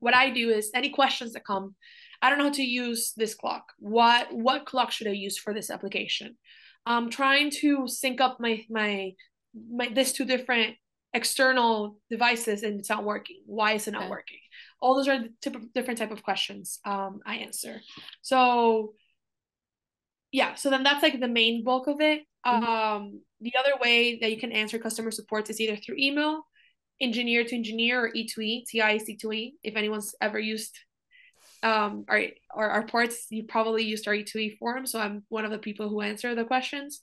What 0.00 0.14
I 0.14 0.30
do 0.30 0.50
is 0.50 0.70
any 0.74 0.90
questions 0.90 1.32
that 1.32 1.44
come, 1.44 1.74
I 2.22 2.30
don't 2.30 2.38
know 2.38 2.44
how 2.44 2.52
to 2.52 2.62
use 2.62 3.12
this 3.16 3.34
clock. 3.34 3.72
What 3.78 4.28
what 4.32 4.66
clock 4.66 4.90
should 4.90 5.08
I 5.08 5.12
use 5.12 5.38
for 5.38 5.52
this 5.52 5.70
application? 5.70 6.36
I'm 6.86 7.10
trying 7.10 7.50
to 7.60 7.86
sync 7.86 8.20
up 8.20 8.38
my 8.40 8.64
my 8.70 9.12
my 9.54 9.88
this 9.88 10.12
two 10.12 10.24
different 10.24 10.76
external 11.14 11.98
devices 12.10 12.62
and 12.62 12.80
it's 12.80 12.90
not 12.90 13.04
working. 13.04 13.42
Why 13.46 13.72
is 13.72 13.88
it 13.88 13.92
not 13.92 14.02
okay. 14.02 14.10
working? 14.10 14.38
All 14.80 14.94
those 14.94 15.08
are 15.08 15.20
the 15.20 15.68
different 15.74 15.98
type 15.98 16.12
of 16.12 16.22
questions 16.22 16.78
um, 16.84 17.20
I 17.26 17.36
answer. 17.36 17.80
So 18.22 18.94
yeah, 20.32 20.54
so 20.54 20.70
then 20.70 20.82
that's 20.82 21.02
like 21.02 21.18
the 21.18 21.28
main 21.28 21.64
bulk 21.64 21.86
of 21.86 22.00
it. 22.00 22.22
Mm-hmm. 22.46 22.64
Um, 22.64 23.20
the 23.40 23.52
other 23.58 23.72
way 23.80 24.18
that 24.18 24.30
you 24.30 24.38
can 24.38 24.52
answer 24.52 24.78
customer 24.78 25.10
support 25.10 25.48
is 25.50 25.60
either 25.60 25.76
through 25.76 25.96
email, 25.98 26.42
engineer 27.00 27.44
to 27.44 27.54
engineer, 27.54 28.06
or 28.06 28.10
E2E, 28.10 28.66
TI 28.66 28.80
E2E. 28.80 29.52
If 29.62 29.76
anyone's 29.76 30.14
ever 30.20 30.38
used 30.38 30.76
um 31.62 32.04
our, 32.08 32.22
our 32.54 32.70
our 32.70 32.86
parts, 32.86 33.26
you 33.30 33.44
probably 33.44 33.84
used 33.84 34.06
our 34.06 34.14
E2E 34.14 34.58
forum. 34.58 34.86
So 34.86 35.00
I'm 35.00 35.24
one 35.28 35.44
of 35.44 35.50
the 35.50 35.58
people 35.58 35.88
who 35.88 36.00
answer 36.00 36.34
the 36.34 36.44
questions. 36.44 37.00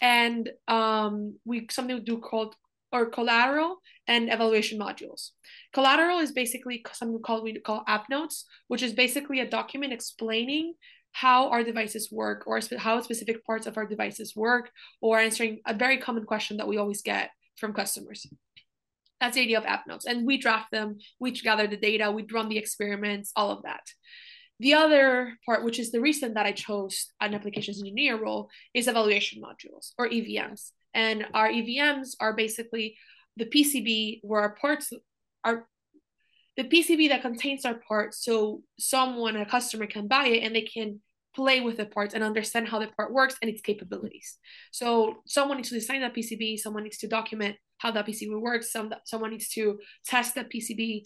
And 0.00 0.50
um 0.68 1.38
we 1.44 1.66
something 1.70 1.96
we 1.96 2.02
do 2.02 2.18
called 2.18 2.56
or 2.92 3.06
collateral 3.06 3.78
and 4.06 4.30
evaluation 4.30 4.78
modules. 4.78 5.30
Collateral 5.72 6.18
is 6.18 6.32
basically 6.32 6.84
something 6.92 7.22
called 7.22 7.42
we 7.42 7.58
call 7.58 7.84
app 7.86 8.08
notes, 8.10 8.44
which 8.68 8.82
is 8.82 8.92
basically 8.92 9.40
a 9.40 9.48
document 9.48 9.92
explaining 9.92 10.74
how 11.12 11.50
our 11.50 11.62
devices 11.62 12.10
work 12.10 12.44
or 12.46 12.60
how 12.78 13.00
specific 13.00 13.44
parts 13.44 13.66
of 13.66 13.76
our 13.76 13.86
devices 13.86 14.34
work 14.34 14.70
or 15.00 15.18
answering 15.18 15.60
a 15.66 15.74
very 15.74 15.98
common 15.98 16.24
question 16.24 16.56
that 16.56 16.68
we 16.68 16.78
always 16.78 17.02
get 17.02 17.30
from 17.56 17.72
customers. 17.72 18.26
That's 19.20 19.36
the 19.36 19.42
idea 19.42 19.58
of 19.58 19.66
app 19.66 19.86
notes. 19.86 20.06
And 20.06 20.26
we 20.26 20.38
draft 20.38 20.72
them, 20.72 20.98
we 21.20 21.30
gather 21.30 21.66
the 21.66 21.76
data, 21.76 22.10
we 22.10 22.26
run 22.32 22.48
the 22.48 22.58
experiments, 22.58 23.30
all 23.36 23.50
of 23.50 23.62
that. 23.62 23.82
The 24.58 24.74
other 24.74 25.38
part, 25.46 25.64
which 25.64 25.78
is 25.78 25.92
the 25.92 26.00
reason 26.00 26.34
that 26.34 26.46
I 26.46 26.52
chose 26.52 27.06
an 27.20 27.34
applications 27.34 27.78
engineer 27.78 28.16
role, 28.16 28.48
is 28.74 28.88
evaluation 28.88 29.42
modules 29.42 29.92
or 29.98 30.08
EVMs. 30.08 30.70
And 30.94 31.26
our 31.34 31.48
EVMs 31.48 32.16
are 32.20 32.34
basically 32.34 32.96
the 33.36 33.46
PCB 33.46 34.20
where 34.22 34.40
our 34.40 34.54
parts 34.54 34.92
are 35.44 35.66
the 36.56 36.64
PCB 36.64 37.08
that 37.08 37.22
contains 37.22 37.64
our 37.64 37.74
parts 37.74 38.24
so 38.24 38.62
someone, 38.78 39.36
a 39.36 39.46
customer 39.46 39.86
can 39.86 40.06
buy 40.06 40.26
it 40.26 40.42
and 40.42 40.54
they 40.54 40.62
can 40.62 41.00
play 41.34 41.60
with 41.60 41.78
the 41.78 41.86
parts 41.86 42.14
and 42.14 42.22
understand 42.22 42.68
how 42.68 42.78
the 42.78 42.88
part 42.88 43.12
works 43.12 43.36
and 43.40 43.50
its 43.50 43.62
capabilities. 43.62 44.38
So 44.70 45.16
someone 45.26 45.56
needs 45.56 45.70
to 45.70 45.76
design 45.76 46.02
that 46.02 46.14
PCB, 46.14 46.58
someone 46.58 46.82
needs 46.82 46.98
to 46.98 47.08
document 47.08 47.56
how 47.78 47.90
that 47.92 48.06
PCB 48.06 48.38
works, 48.40 48.70
some 48.70 48.92
someone 49.04 49.30
needs 49.30 49.48
to 49.50 49.78
test 50.06 50.34
that 50.34 50.50
PCB. 50.50 51.04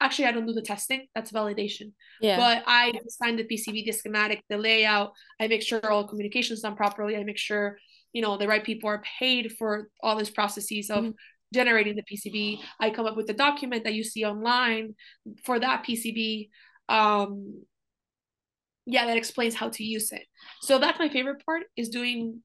Actually, 0.00 0.26
I 0.26 0.32
don't 0.32 0.46
do 0.46 0.52
the 0.52 0.62
testing, 0.62 1.06
that's 1.14 1.32
validation. 1.32 1.92
Yeah. 2.20 2.36
But 2.36 2.64
I 2.66 2.92
design 2.92 3.36
the 3.36 3.44
PCB, 3.44 3.84
the 3.84 3.92
schematic, 3.92 4.42
the 4.48 4.58
layout, 4.58 5.12
I 5.40 5.48
make 5.48 5.62
sure 5.62 5.84
all 5.90 6.06
communications 6.06 6.60
done 6.60 6.76
properly, 6.76 7.16
I 7.16 7.24
make 7.24 7.38
sure 7.38 7.78
you 8.12 8.22
know 8.22 8.36
the 8.36 8.46
right 8.46 8.62
people 8.62 8.88
are 8.88 9.02
paid 9.18 9.52
for 9.58 9.88
all 10.00 10.16
these 10.16 10.30
processes 10.30 10.88
of 10.88 10.98
mm-hmm 10.98 11.10
generating 11.52 11.96
the 11.96 12.02
PCB. 12.02 12.60
I 12.80 12.90
come 12.90 13.06
up 13.06 13.16
with 13.16 13.26
the 13.26 13.34
document 13.34 13.84
that 13.84 13.94
you 13.94 14.04
see 14.04 14.24
online 14.24 14.94
for 15.44 15.58
that 15.58 15.84
PCB. 15.84 16.48
Um, 16.88 17.62
yeah, 18.86 19.06
that 19.06 19.16
explains 19.16 19.54
how 19.54 19.70
to 19.70 19.84
use 19.84 20.12
it. 20.12 20.22
So 20.62 20.78
that's 20.78 20.98
my 20.98 21.08
favorite 21.08 21.44
part 21.44 21.62
is 21.76 21.88
doing. 21.88 22.42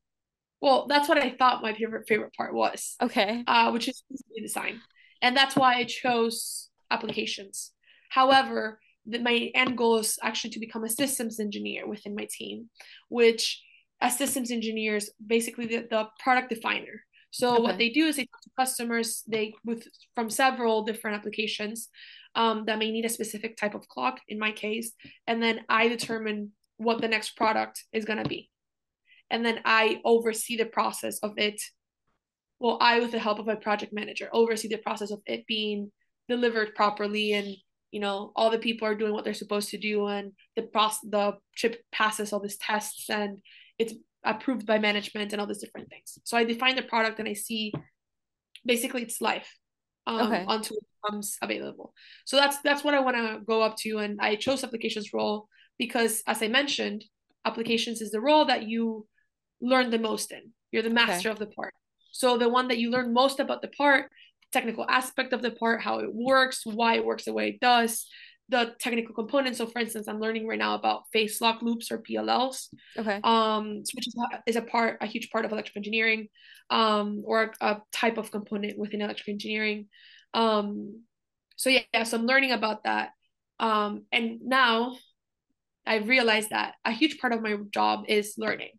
Well, 0.62 0.88
that's 0.88 1.08
what 1.08 1.18
I 1.18 1.36
thought 1.38 1.62
my 1.62 1.74
favorite 1.74 2.08
favorite 2.08 2.34
part 2.36 2.54
was. 2.54 2.96
Okay. 3.02 3.44
Uh, 3.48 3.72
which 3.72 3.88
is 3.88 4.04
design, 4.38 4.82
and 5.22 5.36
that's 5.36 5.56
why 5.56 5.76
I 5.76 5.84
chose 5.86 6.70
applications. 6.92 7.72
However, 8.10 8.80
the, 9.06 9.20
my 9.20 9.52
end 9.56 9.78
goal 9.78 9.98
is 9.98 10.18
actually 10.22 10.52
to 10.52 10.60
become 10.60 10.84
a 10.84 10.90
systems 10.90 11.40
engineer 11.40 11.88
within 11.88 12.16
my 12.16 12.28
team, 12.30 12.70
which 13.10 13.62
as 14.02 14.18
systems 14.18 14.52
engineers, 14.52 15.10
basically 15.26 15.68
the, 15.68 15.88
the 15.90 16.08
product 16.20 16.50
definer. 16.50 17.04
So 17.32 17.54
okay. 17.54 17.62
what 17.62 17.78
they 17.78 17.90
do 17.90 18.06
is 18.06 18.16
they 18.16 18.26
talk 18.26 18.42
to 18.42 18.50
customers 18.58 19.24
they 19.28 19.54
with 19.64 19.88
from 20.16 20.30
several 20.30 20.84
different 20.84 21.18
applications 21.18 21.90
um, 22.36 22.66
that 22.66 22.80
may 22.80 22.92
need 22.92 23.06
a 23.06 23.10
specific 23.10 23.58
type 23.58 23.76
of 23.76 23.88
clock 23.88 24.20
in 24.28 24.40
my 24.40 24.52
case, 24.52 24.92
and 25.28 25.42
then 25.42 25.62
I 25.70 25.88
determine 25.88 26.52
what 26.78 27.02
the 27.02 27.08
next 27.08 27.36
product 27.36 27.84
is 27.92 28.06
gonna 28.06 28.24
be, 28.24 28.50
and 29.30 29.46
then 29.46 29.60
I 29.66 30.02
oversee 30.06 30.58
the 30.58 30.66
process 30.66 31.20
of 31.20 31.34
it. 31.38 31.62
Well, 32.60 32.78
I 32.82 33.00
with 33.00 33.12
the 33.12 33.20
help 33.20 33.40
of 33.40 33.48
a 33.48 33.56
project 33.56 33.94
manager 33.94 34.30
oversee 34.34 34.68
the 34.68 34.78
process 34.78 35.12
of 35.12 35.22
it 35.26 35.48
being 35.48 35.92
delivered 36.30 36.76
properly 36.76 37.34
and 37.34 37.56
you 37.92 38.00
know 38.00 38.32
all 38.36 38.52
the 38.52 38.60
people 38.60 38.88
are 38.88 38.96
doing 38.96 39.12
what 39.12 39.26
they're 39.26 39.34
supposed 39.34 39.70
to 39.70 39.78
do 39.78 40.06
and 40.08 40.32
the 40.56 40.62
process 40.62 41.00
the 41.10 41.34
chip 41.56 41.82
passes 41.92 42.32
all 42.32 42.40
these 42.40 42.58
tests 42.58 43.10
and 43.10 43.40
it's 43.78 43.94
approved 44.26 44.66
by 44.66 44.80
management 44.80 45.32
and 45.32 45.40
all 45.40 45.48
these 45.48 45.60
different 45.60 45.90
things. 45.90 46.18
So 46.24 46.38
I 46.38 46.44
define 46.44 46.76
the 46.76 46.84
product 46.84 47.20
and 47.20 47.28
I 47.28 47.34
see 47.34 47.74
basically 48.66 49.04
its 49.04 49.22
life 49.22 49.56
um, 50.08 50.32
okay. 50.32 50.46
until 50.48 50.78
it 50.78 50.84
becomes 51.02 51.38
available. 51.42 51.94
So 52.26 52.38
that's 52.38 52.58
that's 52.62 52.84
what 52.84 52.94
I 52.94 53.00
want 53.00 53.18
to 53.18 53.40
go 53.46 53.62
up 53.62 53.78
to. 53.78 54.00
And 54.00 54.20
I 54.22 54.36
chose 54.36 54.64
applications 54.64 55.14
role 55.14 55.48
because, 55.78 56.22
as 56.28 56.42
I 56.42 56.48
mentioned, 56.48 57.06
applications 57.46 58.02
is 58.02 58.12
the 58.12 58.22
role 58.22 58.46
that 58.46 58.64
you 58.64 59.08
learn 59.62 59.90
the 59.90 60.00
most 60.00 60.32
in. 60.32 60.52
You're 60.72 60.84
the 60.84 60.90
master 60.90 61.30
okay. 61.30 61.34
of 61.34 61.40
the 61.40 61.48
part. 61.48 61.74
So 62.12 62.38
the 62.38 62.50
one 62.50 62.68
that 62.68 62.80
you 62.80 62.92
learn 62.92 63.14
most 63.14 63.40
about 63.40 63.62
the 63.62 63.68
part, 63.70 64.12
technical 64.52 64.86
aspect 64.90 65.32
of 65.34 65.42
the 65.42 65.52
part, 65.52 65.82
how 65.82 66.00
it 66.00 66.14
works, 66.14 66.66
why 66.66 66.96
it 66.96 67.06
works 67.06 67.26
the 67.26 67.34
way 67.34 67.50
it 67.50 67.60
does, 67.60 68.06
the 68.50 68.76
technical 68.80 69.14
components. 69.14 69.60
So, 69.60 69.68
for 69.68 69.80
instance, 69.80 70.08
I'm 70.08 70.20
learning 70.20 70.48
right 70.48 70.60
now 70.60 70.76
about 70.76 71.04
phase 71.14 71.40
lock 71.40 71.62
loops 71.62 71.92
or 71.92 72.00
PLLs. 72.00 72.68
Okay. 72.98 73.20
Um, 73.24 73.84
which 73.94 74.08
is 74.08 74.16
a, 74.16 74.44
is 74.48 74.56
a 74.56 74.62
part, 74.62 74.98
a 75.02 75.06
huge 75.06 75.30
part 75.30 75.46
of 75.46 75.52
electrical 75.52 75.80
engineering, 75.80 76.28
um, 76.70 77.22
or 77.26 77.52
a, 77.62 77.66
a 77.66 77.82
type 77.94 78.18
of 78.18 78.32
component 78.32 78.78
within 78.78 79.02
electrical 79.02 79.34
engineering. 79.34 79.88
Um, 80.34 81.04
so 81.56 81.70
yeah, 81.70 81.82
yeah, 81.94 82.04
so 82.04 82.18
I'm 82.18 82.26
learning 82.26 82.52
about 82.52 82.84
that. 82.84 83.12
Um, 83.60 84.06
and 84.12 84.40
now 84.42 84.98
I've 85.86 86.08
realized 86.08 86.52
that 86.52 86.76
a 86.86 86.92
huge 86.92 87.20
part 87.20 87.34
of 87.34 87.42
my 87.42 87.58
job 87.72 88.06
is 88.08 88.36
learning 88.38 88.72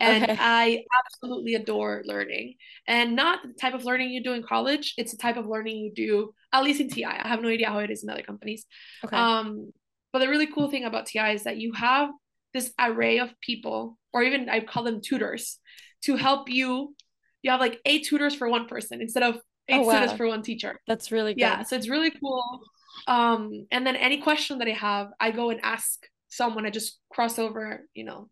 and 0.00 0.24
okay. 0.24 0.36
I 0.38 0.84
absolutely 1.04 1.54
adore 1.54 2.02
learning. 2.04 2.54
And 2.86 3.16
not 3.16 3.40
the 3.42 3.54
type 3.54 3.74
of 3.74 3.84
learning 3.84 4.10
you 4.10 4.22
do 4.22 4.32
in 4.32 4.42
college. 4.42 4.94
It's 4.98 5.12
the 5.12 5.18
type 5.18 5.36
of 5.36 5.46
learning 5.46 5.76
you 5.76 5.92
do 5.94 6.34
at 6.52 6.64
least 6.64 6.80
in 6.80 6.88
TI. 6.88 7.04
I 7.04 7.28
have 7.28 7.42
no 7.42 7.48
idea 7.48 7.68
how 7.68 7.78
it 7.78 7.90
is 7.90 8.02
in 8.02 8.10
other 8.10 8.22
companies. 8.22 8.66
Okay. 9.04 9.16
Um, 9.16 9.72
but 10.12 10.20
the 10.20 10.28
really 10.28 10.46
cool 10.46 10.70
thing 10.70 10.84
about 10.84 11.06
TI 11.06 11.32
is 11.32 11.44
that 11.44 11.58
you 11.58 11.72
have 11.72 12.10
this 12.54 12.72
array 12.78 13.18
of 13.18 13.30
people, 13.40 13.98
or 14.12 14.22
even 14.22 14.48
I 14.48 14.60
call 14.60 14.82
them 14.82 15.00
tutors, 15.02 15.58
to 16.04 16.16
help 16.16 16.48
you. 16.48 16.94
You 17.42 17.50
have 17.50 17.60
like 17.60 17.80
eight 17.84 18.06
tutors 18.06 18.34
for 18.34 18.48
one 18.48 18.66
person 18.66 19.00
instead 19.00 19.22
of 19.22 19.36
eight 19.68 19.76
oh, 19.76 19.82
wow. 19.82 19.92
students 19.92 20.14
for 20.16 20.26
one 20.26 20.42
teacher. 20.42 20.80
That's 20.86 21.12
really 21.12 21.34
good. 21.34 21.40
Yeah, 21.40 21.62
so 21.62 21.76
it's 21.76 21.88
really 21.88 22.10
cool. 22.10 22.60
Um, 23.06 23.66
and 23.70 23.86
then 23.86 23.96
any 23.96 24.18
question 24.18 24.58
that 24.58 24.68
I 24.68 24.72
have, 24.72 25.08
I 25.20 25.30
go 25.30 25.50
and 25.50 25.60
ask 25.62 26.06
someone. 26.28 26.66
I 26.66 26.70
just 26.70 26.98
cross 27.12 27.38
over, 27.38 27.86
you 27.94 28.04
know, 28.04 28.30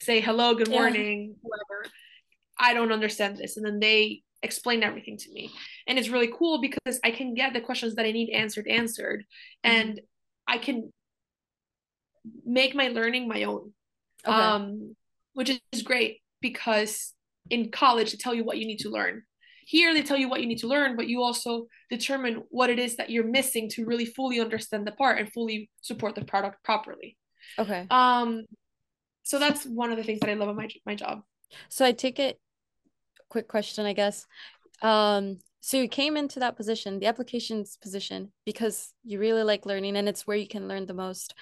say 0.00 0.20
hello, 0.20 0.54
good 0.54 0.70
morning, 0.70 1.28
yeah. 1.28 1.34
whatever. 1.42 1.92
I 2.58 2.74
don't 2.74 2.92
understand 2.92 3.36
this, 3.36 3.56
and 3.56 3.64
then 3.64 3.80
they 3.80 4.22
explain 4.42 4.82
everything 4.82 5.16
to 5.16 5.32
me, 5.32 5.50
and 5.86 5.98
it's 5.98 6.08
really 6.08 6.32
cool 6.36 6.60
because 6.60 7.00
I 7.04 7.10
can 7.10 7.34
get 7.34 7.52
the 7.52 7.60
questions 7.60 7.94
that 7.96 8.06
I 8.06 8.12
need 8.12 8.30
answered 8.30 8.66
answered, 8.68 9.24
mm-hmm. 9.64 9.76
and 9.76 10.00
I 10.46 10.58
can 10.58 10.92
make 12.44 12.74
my 12.74 12.88
learning 12.88 13.28
my 13.28 13.44
own, 13.44 13.72
okay. 14.26 14.36
um, 14.36 14.96
which 15.34 15.60
is 15.72 15.82
great 15.82 16.20
because 16.40 17.14
in 17.50 17.70
college 17.70 18.12
they 18.12 18.18
tell 18.18 18.34
you 18.34 18.44
what 18.44 18.58
you 18.58 18.66
need 18.66 18.80
to 18.80 18.90
learn. 18.90 19.22
Here 19.66 19.92
they 19.92 20.02
tell 20.02 20.16
you 20.16 20.28
what 20.28 20.40
you 20.40 20.46
need 20.46 20.58
to 20.58 20.66
learn, 20.66 20.96
but 20.96 21.08
you 21.08 21.22
also 21.22 21.66
determine 21.90 22.42
what 22.48 22.70
it 22.70 22.78
is 22.78 22.96
that 22.96 23.10
you're 23.10 23.24
missing 23.24 23.68
to 23.70 23.84
really 23.84 24.06
fully 24.06 24.40
understand 24.40 24.86
the 24.86 24.92
part 24.92 25.18
and 25.18 25.30
fully 25.30 25.70
support 25.82 26.14
the 26.14 26.24
product 26.24 26.62
properly. 26.64 27.18
Okay. 27.58 27.86
Um, 27.90 28.46
so 29.28 29.38
that's 29.38 29.66
one 29.66 29.90
of 29.90 29.98
the 29.98 30.02
things 30.02 30.20
that 30.20 30.30
I 30.30 30.32
love 30.32 30.48
about 30.48 30.56
my 30.56 30.68
my 30.86 30.94
job. 30.94 31.20
So 31.68 31.84
I 31.84 31.92
take 31.92 32.18
it. 32.18 32.40
Quick 33.28 33.46
question, 33.46 33.84
I 33.84 33.92
guess. 33.92 34.26
Um, 34.80 35.36
so 35.60 35.76
you 35.76 35.86
came 35.86 36.16
into 36.16 36.40
that 36.40 36.56
position, 36.56 36.98
the 36.98 37.08
applications 37.08 37.76
position, 37.76 38.32
because 38.46 38.94
you 39.04 39.18
really 39.18 39.42
like 39.42 39.66
learning, 39.66 39.98
and 39.98 40.08
it's 40.08 40.26
where 40.26 40.38
you 40.38 40.48
can 40.48 40.66
learn 40.66 40.86
the 40.86 40.94
most. 40.94 41.34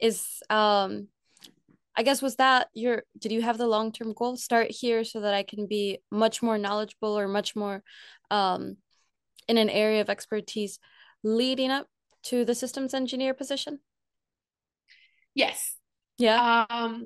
Is 0.00 0.42
um, 0.48 1.08
I 1.94 2.02
guess 2.02 2.22
was 2.22 2.36
that 2.36 2.68
your? 2.72 3.02
Did 3.18 3.30
you 3.30 3.42
have 3.42 3.58
the 3.58 3.66
long 3.66 3.92
term 3.92 4.14
goal? 4.14 4.38
Start 4.38 4.70
here 4.70 5.04
so 5.04 5.20
that 5.20 5.34
I 5.34 5.42
can 5.42 5.66
be 5.66 5.98
much 6.10 6.42
more 6.42 6.56
knowledgeable 6.56 7.18
or 7.18 7.28
much 7.28 7.54
more, 7.54 7.82
um, 8.30 8.78
in 9.48 9.58
an 9.58 9.68
area 9.68 10.00
of 10.00 10.08
expertise, 10.08 10.78
leading 11.22 11.70
up 11.70 11.88
to 12.22 12.46
the 12.46 12.54
systems 12.54 12.94
engineer 12.94 13.34
position. 13.34 13.80
Yes. 15.34 15.76
Yeah. 16.16 16.64
Um 16.70 17.04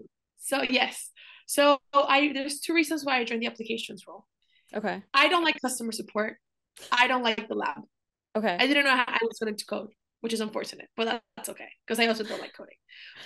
so 0.48 0.62
yes. 0.62 1.10
So 1.46 1.78
I 1.94 2.32
there's 2.32 2.60
two 2.60 2.74
reasons 2.74 3.04
why 3.04 3.18
I 3.18 3.24
joined 3.24 3.42
the 3.42 3.46
applications 3.46 4.04
role. 4.08 4.24
Okay. 4.74 5.02
I 5.12 5.28
don't 5.28 5.44
like 5.44 5.60
customer 5.60 5.92
support. 5.92 6.36
I 6.90 7.06
don't 7.06 7.22
like 7.22 7.48
the 7.48 7.54
lab. 7.54 7.82
Okay. 8.34 8.56
I 8.58 8.66
didn't 8.66 8.84
know 8.84 8.96
how 8.96 9.04
I 9.06 9.18
was 9.22 9.38
going 9.38 9.54
to 9.54 9.64
code, 9.66 9.90
which 10.20 10.32
is 10.32 10.40
unfortunate, 10.40 10.88
but 10.96 11.22
that's 11.36 11.50
okay 11.50 11.68
because 11.86 12.00
I 12.00 12.06
also 12.06 12.24
don't 12.24 12.40
like 12.40 12.54
coding. 12.56 12.76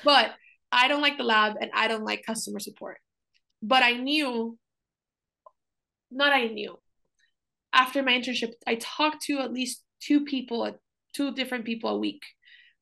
But 0.04 0.32
I 0.72 0.88
don't 0.88 1.02
like 1.02 1.16
the 1.16 1.24
lab 1.24 1.54
and 1.60 1.70
I 1.72 1.86
don't 1.86 2.04
like 2.04 2.24
customer 2.26 2.58
support. 2.58 2.98
But 3.62 3.84
I 3.84 3.92
knew, 3.92 4.58
not 6.10 6.32
I 6.32 6.46
knew, 6.46 6.76
after 7.72 8.02
my 8.02 8.12
internship, 8.12 8.52
I 8.66 8.76
talked 8.76 9.22
to 9.26 9.38
at 9.38 9.52
least 9.52 9.84
two 10.00 10.24
people, 10.24 10.76
two 11.14 11.32
different 11.34 11.66
people 11.66 11.90
a 11.90 11.98
week 11.98 12.22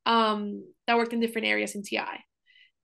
um, 0.07 0.65
that 0.87 0.97
worked 0.97 1.13
in 1.13 1.21
different 1.21 1.47
areas 1.47 1.75
in 1.75 1.83
TI 1.83 2.25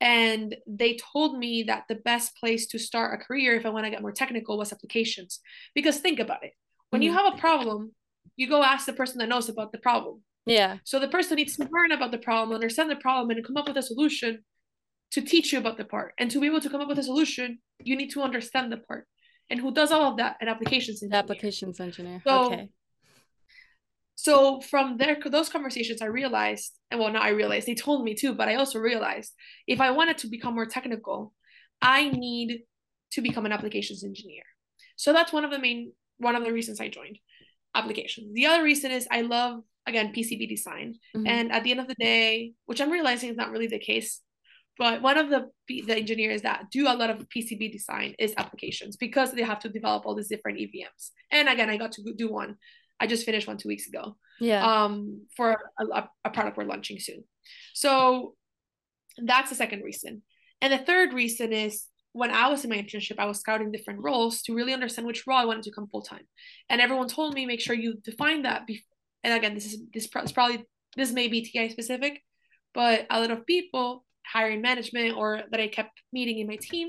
and 0.00 0.56
they 0.66 0.98
told 1.12 1.38
me 1.38 1.64
that 1.64 1.84
the 1.88 1.94
best 1.94 2.36
place 2.36 2.66
to 2.68 2.78
start 2.78 3.18
a 3.18 3.24
career 3.24 3.54
if 3.54 3.64
i 3.64 3.70
want 3.70 3.84
to 3.86 3.90
get 3.90 4.02
more 4.02 4.12
technical 4.12 4.58
was 4.58 4.72
applications. 4.72 5.40
Because 5.74 5.98
think 5.98 6.18
about 6.20 6.44
it 6.44 6.52
when 6.90 7.00
mm-hmm. 7.00 7.06
you 7.06 7.12
have 7.12 7.34
a 7.34 7.38
problem 7.38 7.92
you 8.36 8.48
go 8.48 8.62
ask 8.62 8.86
the 8.86 8.92
person 8.92 9.18
that 9.18 9.28
knows 9.28 9.48
about 9.48 9.72
the 9.72 9.78
problem. 9.78 10.22
Yeah. 10.44 10.78
So 10.84 10.98
the 10.98 11.08
person 11.08 11.36
needs 11.36 11.56
to 11.56 11.68
learn 11.70 11.92
about 11.92 12.10
the 12.10 12.18
problem 12.18 12.54
understand 12.54 12.90
the 12.90 12.96
problem 12.96 13.30
and 13.30 13.44
come 13.44 13.56
up 13.56 13.68
with 13.68 13.76
a 13.76 13.82
solution 13.82 14.44
to 15.12 15.22
teach 15.22 15.52
you 15.52 15.58
about 15.58 15.78
the 15.78 15.84
part. 15.84 16.12
And 16.18 16.30
to 16.30 16.40
be 16.40 16.46
able 16.46 16.60
to 16.60 16.68
come 16.68 16.80
up 16.80 16.88
with 16.88 16.98
a 16.98 17.02
solution 17.02 17.58
you 17.82 17.96
need 17.96 18.10
to 18.10 18.22
understand 18.22 18.72
the 18.72 18.78
part. 18.78 19.06
And 19.48 19.60
who 19.60 19.72
does 19.72 19.92
all 19.92 20.10
of 20.10 20.16
that? 20.16 20.36
An 20.40 20.48
applications 20.48 21.02
engineer. 21.02 21.18
applications 21.20 21.80
engineer. 21.80 22.20
So 22.26 22.46
okay 22.46 22.68
so 24.26 24.60
from 24.60 24.96
there 24.96 25.16
those 25.36 25.48
conversations 25.56 26.02
i 26.02 26.06
realized 26.20 26.72
and 26.90 26.98
well 26.98 27.12
not 27.12 27.22
i 27.22 27.28
realized 27.40 27.66
they 27.66 27.76
told 27.76 28.04
me 28.04 28.12
too 28.22 28.32
but 28.34 28.48
i 28.48 28.56
also 28.56 28.78
realized 28.78 29.32
if 29.74 29.80
i 29.80 29.90
wanted 29.98 30.18
to 30.18 30.26
become 30.34 30.54
more 30.54 30.66
technical 30.76 31.32
i 31.80 32.08
need 32.10 32.50
to 33.12 33.20
become 33.22 33.46
an 33.46 33.52
applications 33.52 34.02
engineer 34.02 34.42
so 34.96 35.12
that's 35.12 35.32
one 35.32 35.44
of 35.44 35.52
the 35.52 35.60
main 35.66 35.92
one 36.18 36.34
of 36.34 36.44
the 36.44 36.52
reasons 36.52 36.80
i 36.80 36.88
joined 36.88 37.18
applications 37.80 38.34
the 38.34 38.46
other 38.46 38.64
reason 38.64 38.90
is 38.90 39.06
i 39.12 39.20
love 39.20 39.60
again 39.86 40.12
pcb 40.12 40.48
design 40.48 40.88
mm-hmm. 41.16 41.26
and 41.26 41.52
at 41.52 41.62
the 41.62 41.70
end 41.70 41.80
of 41.80 41.86
the 41.86 42.00
day 42.00 42.52
which 42.64 42.80
i'm 42.80 42.90
realizing 42.90 43.30
is 43.30 43.36
not 43.36 43.52
really 43.52 43.68
the 43.68 43.86
case 43.92 44.22
but 44.78 45.00
one 45.00 45.16
of 45.16 45.30
the 45.30 45.48
the 45.68 45.96
engineers 45.96 46.42
that 46.42 46.70
do 46.70 46.86
a 46.86 46.94
lot 47.00 47.10
of 47.10 47.26
PCB 47.30 47.72
design 47.72 48.14
is 48.18 48.34
applications 48.36 48.94
because 48.96 49.32
they 49.32 49.42
have 49.42 49.58
to 49.60 49.70
develop 49.70 50.04
all 50.04 50.14
these 50.14 50.28
different 50.28 50.58
EVMs. 50.58 51.12
And 51.32 51.48
again, 51.48 51.70
I 51.70 51.78
got 51.78 51.92
to 51.92 52.02
do 52.14 52.30
one 52.30 52.56
I 53.00 53.06
just 53.06 53.24
finished 53.24 53.46
one 53.46 53.58
two 53.58 53.68
weeks 53.68 53.86
ago. 53.88 54.16
Yeah. 54.40 54.64
Um, 54.64 55.26
for 55.36 55.56
a, 55.78 56.08
a 56.24 56.30
product 56.30 56.56
we're 56.56 56.64
launching 56.64 56.98
soon. 57.00 57.24
So 57.74 58.34
that's 59.18 59.50
the 59.50 59.56
second 59.56 59.82
reason. 59.82 60.22
And 60.60 60.72
the 60.72 60.78
third 60.78 61.12
reason 61.12 61.52
is 61.52 61.86
when 62.12 62.30
I 62.30 62.48
was 62.48 62.64
in 62.64 62.70
my 62.70 62.76
internship, 62.76 63.18
I 63.18 63.26
was 63.26 63.40
scouting 63.40 63.70
different 63.70 64.00
roles 64.02 64.42
to 64.42 64.54
really 64.54 64.72
understand 64.72 65.06
which 65.06 65.26
role 65.26 65.38
I 65.38 65.44
wanted 65.44 65.64
to 65.64 65.72
come 65.72 65.86
full 65.88 66.02
time. 66.02 66.26
And 66.70 66.80
everyone 66.80 67.08
told 67.08 67.34
me 67.34 67.46
make 67.46 67.60
sure 67.60 67.74
you 67.74 67.96
define 68.02 68.42
that. 68.42 68.66
Before. 68.66 68.84
And 69.22 69.34
again, 69.34 69.54
this 69.54 69.66
is 69.66 69.80
this 69.92 70.04
is 70.04 70.32
probably 70.32 70.64
this 70.96 71.12
may 71.12 71.28
be 71.28 71.42
TI 71.42 71.68
specific, 71.68 72.22
but 72.72 73.06
a 73.10 73.20
lot 73.20 73.30
of 73.30 73.44
people, 73.44 74.04
hiring 74.24 74.62
management, 74.62 75.16
or 75.16 75.42
that 75.50 75.60
I 75.60 75.68
kept 75.68 76.00
meeting 76.12 76.38
in 76.38 76.46
my 76.46 76.56
team, 76.56 76.88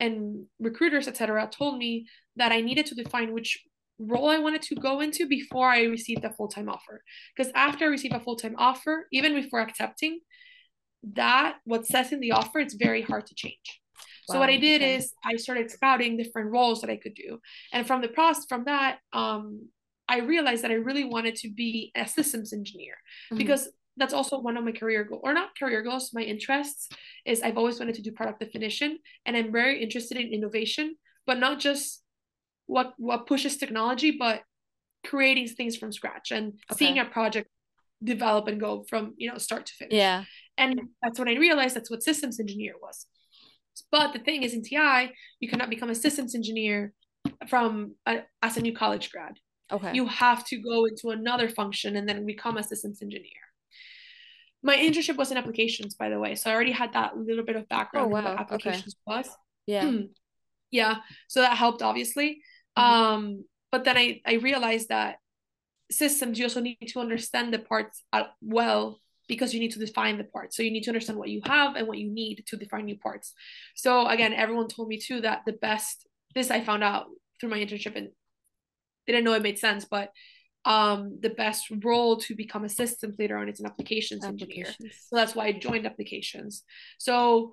and 0.00 0.46
recruiters, 0.58 1.08
etc., 1.08 1.48
told 1.50 1.78
me 1.78 2.06
that 2.36 2.52
I 2.52 2.60
needed 2.60 2.86
to 2.86 2.94
define 2.94 3.32
which 3.32 3.62
role 3.98 4.28
I 4.28 4.38
wanted 4.38 4.62
to 4.62 4.74
go 4.74 5.00
into 5.00 5.26
before 5.26 5.68
I 5.68 5.82
received 5.84 6.24
a 6.24 6.32
full 6.32 6.48
time 6.48 6.68
offer. 6.68 7.02
Because 7.36 7.52
after 7.54 7.84
I 7.84 7.88
receive 7.88 8.12
a 8.12 8.20
full 8.20 8.36
time 8.36 8.54
offer, 8.58 9.06
even 9.12 9.34
before 9.34 9.60
accepting, 9.60 10.20
that 11.14 11.56
what 11.64 11.86
says 11.86 12.12
in 12.12 12.20
the 12.20 12.32
offer, 12.32 12.58
it's 12.58 12.74
very 12.74 13.02
hard 13.02 13.26
to 13.26 13.34
change. 13.34 13.80
Wow, 14.28 14.34
so 14.34 14.38
what 14.40 14.50
I 14.50 14.56
did 14.56 14.82
okay. 14.82 14.96
is 14.96 15.12
I 15.24 15.36
started 15.36 15.70
scouting 15.70 16.16
different 16.16 16.52
roles 16.52 16.80
that 16.80 16.90
I 16.90 16.96
could 16.96 17.14
do, 17.14 17.40
and 17.72 17.86
from 17.86 18.02
the 18.02 18.08
process 18.08 18.46
from 18.48 18.64
that, 18.64 18.98
um, 19.12 19.68
I 20.08 20.20
realized 20.20 20.62
that 20.62 20.70
I 20.70 20.74
really 20.74 21.04
wanted 21.04 21.36
to 21.36 21.50
be 21.50 21.90
a 21.96 22.06
systems 22.06 22.52
engineer 22.52 22.94
mm-hmm. 23.32 23.38
because 23.38 23.68
that's 23.96 24.14
also 24.14 24.38
one 24.38 24.56
of 24.56 24.64
my 24.64 24.72
career 24.72 25.04
goals 25.04 25.22
or 25.24 25.34
not 25.34 25.50
career 25.58 25.82
goals 25.82 26.12
my 26.14 26.22
interests 26.22 26.88
is 27.26 27.42
i've 27.42 27.58
always 27.58 27.78
wanted 27.78 27.94
to 27.94 28.02
do 28.02 28.10
product 28.10 28.40
definition 28.40 28.98
and 29.26 29.36
i'm 29.36 29.52
very 29.52 29.82
interested 29.82 30.16
in 30.16 30.32
innovation 30.32 30.96
but 31.26 31.38
not 31.38 31.58
just 31.58 32.01
what 32.66 32.94
what 32.96 33.26
pushes 33.26 33.56
technology, 33.56 34.16
but 34.18 34.42
creating 35.04 35.48
things 35.48 35.76
from 35.76 35.92
scratch 35.92 36.30
and 36.30 36.54
okay. 36.70 36.78
seeing 36.78 36.98
a 36.98 37.04
project 37.04 37.48
develop 38.02 38.48
and 38.48 38.60
go 38.60 38.84
from 38.88 39.14
you 39.16 39.30
know 39.30 39.38
start 39.38 39.66
to 39.66 39.72
finish. 39.74 39.94
Yeah. 39.94 40.24
And 40.58 40.80
that's 41.02 41.18
when 41.18 41.28
I 41.28 41.34
realized 41.34 41.74
that's 41.76 41.90
what 41.90 42.02
systems 42.02 42.38
engineer 42.38 42.74
was. 42.80 43.06
But 43.90 44.12
the 44.12 44.18
thing 44.18 44.42
is, 44.42 44.52
in 44.52 44.62
TI, 44.62 45.12
you 45.40 45.48
cannot 45.48 45.70
become 45.70 45.90
a 45.90 45.94
systems 45.94 46.34
engineer 46.34 46.92
from 47.48 47.94
a, 48.06 48.20
as 48.42 48.56
a 48.56 48.60
new 48.60 48.74
college 48.74 49.10
grad. 49.10 49.38
Okay. 49.72 49.94
You 49.94 50.06
have 50.06 50.44
to 50.48 50.58
go 50.58 50.84
into 50.84 51.10
another 51.10 51.48
function 51.48 51.96
and 51.96 52.06
then 52.06 52.26
become 52.26 52.58
a 52.58 52.62
systems 52.62 53.00
engineer. 53.00 53.30
My 54.62 54.76
internship 54.76 55.16
was 55.16 55.30
in 55.30 55.38
applications, 55.38 55.94
by 55.94 56.10
the 56.10 56.18
way, 56.18 56.34
so 56.34 56.50
I 56.50 56.54
already 56.54 56.72
had 56.72 56.92
that 56.92 57.16
little 57.16 57.44
bit 57.44 57.56
of 57.56 57.68
background 57.68 58.06
oh, 58.06 58.14
wow. 58.14 58.22
what 58.22 58.40
applications 58.40 58.94
okay. 59.08 59.18
was. 59.18 59.28
Yeah. 59.66 59.90
yeah. 60.70 60.96
So 61.28 61.40
that 61.40 61.56
helped, 61.56 61.82
obviously. 61.82 62.42
Mm-hmm. 62.78 62.92
Um, 62.92 63.44
but 63.70 63.84
then 63.84 63.96
I, 63.96 64.20
I 64.26 64.34
realized 64.34 64.88
that 64.88 65.16
systems, 65.90 66.38
you 66.38 66.44
also 66.44 66.60
need 66.60 66.78
to 66.88 67.00
understand 67.00 67.52
the 67.52 67.58
parts 67.58 68.02
uh, 68.12 68.24
well 68.40 69.00
because 69.28 69.54
you 69.54 69.60
need 69.60 69.72
to 69.72 69.78
define 69.78 70.18
the 70.18 70.24
parts. 70.24 70.56
So 70.56 70.62
you 70.62 70.70
need 70.70 70.82
to 70.82 70.90
understand 70.90 71.18
what 71.18 71.28
you 71.28 71.40
have 71.44 71.76
and 71.76 71.86
what 71.86 71.98
you 71.98 72.10
need 72.10 72.44
to 72.48 72.56
define 72.56 72.86
new 72.86 72.98
parts. 72.98 73.32
So 73.74 74.06
again, 74.06 74.32
everyone 74.32 74.68
told 74.68 74.88
me 74.88 74.98
too 74.98 75.20
that 75.22 75.42
the 75.46 75.52
best, 75.52 76.06
this 76.34 76.50
I 76.50 76.60
found 76.60 76.82
out 76.82 77.06
through 77.40 77.50
my 77.50 77.58
internship 77.58 77.96
and 77.96 78.08
didn't 79.06 79.24
know 79.24 79.32
it 79.34 79.42
made 79.42 79.58
sense, 79.58 79.84
but 79.84 80.10
um 80.64 81.18
the 81.20 81.30
best 81.30 81.64
role 81.82 82.18
to 82.18 82.36
become 82.36 82.62
a 82.62 82.68
systems 82.68 83.16
later 83.18 83.36
on 83.36 83.48
is 83.48 83.58
an 83.58 83.66
applications, 83.66 84.24
applications. 84.24 84.76
engineer. 84.76 84.92
So 85.08 85.16
that's 85.16 85.34
why 85.34 85.46
I 85.46 85.52
joined 85.52 85.86
applications. 85.86 86.62
So 86.98 87.52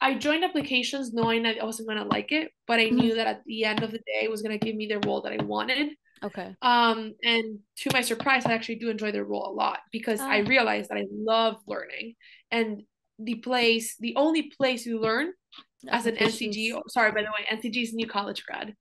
I 0.00 0.14
joined 0.14 0.44
applications 0.44 1.12
knowing 1.12 1.42
that 1.42 1.60
I 1.60 1.64
wasn't 1.64 1.88
gonna 1.88 2.04
like 2.04 2.32
it, 2.32 2.50
but 2.66 2.78
I 2.78 2.88
knew 2.88 3.10
mm-hmm. 3.10 3.16
that 3.16 3.26
at 3.26 3.44
the 3.44 3.64
end 3.64 3.82
of 3.82 3.90
the 3.90 3.98
day 3.98 4.20
it 4.22 4.30
was 4.30 4.42
gonna 4.42 4.58
give 4.58 4.76
me 4.76 4.86
the 4.86 5.00
role 5.06 5.22
that 5.22 5.32
I 5.32 5.42
wanted. 5.42 5.90
Okay. 6.22 6.54
Um, 6.62 7.14
and 7.24 7.58
to 7.78 7.90
my 7.92 8.02
surprise, 8.02 8.44
I 8.44 8.52
actually 8.52 8.76
do 8.76 8.90
enjoy 8.90 9.12
the 9.12 9.24
role 9.24 9.46
a 9.46 9.54
lot 9.54 9.78
because 9.90 10.20
I 10.20 10.42
ah. 10.42 10.46
realized 10.46 10.90
that 10.90 10.98
I 10.98 11.06
love 11.10 11.56
learning 11.66 12.14
and 12.50 12.82
the 13.18 13.36
place, 13.36 13.96
the 13.98 14.16
only 14.16 14.50
place 14.56 14.84
you 14.84 15.00
learn 15.00 15.32
as 15.88 16.06
an 16.06 16.16
NCG. 16.16 16.72
Oh, 16.74 16.82
sorry, 16.88 17.12
by 17.12 17.22
the 17.22 17.28
way, 17.28 17.46
NCG 17.50 17.82
is 17.82 17.92
a 17.92 17.96
new 17.96 18.06
college 18.06 18.44
grad. 18.44 18.74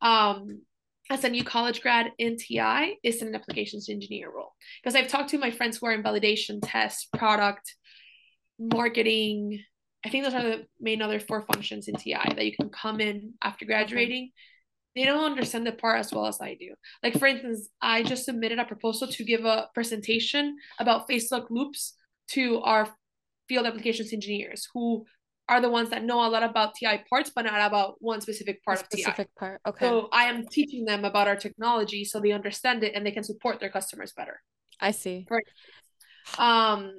Um, 0.00 0.62
as 1.10 1.24
a 1.24 1.28
new 1.28 1.44
college 1.44 1.82
grad 1.82 2.12
in 2.18 2.36
TI 2.36 2.98
is 3.02 3.22
an 3.22 3.34
applications 3.34 3.88
engineer 3.88 4.30
role 4.30 4.52
because 4.82 4.94
I've 4.94 5.08
talked 5.08 5.30
to 5.30 5.38
my 5.38 5.50
friends 5.50 5.76
who 5.76 5.86
are 5.86 5.92
in 5.92 6.02
validation, 6.02 6.60
test, 6.62 7.12
product, 7.12 7.74
marketing, 8.58 9.62
I 10.04 10.08
think 10.08 10.24
those 10.24 10.34
are 10.34 10.42
the 10.42 10.66
main 10.80 11.00
other 11.02 11.20
four 11.20 11.42
functions 11.42 11.88
in 11.88 11.94
TI 11.94 12.14
that 12.14 12.44
you 12.44 12.52
can 12.58 12.70
come 12.70 13.00
in 13.00 13.34
after 13.42 13.64
graduating. 13.64 14.30
They 14.94 15.04
don't 15.04 15.24
understand 15.24 15.66
the 15.66 15.72
part 15.72 16.00
as 16.00 16.12
well 16.12 16.26
as 16.26 16.40
I 16.40 16.54
do. 16.54 16.74
Like 17.02 17.18
for 17.18 17.26
instance, 17.26 17.68
I 17.80 18.02
just 18.02 18.24
submitted 18.24 18.58
a 18.58 18.64
proposal 18.64 19.08
to 19.08 19.24
give 19.24 19.44
a 19.44 19.68
presentation 19.74 20.56
about 20.78 21.06
phase-lock 21.06 21.46
loops 21.50 21.94
to 22.32 22.60
our 22.62 22.88
field 23.48 23.66
applications 23.66 24.12
engineers 24.12 24.68
who 24.74 25.04
are 25.48 25.60
the 25.60 25.70
ones 25.70 25.90
that 25.90 26.04
know 26.04 26.26
a 26.26 26.28
lot 26.28 26.42
about 26.42 26.74
TI 26.74 27.04
parts, 27.08 27.30
but 27.34 27.44
not 27.44 27.60
about 27.66 27.96
one 28.00 28.20
specific 28.20 28.64
part 28.64 28.80
a 28.80 28.84
specific 28.84 28.98
of 28.98 28.98
TI. 28.98 29.12
Specific 29.12 29.34
part. 29.34 29.60
Okay. 29.66 29.86
So 29.86 30.08
I 30.12 30.24
am 30.24 30.46
teaching 30.46 30.84
them 30.84 31.04
about 31.04 31.28
our 31.28 31.36
technology 31.36 32.04
so 32.04 32.20
they 32.20 32.32
understand 32.32 32.82
it 32.84 32.92
and 32.94 33.04
they 33.04 33.10
can 33.10 33.24
support 33.24 33.60
their 33.60 33.70
customers 33.70 34.12
better. 34.16 34.40
I 34.80 34.92
see. 34.92 35.26
Right. 35.30 35.44
Um, 36.38 36.92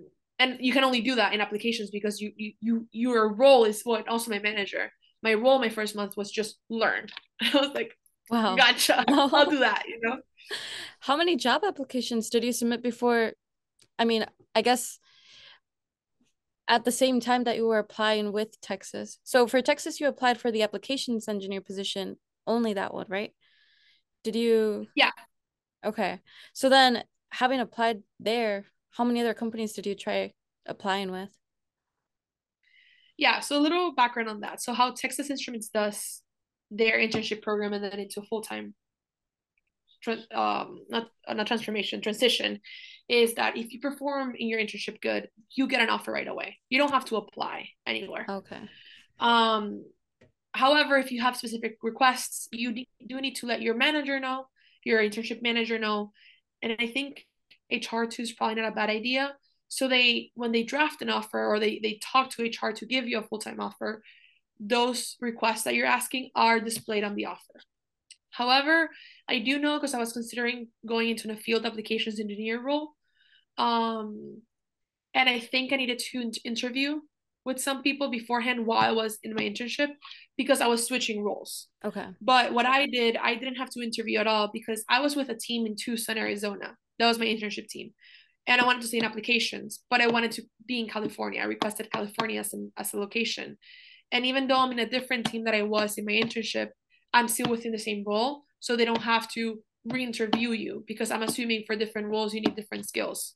and 0.43 0.57
you 0.59 0.73
can 0.73 0.83
only 0.83 1.01
do 1.01 1.15
that 1.15 1.33
in 1.33 1.41
applications 1.41 1.89
because 1.89 2.19
you 2.19 2.31
you, 2.35 2.53
you 2.59 2.87
your 2.91 3.33
role 3.33 3.63
is 3.63 3.81
what 3.83 4.07
also 4.07 4.29
my 4.29 4.39
manager. 4.39 4.91
My 5.21 5.33
role 5.35 5.59
my 5.59 5.69
first 5.69 5.95
month 5.95 6.17
was 6.17 6.31
just 6.31 6.59
learned. 6.69 7.11
I 7.41 7.57
was 7.57 7.71
like, 7.73 7.97
wow, 8.29 8.55
gotcha. 8.55 9.03
I'll 9.07 9.49
do 9.49 9.59
that. 9.59 9.83
You 9.87 9.99
know. 10.01 10.17
How 10.99 11.15
many 11.15 11.37
job 11.37 11.63
applications 11.65 12.29
did 12.29 12.43
you 12.43 12.51
submit 12.51 12.83
before? 12.83 13.33
I 13.97 14.05
mean, 14.05 14.25
I 14.53 14.61
guess 14.61 14.99
at 16.67 16.83
the 16.83 16.91
same 16.91 17.19
time 17.19 17.43
that 17.45 17.55
you 17.55 17.67
were 17.67 17.79
applying 17.79 18.31
with 18.31 18.59
Texas. 18.61 19.19
So 19.23 19.47
for 19.47 19.61
Texas, 19.61 19.99
you 19.99 20.07
applied 20.07 20.39
for 20.39 20.51
the 20.51 20.63
applications 20.63 21.27
engineer 21.27 21.61
position, 21.61 22.17
only 22.45 22.73
that 22.73 22.93
one, 22.93 23.05
right? 23.07 23.31
Did 24.23 24.35
you? 24.35 24.87
Yeah. 24.95 25.11
Okay. 25.85 26.19
So 26.53 26.69
then, 26.69 27.03
having 27.29 27.59
applied 27.59 28.03
there, 28.19 28.65
how 28.95 29.03
many 29.03 29.21
other 29.21 29.33
companies 29.33 29.73
did 29.73 29.85
you 29.85 29.95
try 29.95 30.33
applying 30.65 31.11
with? 31.11 31.29
Yeah. 33.17 33.39
So 33.39 33.57
a 33.57 33.61
little 33.61 33.93
background 33.93 34.29
on 34.29 34.41
that. 34.41 34.61
So 34.61 34.73
how 34.73 34.91
Texas 34.91 35.29
Instruments 35.29 35.69
does 35.69 36.21
their 36.71 36.97
internship 36.97 37.41
program 37.41 37.73
and 37.73 37.83
then 37.83 37.99
into 37.99 38.19
a 38.19 38.23
full 38.23 38.41
time 38.41 38.73
um 40.35 40.79
not 40.89 41.07
uh, 41.27 41.33
not 41.33 41.47
transformation 41.47 42.01
transition 42.01 42.59
is 43.07 43.35
that 43.35 43.55
if 43.55 43.71
you 43.71 43.79
perform 43.79 44.35
in 44.37 44.49
your 44.49 44.59
internship 44.59 44.99
good 44.99 45.29
you 45.55 45.65
get 45.65 45.81
an 45.81 45.89
offer 45.89 46.11
right 46.11 46.27
away 46.27 46.57
you 46.67 46.77
don't 46.77 46.91
have 46.91 47.05
to 47.05 47.15
apply 47.15 47.69
anywhere 47.87 48.25
okay 48.27 48.59
um 49.21 49.85
however 50.51 50.97
if 50.97 51.09
you 51.09 51.21
have 51.21 51.37
specific 51.37 51.77
requests 51.81 52.49
you 52.51 52.85
do 53.07 53.21
need 53.21 53.35
to 53.35 53.45
let 53.45 53.61
your 53.61 53.75
manager 53.75 54.19
know 54.19 54.45
your 54.83 54.99
internship 54.99 55.41
manager 55.41 55.79
know 55.79 56.11
and 56.61 56.75
i 56.79 56.87
think 56.87 57.25
hr2 57.71 58.19
is 58.19 58.33
probably 58.33 58.55
not 58.55 58.71
a 58.71 58.75
bad 58.75 58.89
idea 58.89 59.35
so 59.67 59.87
they 59.87 60.31
when 60.35 60.51
they 60.51 60.63
draft 60.63 61.01
an 61.01 61.09
offer 61.09 61.45
or 61.45 61.59
they 61.59 61.79
they 61.81 61.99
talk 62.01 62.29
to 62.29 62.43
hr 62.43 62.71
to 62.71 62.85
give 62.85 63.07
you 63.07 63.19
a 63.19 63.23
full-time 63.23 63.59
offer 63.59 64.01
those 64.59 65.17
requests 65.19 65.63
that 65.63 65.75
you're 65.75 65.87
asking 65.87 66.29
are 66.35 66.59
displayed 66.59 67.03
on 67.03 67.15
the 67.15 67.25
offer 67.25 67.59
However, 68.33 68.89
I 69.29 69.39
do 69.39 69.59
know 69.59 69.77
because 69.77 69.93
I 69.93 69.99
was 69.99 70.11
considering 70.11 70.67
going 70.85 71.09
into 71.09 71.31
a 71.31 71.35
field 71.35 71.65
applications 71.65 72.19
engineer 72.19 72.61
role. 72.61 72.89
Um, 73.57 74.41
and 75.13 75.29
I 75.29 75.39
think 75.39 75.71
I 75.71 75.75
needed 75.75 75.99
to 75.99 76.31
interview 76.43 76.99
with 77.45 77.61
some 77.61 77.83
people 77.83 78.09
beforehand 78.09 78.65
while 78.65 78.79
I 78.79 78.91
was 78.91 79.19
in 79.21 79.35
my 79.35 79.43
internship 79.43 79.89
because 80.35 80.61
I 80.61 80.67
was 80.67 80.87
switching 80.87 81.23
roles. 81.23 81.67
Okay. 81.85 82.07
But 82.21 82.53
what 82.53 82.65
I 82.65 82.87
did, 82.87 83.17
I 83.17 83.35
didn't 83.35 83.55
have 83.55 83.69
to 83.71 83.81
interview 83.81 84.17
at 84.17 84.27
all 84.27 84.49
because 84.51 84.83
I 84.89 85.01
was 85.01 85.15
with 85.15 85.29
a 85.29 85.35
team 85.35 85.67
in 85.67 85.75
Tucson, 85.75 86.17
Arizona. 86.17 86.75
That 86.99 87.07
was 87.07 87.19
my 87.19 87.25
internship 87.25 87.67
team. 87.67 87.91
And 88.45 88.59
I 88.59 88.65
wanted 88.65 88.81
to 88.81 88.87
stay 88.87 88.97
in 88.97 89.05
applications, 89.05 89.83
but 89.89 90.01
I 90.01 90.07
wanted 90.07 90.31
to 90.33 90.43
be 90.65 90.79
in 90.79 90.89
California. 90.89 91.41
I 91.41 91.45
requested 91.45 91.91
California 91.91 92.39
as 92.39 92.53
a, 92.53 92.67
as 92.77 92.93
a 92.93 92.99
location. 92.99 93.57
And 94.11 94.25
even 94.25 94.47
though 94.47 94.59
I'm 94.59 94.71
in 94.71 94.79
a 94.79 94.89
different 94.89 95.25
team 95.27 95.45
that 95.45 95.55
I 95.55 95.63
was 95.63 95.97
in 95.97 96.05
my 96.05 96.11
internship, 96.11 96.69
I'm 97.13 97.27
still 97.27 97.49
within 97.49 97.71
the 97.71 97.79
same 97.79 98.03
role. 98.05 98.43
So 98.59 98.75
they 98.75 98.85
don't 98.85 99.01
have 99.01 99.31
to 99.33 99.59
re-interview 99.85 100.51
you 100.51 100.83
because 100.87 101.11
I'm 101.11 101.23
assuming 101.23 101.63
for 101.65 101.75
different 101.75 102.07
roles 102.07 102.33
you 102.33 102.41
need 102.41 102.55
different 102.55 102.87
skills. 102.87 103.35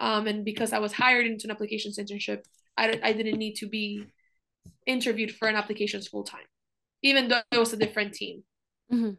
Um, 0.00 0.26
and 0.26 0.44
because 0.44 0.72
I 0.72 0.78
was 0.78 0.92
hired 0.92 1.26
into 1.26 1.46
an 1.46 1.50
applications 1.50 1.98
internship, 1.98 2.40
I, 2.76 2.98
I 3.02 3.12
didn't 3.12 3.38
need 3.38 3.54
to 3.56 3.68
be 3.68 4.04
interviewed 4.86 5.32
for 5.32 5.48
an 5.48 5.56
applications 5.56 6.08
full 6.08 6.24
time, 6.24 6.46
even 7.02 7.28
though 7.28 7.40
it 7.50 7.58
was 7.58 7.72
a 7.72 7.76
different 7.76 8.14
team. 8.14 8.42
Mm-hmm. 8.92 9.10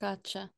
Gotcha. 0.00 0.50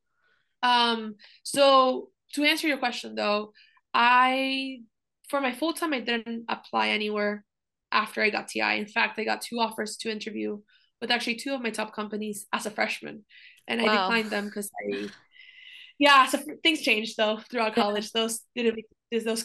Um, 0.62 1.16
so 1.43 2.11
to 2.35 2.45
answer 2.45 2.68
your 2.68 2.79
question 2.79 3.14
though, 3.14 3.53
I 3.95 4.81
for 5.29 5.41
my 5.41 5.53
full 5.53 5.72
time 5.72 5.93
I 5.93 6.01
didn't 6.01 6.45
apply 6.49 6.89
anywhere 6.89 7.45
after 7.93 8.22
I 8.22 8.31
got 8.31 8.49
TI. 8.49 8.79
In 8.79 8.87
fact, 8.87 9.18
I 9.18 9.24
got 9.24 9.41
two 9.41 9.59
offers 9.59 9.97
to 9.99 10.11
interview 10.11 10.59
with 11.01 11.11
actually 11.11 11.37
two 11.37 11.55
of 11.55 11.62
my 11.62 11.70
top 11.70 11.95
companies 11.95 12.47
as 12.53 12.66
a 12.66 12.70
freshman, 12.70 13.24
and 13.66 13.83
wow. 13.83 13.89
I 13.89 13.93
declined 13.93 14.31
them 14.31 14.47
because 14.47 14.70
I, 14.93 15.09
yeah, 15.99 16.27
so 16.27 16.39
things 16.62 16.83
changed 16.83 17.16
though 17.16 17.41
throughout 17.51 17.74
college. 17.74 18.12
Those 18.12 18.41
didn't 18.55 18.79
those. 19.24 19.45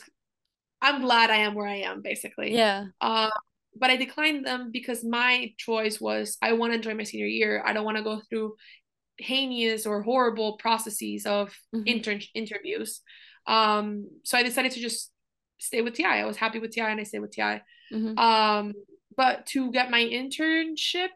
I'm 0.82 1.02
glad 1.02 1.30
I 1.30 1.38
am 1.38 1.54
where 1.54 1.68
I 1.68 1.82
am, 1.82 2.02
basically. 2.02 2.56
Yeah. 2.56 2.86
Um, 3.00 3.30
but 3.76 3.90
I 3.90 3.96
declined 3.96 4.46
them 4.46 4.72
because 4.72 5.04
my 5.04 5.54
choice 5.58 6.02
was 6.02 6.38
I 6.42 6.54
want 6.54 6.72
to 6.72 6.78
enjoy 6.78 6.94
my 6.94 7.04
senior 7.04 7.28
year. 7.28 7.64
I 7.66 7.74
don't 7.74 7.86
want 7.86 7.98
to 7.98 8.04
go 8.04 8.22
through 8.30 8.56
heinous 9.22 9.86
or 9.86 10.02
horrible 10.02 10.58
processes 10.58 11.26
of 11.26 11.50
mm-hmm. 11.74 11.84
inter- 11.86 12.20
interviews. 12.34 13.02
Um, 13.48 14.08
so 14.24 14.38
I 14.38 14.44
decided 14.44 14.72
to 14.74 14.80
just 14.80 15.12
stay 15.60 15.82
with 15.82 15.94
TI. 15.94 16.06
I 16.06 16.26
was 16.26 16.38
happy 16.38 16.60
with 16.60 16.72
TI 16.72 16.82
and 16.82 17.00
I 17.00 17.04
stayed 17.04 17.20
with 17.20 17.32
TI. 17.32 17.62
Mm-hmm. 17.94 18.18
Um, 18.18 18.74
but 19.16 19.46
to 19.48 19.72
get 19.72 19.92
my 19.92 20.02
internship, 20.02 21.10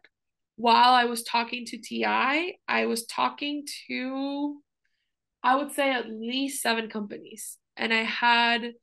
while 0.57 0.93
I 0.93 1.05
was 1.05 1.23
talking 1.23 1.65
to 1.65 1.77
TI, 1.77 2.59
I 2.67 2.85
was 2.85 3.05
talking 3.05 3.65
to, 3.87 4.57
I 5.43 5.55
would 5.55 5.71
say, 5.71 5.91
at 5.91 6.09
least 6.09 6.61
seven 6.61 6.89
companies. 6.89 7.57
And 7.75 7.93
I 7.93 8.03
had 8.03 8.73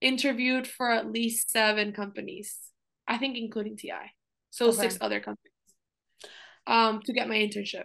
interviewed 0.00 0.66
for 0.66 0.90
at 0.90 1.10
least 1.10 1.50
seven 1.50 1.92
companies, 1.92 2.56
I 3.08 3.16
think, 3.18 3.36
including 3.36 3.76
TI. 3.76 4.12
So 4.50 4.66
okay. 4.68 4.76
six 4.76 4.98
other 5.00 5.20
companies 5.20 5.52
um, 6.66 7.00
to 7.04 7.12
get 7.12 7.28
my 7.28 7.36
internship. 7.36 7.84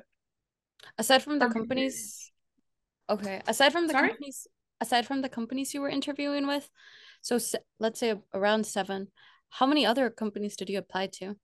Aside 0.97 1.23
from 1.23 1.39
the 1.39 1.47
companies, 1.47 2.31
okay. 3.09 3.41
Aside 3.47 3.71
from 3.71 3.87
the 3.87 3.93
Sorry? 3.93 4.09
companies, 4.09 4.47
aside 4.81 5.05
from 5.05 5.21
the 5.21 5.29
companies 5.29 5.73
you 5.73 5.81
were 5.81 5.89
interviewing 5.89 6.47
with, 6.47 6.69
so 7.21 7.39
let's 7.79 7.99
say 7.99 8.15
around 8.33 8.65
seven. 8.65 9.07
How 9.49 9.65
many 9.65 9.85
other 9.85 10.09
companies 10.09 10.55
did 10.55 10.69
you 10.69 10.77
apply 10.77 11.07
to? 11.19 11.35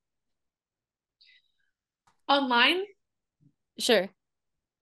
Online? 2.28 2.84
Sure. 3.80 4.10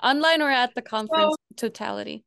Online 0.01 0.41
or 0.41 0.49
at 0.49 0.73
the 0.75 0.81
conference 0.81 1.35
so, 1.51 1.67
totality? 1.67 2.23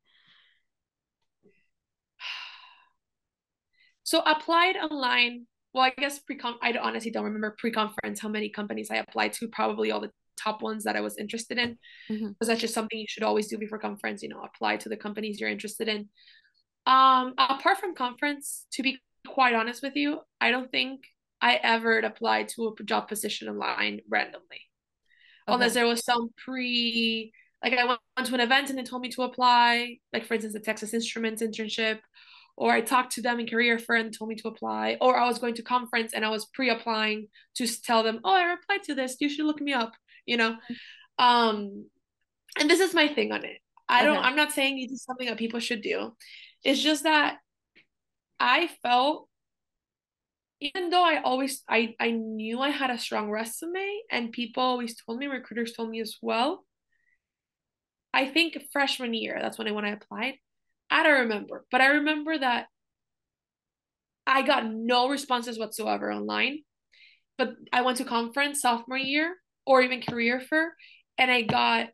So 4.03 4.19
applied 4.19 4.75
online. 4.75 5.47
Well, 5.73 5.83
I 5.83 5.89
guess 5.99 6.19
pre-con. 6.19 6.55
I 6.61 6.71
honestly 6.79 7.09
don't 7.09 7.23
remember 7.25 7.55
pre-conference 7.57 8.19
how 8.19 8.29
many 8.29 8.49
companies 8.49 8.91
I 8.91 8.97
applied 8.97 9.33
to. 9.33 9.47
Probably 9.47 9.89
all 9.89 9.99
the 9.99 10.11
top 10.37 10.61
ones 10.61 10.83
that 10.83 10.95
I 10.95 11.01
was 11.01 11.17
interested 11.17 11.57
in, 11.57 11.77
because 12.07 12.23
mm-hmm. 12.23 12.47
that's 12.47 12.61
just 12.61 12.73
something 12.73 12.97
you 12.97 13.07
should 13.07 13.23
always 13.23 13.47
do 13.47 13.57
before 13.57 13.79
conference. 13.79 14.23
You 14.23 14.29
know, 14.29 14.41
apply 14.41 14.77
to 14.77 14.89
the 14.89 14.97
companies 14.97 15.39
you're 15.39 15.49
interested 15.49 15.87
in. 15.87 16.09
Um, 16.85 17.33
apart 17.37 17.79
from 17.79 17.95
conference, 17.95 18.67
to 18.73 18.83
be 18.83 18.99
quite 19.27 19.55
honest 19.55 19.81
with 19.81 19.95
you, 19.95 20.19
I 20.39 20.51
don't 20.51 20.71
think 20.71 21.01
I 21.41 21.55
ever 21.55 21.99
applied 21.99 22.49
to 22.49 22.67
a 22.79 22.83
job 22.83 23.07
position 23.07 23.49
online 23.49 24.01
randomly 24.09 24.61
okay. 25.47 25.53
unless 25.53 25.73
there 25.73 25.87
was 25.87 26.03
some 26.03 26.29
pre 26.37 27.31
like 27.63 27.73
I 27.73 27.85
went 27.85 27.99
to 28.23 28.33
an 28.33 28.41
event 28.41 28.69
and 28.69 28.77
they 28.77 28.83
told 28.83 29.01
me 29.01 29.09
to 29.09 29.23
apply, 29.23 29.97
like 30.13 30.25
for 30.25 30.35
instance 30.35 30.53
the 30.53 30.59
Texas 30.59 30.93
Instruments 30.93 31.41
internship, 31.41 31.99
or 32.57 32.71
I 32.71 32.81
talked 32.81 33.13
to 33.13 33.21
them 33.21 33.39
in 33.39 33.47
career 33.47 33.79
fair 33.79 33.95
and 33.95 34.15
told 34.15 34.29
me 34.29 34.35
to 34.35 34.49
apply, 34.49 34.97
or 35.01 35.17
I 35.17 35.27
was 35.27 35.39
going 35.39 35.55
to 35.55 35.63
conference 35.63 36.13
and 36.13 36.23
I 36.23 36.29
was 36.29 36.45
pre-applying 36.45 37.27
to 37.55 37.81
tell 37.81 38.03
them, 38.03 38.19
oh, 38.23 38.33
I 38.33 38.43
replied 38.43 38.83
to 38.83 38.93
this, 38.93 39.17
you 39.19 39.29
should 39.29 39.45
look 39.45 39.61
me 39.61 39.73
up, 39.73 39.93
you 40.25 40.37
know. 40.37 40.55
Um, 41.17 41.87
and 42.59 42.69
this 42.69 42.79
is 42.79 42.93
my 42.93 43.07
thing 43.07 43.31
on 43.31 43.43
it. 43.43 43.57
I 43.87 44.03
don't. 44.03 44.17
I'm 44.17 44.35
not 44.35 44.51
saying 44.51 44.77
this 44.81 44.91
is 44.91 45.03
something 45.03 45.27
that 45.27 45.37
people 45.37 45.59
should 45.59 45.81
do. 45.81 46.15
It's 46.63 46.81
just 46.81 47.03
that 47.03 47.37
I 48.39 48.69
felt 48.81 49.29
even 50.61 50.89
though 50.89 51.03
I 51.03 51.21
always 51.21 51.63
I 51.69 51.95
I 51.99 52.11
knew 52.11 52.59
I 52.59 52.69
had 52.69 52.89
a 52.89 52.97
strong 52.97 53.29
resume 53.29 53.85
and 54.11 54.31
people 54.31 54.63
always 54.63 54.95
told 54.95 55.19
me 55.19 55.27
recruiters 55.27 55.73
told 55.73 55.89
me 55.89 56.01
as 56.01 56.17
well. 56.21 56.65
I 58.13 58.27
think 58.27 58.57
freshman 58.71 59.13
year, 59.13 59.37
that's 59.41 59.57
when 59.57 59.67
I 59.67 59.71
when 59.71 59.85
I 59.85 59.89
applied. 59.89 60.35
I 60.89 61.03
don't 61.03 61.21
remember, 61.21 61.65
but 61.71 61.81
I 61.81 61.87
remember 61.87 62.37
that 62.37 62.67
I 64.25 64.41
got 64.41 64.65
no 64.65 65.09
responses 65.09 65.59
whatsoever 65.59 66.11
online. 66.11 66.59
But 67.37 67.55
I 67.73 67.81
went 67.81 67.97
to 67.97 68.05
conference 68.05 68.61
sophomore 68.61 68.97
year 68.97 69.35
or 69.65 69.81
even 69.81 70.01
career 70.01 70.39
fair 70.39 70.73
and 71.17 71.31
I 71.31 71.41
got 71.41 71.89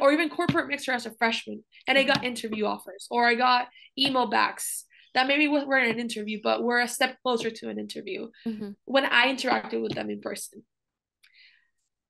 or 0.00 0.12
even 0.12 0.30
corporate 0.30 0.68
mixer 0.68 0.92
as 0.92 1.06
a 1.06 1.10
freshman 1.10 1.64
and 1.86 1.98
I 1.98 2.04
got 2.04 2.24
interview 2.24 2.66
offers 2.66 3.06
or 3.10 3.26
I 3.26 3.34
got 3.34 3.68
email 3.98 4.28
backs 4.28 4.84
that 5.14 5.26
maybe 5.26 5.48
we're 5.48 5.78
in 5.78 5.90
an 5.90 6.00
interview, 6.00 6.40
but 6.42 6.62
we're 6.62 6.80
a 6.80 6.88
step 6.88 7.18
closer 7.22 7.50
to 7.50 7.68
an 7.68 7.78
interview 7.78 8.28
mm-hmm. 8.46 8.70
when 8.84 9.04
I 9.04 9.26
interacted 9.26 9.82
with 9.82 9.92
them 9.92 10.08
in 10.08 10.20
person. 10.20 10.62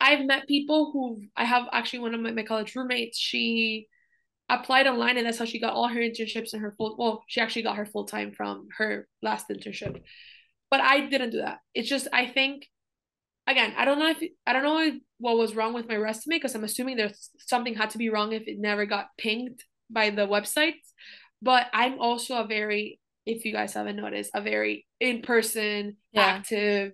I've 0.00 0.24
met 0.24 0.46
people 0.46 0.90
who 0.92 1.22
I 1.36 1.44
have 1.44 1.68
actually 1.72 2.00
one 2.00 2.14
of 2.14 2.20
my, 2.20 2.32
my 2.32 2.42
college 2.42 2.74
roommates, 2.76 3.18
she 3.18 3.88
applied 4.48 4.86
online 4.86 5.16
and 5.16 5.26
that's 5.26 5.38
how 5.38 5.44
she 5.44 5.60
got 5.60 5.72
all 5.72 5.88
her 5.88 6.00
internships 6.00 6.52
and 6.52 6.62
her 6.62 6.74
full 6.76 6.96
well, 6.98 7.24
she 7.26 7.40
actually 7.40 7.62
got 7.62 7.76
her 7.76 7.86
full 7.86 8.04
time 8.04 8.32
from 8.32 8.68
her 8.76 9.08
last 9.22 9.48
internship. 9.48 10.02
But 10.70 10.80
I 10.80 11.06
didn't 11.06 11.30
do 11.30 11.38
that. 11.38 11.58
It's 11.74 11.88
just 11.88 12.08
I 12.12 12.26
think 12.26 12.66
again, 13.46 13.74
I 13.76 13.84
don't 13.84 13.98
know 13.98 14.10
if 14.10 14.22
I 14.46 14.52
don't 14.52 14.62
know 14.62 14.98
what 15.18 15.36
was 15.36 15.54
wrong 15.54 15.74
with 15.74 15.88
my 15.88 15.96
resume 15.96 16.36
because 16.36 16.54
I'm 16.54 16.64
assuming 16.64 16.96
there's 16.96 17.30
something 17.38 17.74
had 17.74 17.90
to 17.90 17.98
be 17.98 18.08
wrong 18.08 18.32
if 18.32 18.46
it 18.46 18.58
never 18.58 18.86
got 18.86 19.08
pinged 19.18 19.62
by 19.90 20.10
the 20.10 20.26
website. 20.26 20.74
But 21.40 21.66
I'm 21.72 22.00
also 22.00 22.36
a 22.36 22.46
very, 22.46 23.00
if 23.26 23.44
you 23.44 23.52
guys 23.52 23.74
haven't 23.74 23.96
noticed, 23.96 24.30
a 24.34 24.40
very 24.40 24.86
in 25.00 25.22
person, 25.22 25.96
yeah. 26.12 26.22
active, 26.22 26.92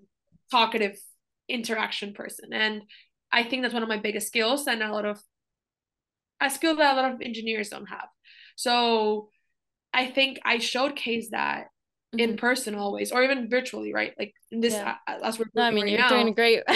talkative 0.51 0.99
interaction 1.49 2.15
person. 2.15 2.53
And 2.53 2.83
I 3.31 3.45
think 3.45 3.63
that's 3.63 3.75
one 3.75 3.83
of 3.83 3.89
my 3.89 3.99
biggest 3.99 4.27
skills 4.27 4.67
and 4.67 4.83
a 4.83 4.93
lot 4.93 5.05
of 5.05 5.21
a 6.41 6.51
skill 6.51 6.77
that 6.77 6.95
a 6.95 7.01
lot 7.01 7.13
of 7.13 7.21
engineers 7.21 7.69
don't 7.69 7.87
have. 7.87 8.09
So 8.57 9.29
I 9.93 10.07
think 10.07 10.41
I 10.45 10.59
showcase 10.59 11.31
that 11.31 11.67
mm-hmm. 12.15 12.19
in 12.19 12.37
person 12.37 12.75
always 12.75 13.13
or 13.13 13.23
even 13.23 13.49
virtually, 13.49 13.93
right? 13.93 14.15
Like 14.19 14.35
this 14.51 14.75
yeah. 14.75 14.97
as 15.07 15.39
we're 15.39 15.47
no, 15.55 15.63
I 15.63 15.71
mean 15.71 15.85
right 15.85 15.93
you're 15.93 16.01
now. 16.01 16.09
doing 16.09 16.35
great. 16.35 16.63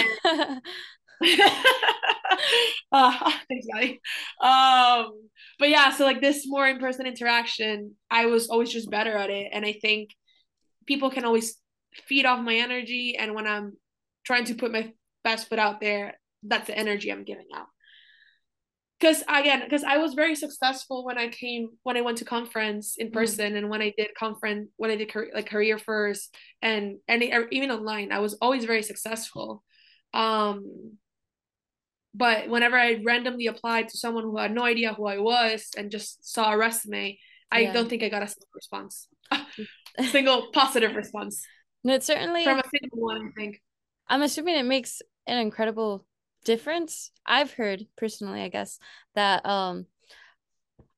uh, 2.91 3.31
thanks, 3.47 3.67
Maddie. 3.69 4.01
Um, 4.41 5.11
but 5.59 5.69
yeah, 5.69 5.91
so 5.91 6.05
like 6.05 6.21
this 6.21 6.45
more 6.47 6.67
in 6.67 6.79
person 6.79 7.05
interaction, 7.05 7.95
I 8.09 8.25
was 8.25 8.49
always 8.49 8.71
just 8.71 8.89
better 8.89 9.15
at 9.15 9.29
it, 9.29 9.49
and 9.53 9.65
I 9.65 9.73
think 9.73 10.09
people 10.85 11.09
can 11.09 11.25
always 11.25 11.55
feed 12.07 12.25
off 12.25 12.43
my 12.43 12.55
energy, 12.55 13.15
and 13.17 13.33
when 13.35 13.47
I'm 13.47 13.77
trying 14.25 14.45
to 14.45 14.55
put 14.55 14.71
my 14.71 14.91
best 15.23 15.47
foot 15.49 15.59
out 15.59 15.79
there, 15.79 16.15
that's 16.43 16.67
the 16.67 16.77
energy 16.77 17.11
I'm 17.11 17.23
giving 17.23 17.47
out. 17.55 17.67
Because 19.03 19.21
again, 19.27 19.59
because 19.65 19.83
I 19.83 19.97
was 19.97 20.13
very 20.13 20.33
successful 20.33 21.03
when 21.03 21.17
I 21.17 21.27
came 21.27 21.71
when 21.83 21.97
I 21.97 22.01
went 22.01 22.19
to 22.19 22.25
conference 22.25 22.95
in 22.97 23.07
mm-hmm. 23.07 23.13
person, 23.13 23.51
mm 23.51 23.57
and 23.57 23.69
when 23.69 23.81
I 23.81 23.93
did 23.97 24.15
conference 24.15 24.69
when 24.77 24.91
I 24.91 24.95
did 24.95 25.11
like 25.35 25.49
career 25.49 25.77
first, 25.77 26.33
and 26.61 26.99
and 27.09 27.21
even 27.51 27.69
online, 27.69 28.13
I 28.13 28.19
was 28.19 28.35
always 28.35 28.63
very 28.63 28.81
successful. 28.81 29.61
Um, 30.13 30.97
but 32.15 32.47
whenever 32.47 32.77
I 32.77 33.01
randomly 33.03 33.47
applied 33.47 33.89
to 33.89 33.97
someone 33.97 34.23
who 34.23 34.37
had 34.37 34.53
no 34.53 34.63
idea 34.63 34.93
who 34.93 35.05
I 35.05 35.17
was 35.17 35.71
and 35.75 35.91
just 35.91 36.31
saw 36.33 36.53
a 36.53 36.57
resume, 36.57 37.19
I 37.51 37.59
yeah. 37.59 37.73
don't 37.73 37.89
think 37.89 38.03
I 38.03 38.09
got 38.09 38.23
a 38.23 38.27
single 38.27 38.55
response, 38.55 39.09
a 39.97 40.03
single 40.05 40.47
positive 40.53 40.95
response. 40.95 41.45
No, 41.85 41.95
it 41.95 42.03
certainly 42.03 42.45
from 42.45 42.59
a 42.59 42.63
single 42.71 43.01
one. 43.01 43.27
I 43.27 43.31
think. 43.35 43.61
I'm 44.07 44.21
assuming 44.21 44.55
it 44.55 44.63
makes 44.63 45.01
an 45.27 45.37
incredible 45.39 46.05
difference. 46.43 47.11
I've 47.25 47.53
heard 47.53 47.85
personally, 47.97 48.41
I 48.41 48.49
guess, 48.49 48.79
that 49.15 49.45
um, 49.45 49.85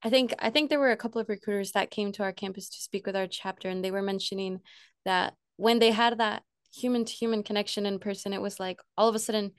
I 0.04 0.10
think 0.10 0.34
I 0.40 0.50
think 0.50 0.70
there 0.70 0.80
were 0.80 0.92
a 0.92 0.98
couple 0.98 1.22
of 1.22 1.30
recruiters 1.30 1.72
that 1.72 1.92
came 1.92 2.12
to 2.14 2.24
our 2.24 2.34
campus 2.34 2.70
to 2.70 2.82
speak 2.82 3.06
with 3.06 3.16
our 3.16 3.28
chapter, 3.28 3.70
and 3.70 3.84
they 3.84 3.92
were 3.92 4.02
mentioning 4.02 4.60
that 5.06 5.34
when 5.58 5.80
they 5.80 5.92
had 5.92 6.18
that 6.18 6.44
human 6.74 7.06
to 7.06 7.14
human 7.14 7.44
connection 7.44 7.86
in 7.86 8.00
person, 8.00 8.34
it 8.34 8.42
was 8.42 8.60
like 8.60 8.80
all 8.98 9.08
of 9.08 9.16
a 9.16 9.20
sudden 9.20 9.52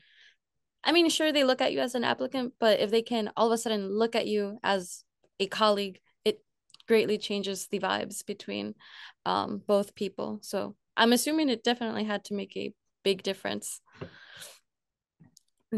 I 0.87 0.93
mean, 0.93 1.11
sure, 1.11 1.32
they 1.32 1.43
look 1.43 1.61
at 1.61 1.72
you 1.72 1.80
as 1.80 1.97
an 1.97 2.05
applicant, 2.05 2.55
but 2.61 2.78
if 2.78 2.93
they 2.93 3.03
can 3.03 3.32
all 3.37 3.49
of 3.49 3.53
a 3.53 3.59
sudden 3.59 3.91
look 3.99 4.14
at 4.14 4.28
you 4.28 4.61
as 4.62 5.03
a 5.41 5.49
colleague, 5.49 5.99
it 6.24 6.45
greatly 6.87 7.18
changes 7.18 7.66
the 7.66 7.80
vibes 7.80 8.24
between 8.24 8.76
um, 9.24 9.61
both 9.66 9.97
people. 9.97 10.39
So 10.43 10.76
I'm 10.97 11.12
assuming 11.12 11.49
it 11.49 11.64
definitely 11.64 12.05
had 12.05 12.24
to 12.26 12.34
make 12.34 12.57
a 12.57 12.72
big 13.03 13.24
difference. 13.24 13.80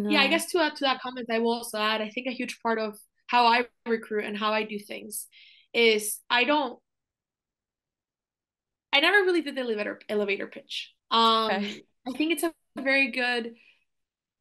No. 0.04 0.10
Yeah, 0.10 0.20
I 0.20 0.28
guess 0.28 0.50
to 0.52 0.60
add 0.60 0.76
to 0.76 0.84
that 0.84 1.00
comment, 1.00 1.28
I 1.30 1.38
will 1.38 1.52
also 1.52 1.78
add, 1.78 2.00
I 2.00 2.08
think 2.10 2.26
a 2.26 2.32
huge 2.32 2.60
part 2.62 2.78
of 2.78 2.98
how 3.26 3.46
I 3.46 3.66
recruit 3.86 4.24
and 4.24 4.36
how 4.36 4.52
I 4.52 4.64
do 4.64 4.78
things 4.78 5.26
is 5.74 6.18
I 6.30 6.44
don't 6.44 6.78
I 8.92 9.00
never 9.00 9.18
really 9.18 9.42
did 9.42 9.54
the 9.54 9.60
elevator 9.60 10.00
elevator 10.08 10.46
pitch. 10.46 10.94
Um 11.10 11.50
okay. 11.50 11.82
I 12.06 12.12
think 12.16 12.32
it's 12.32 12.42
a 12.42 12.52
very 12.76 13.10
good 13.10 13.54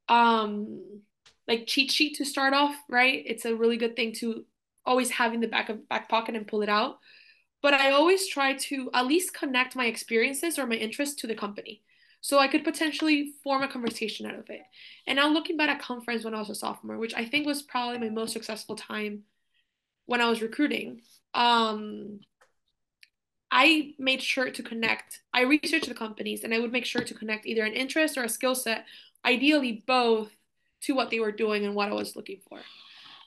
um 0.09 1.01
like 1.47 1.67
cheat 1.67 1.91
sheet 1.91 2.15
to 2.17 2.25
start 2.25 2.53
off, 2.53 2.75
right? 2.89 3.23
It's 3.25 3.45
a 3.45 3.55
really 3.55 3.77
good 3.77 3.95
thing 3.95 4.13
to 4.19 4.45
always 4.85 5.11
have 5.11 5.33
in 5.33 5.41
the 5.41 5.47
back 5.47 5.69
of 5.69 5.87
back 5.89 6.07
pocket 6.09 6.35
and 6.35 6.47
pull 6.47 6.61
it 6.61 6.69
out. 6.69 6.97
But 7.61 7.73
I 7.73 7.91
always 7.91 8.27
try 8.27 8.53
to 8.53 8.89
at 8.93 9.07
least 9.07 9.33
connect 9.33 9.75
my 9.75 9.85
experiences 9.85 10.57
or 10.57 10.65
my 10.67 10.75
interests 10.75 11.15
to 11.21 11.27
the 11.27 11.35
company. 11.35 11.83
So 12.21 12.39
I 12.39 12.47
could 12.47 12.63
potentially 12.63 13.33
form 13.43 13.63
a 13.63 13.67
conversation 13.67 14.25
out 14.25 14.35
of 14.35 14.49
it. 14.49 14.61
And 15.05 15.17
now 15.17 15.29
looking 15.29 15.55
back 15.55 15.69
at 15.69 15.81
conference 15.81 16.23
when 16.23 16.33
I 16.33 16.39
was 16.39 16.49
a 16.49 16.55
sophomore, 16.55 16.97
which 16.97 17.13
I 17.13 17.25
think 17.25 17.45
was 17.45 17.61
probably 17.61 17.99
my 17.99 18.09
most 18.09 18.33
successful 18.33 18.75
time 18.75 19.23
when 20.05 20.21
I 20.21 20.29
was 20.29 20.41
recruiting, 20.41 21.01
um, 21.33 22.19
I 23.51 23.93
made 23.97 24.21
sure 24.21 24.49
to 24.49 24.63
connect. 24.63 25.21
I 25.33 25.41
researched 25.41 25.87
the 25.87 25.93
companies 25.93 26.43
and 26.43 26.53
I 26.53 26.59
would 26.59 26.71
make 26.71 26.85
sure 26.85 27.03
to 27.03 27.13
connect 27.13 27.45
either 27.45 27.63
an 27.63 27.73
interest 27.73 28.17
or 28.17 28.23
a 28.23 28.29
skill 28.29 28.55
set 28.55 28.85
ideally 29.23 29.83
both 29.85 30.31
to 30.81 30.93
what 30.93 31.09
they 31.09 31.19
were 31.19 31.31
doing 31.31 31.65
and 31.65 31.75
what 31.75 31.89
I 31.89 31.93
was 31.93 32.15
looking 32.15 32.39
for. 32.49 32.59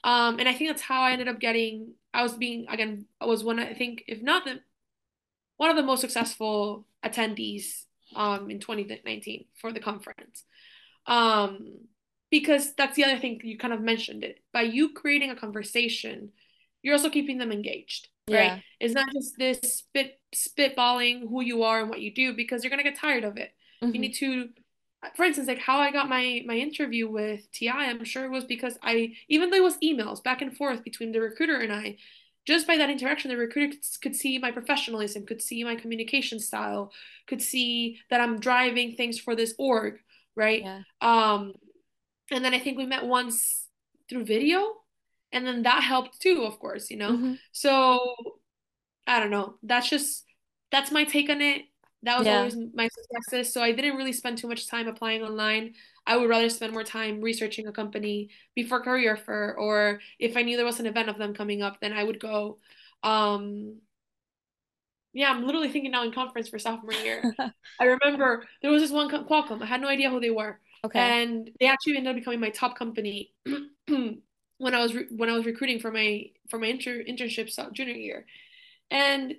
Um, 0.03 0.39
and 0.39 0.47
I 0.47 0.53
think 0.53 0.69
that's 0.69 0.81
how 0.81 1.01
I 1.01 1.11
ended 1.11 1.27
up 1.27 1.39
getting. 1.39 1.93
I 2.13 2.23
was 2.23 2.33
being 2.33 2.65
again. 2.69 3.05
I 3.19 3.25
was 3.25 3.43
one. 3.43 3.59
I 3.59 3.73
think 3.73 4.03
if 4.07 4.21
not 4.21 4.45
the 4.45 4.61
one 5.57 5.69
of 5.69 5.75
the 5.75 5.83
most 5.83 6.01
successful 6.01 6.85
attendees 7.05 7.85
um, 8.15 8.49
in 8.49 8.59
2019 8.59 9.45
for 9.59 9.71
the 9.71 9.79
conference. 9.79 10.43
Um, 11.05 11.79
because 12.29 12.73
that's 12.75 12.95
the 12.95 13.03
other 13.03 13.19
thing 13.19 13.41
you 13.43 13.57
kind 13.57 13.73
of 13.73 13.81
mentioned 13.81 14.23
it 14.23 14.39
by 14.53 14.61
you 14.61 14.93
creating 14.93 15.31
a 15.31 15.35
conversation, 15.35 16.31
you're 16.81 16.93
also 16.93 17.09
keeping 17.09 17.37
them 17.37 17.51
engaged. 17.51 18.07
Right? 18.29 18.43
Yeah. 18.43 18.59
It's 18.79 18.93
not 18.93 19.11
just 19.11 19.37
this 19.37 19.59
spit 19.61 20.19
spitballing 20.33 21.21
who 21.27 21.41
you 21.41 21.63
are 21.63 21.81
and 21.81 21.89
what 21.89 22.01
you 22.01 22.13
do 22.13 22.33
because 22.33 22.63
you're 22.63 22.69
gonna 22.69 22.83
get 22.83 22.97
tired 22.97 23.23
of 23.23 23.37
it. 23.37 23.51
Mm-hmm. 23.83 23.95
You 23.95 24.01
need 24.01 24.13
to 24.15 24.49
for 25.15 25.25
instance, 25.25 25.47
like 25.47 25.59
how 25.59 25.79
I 25.79 25.91
got 25.91 26.09
my 26.09 26.43
my 26.45 26.55
interview 26.55 27.09
with 27.09 27.51
TI, 27.51 27.69
I'm 27.69 28.03
sure 28.03 28.25
it 28.25 28.31
was 28.31 28.45
because 28.45 28.77
I 28.83 29.13
even 29.27 29.49
though 29.49 29.57
it 29.57 29.63
was 29.63 29.77
emails 29.77 30.23
back 30.23 30.41
and 30.41 30.55
forth 30.55 30.83
between 30.83 31.11
the 31.11 31.21
recruiter 31.21 31.57
and 31.57 31.73
I, 31.73 31.97
just 32.45 32.67
by 32.67 32.77
that 32.77 32.89
interaction, 32.89 33.29
the 33.29 33.37
recruiter 33.37 33.75
could, 33.75 34.01
could 34.01 34.15
see 34.15 34.37
my 34.39 34.51
professionalism, 34.51 35.25
could 35.25 35.41
see 35.41 35.63
my 35.63 35.75
communication 35.75 36.39
style, 36.39 36.91
could 37.27 37.41
see 37.41 37.99
that 38.09 38.21
I'm 38.21 38.39
driving 38.39 38.95
things 38.95 39.19
for 39.19 39.35
this 39.35 39.53
org, 39.57 39.99
right? 40.35 40.63
Yeah. 40.63 40.81
Um, 41.01 41.53
and 42.31 42.43
then 42.43 42.53
I 42.53 42.59
think 42.59 42.77
we 42.77 42.85
met 42.85 43.05
once 43.05 43.67
through 44.09 44.25
video, 44.25 44.73
and 45.31 45.45
then 45.45 45.63
that 45.63 45.83
helped 45.83 46.19
too, 46.19 46.43
of 46.43 46.59
course, 46.59 46.89
you 46.89 46.97
know. 46.97 47.11
Mm-hmm. 47.11 47.33
So 47.51 47.99
I 49.05 49.19
don't 49.19 49.31
know. 49.31 49.55
That's 49.63 49.89
just 49.89 50.25
that's 50.71 50.91
my 50.91 51.03
take 51.03 51.29
on 51.29 51.41
it. 51.41 51.63
That 52.03 52.17
was 52.17 52.27
yeah. 52.27 52.37
always 52.37 52.57
my 52.73 52.87
successes. 52.87 53.53
So 53.53 53.61
I 53.61 53.71
didn't 53.71 53.97
really 53.97 54.13
spend 54.13 54.37
too 54.37 54.47
much 54.47 54.67
time 54.67 54.87
applying 54.87 55.21
online. 55.21 55.73
I 56.05 56.17
would 56.17 56.29
rather 56.29 56.49
spend 56.49 56.73
more 56.73 56.83
time 56.83 57.21
researching 57.21 57.67
a 57.67 57.71
company 57.71 58.29
before 58.55 58.81
career 58.81 59.15
fair, 59.15 59.55
or 59.55 59.99
if 60.19 60.35
I 60.35 60.41
knew 60.41 60.57
there 60.57 60.65
was 60.65 60.79
an 60.79 60.87
event 60.87 61.09
of 61.09 61.17
them 61.17 61.33
coming 61.33 61.61
up, 61.61 61.79
then 61.79 61.93
I 61.93 62.03
would 62.03 62.19
go. 62.19 62.57
Um, 63.03 63.77
yeah, 65.13 65.29
I'm 65.29 65.45
literally 65.45 65.69
thinking 65.69 65.91
now 65.91 66.03
in 66.03 66.11
conference 66.11 66.49
for 66.49 66.57
sophomore 66.57 66.93
year. 66.93 67.21
I 67.79 67.83
remember 67.85 68.45
there 68.61 68.71
was 68.71 68.81
this 68.81 68.91
one 68.91 69.09
Qualcomm. 69.09 69.61
I 69.61 69.65
had 69.65 69.81
no 69.81 69.89
idea 69.89 70.09
who 70.09 70.19
they 70.19 70.29
were. 70.29 70.59
Okay. 70.83 70.99
And 70.99 71.51
they 71.59 71.67
actually 71.67 71.97
ended 71.97 72.11
up 72.11 72.15
becoming 72.15 72.39
my 72.39 72.49
top 72.49 72.77
company 72.77 73.33
when 73.87 74.75
I 74.75 74.79
was 74.79 74.95
re- 74.95 75.07
when 75.11 75.29
I 75.29 75.33
was 75.33 75.45
recruiting 75.45 75.79
for 75.79 75.91
my 75.91 76.25
for 76.49 76.57
my 76.57 76.67
inter- 76.67 77.03
internship 77.03 77.51
junior 77.73 77.93
year, 77.93 78.25
and 78.89 79.35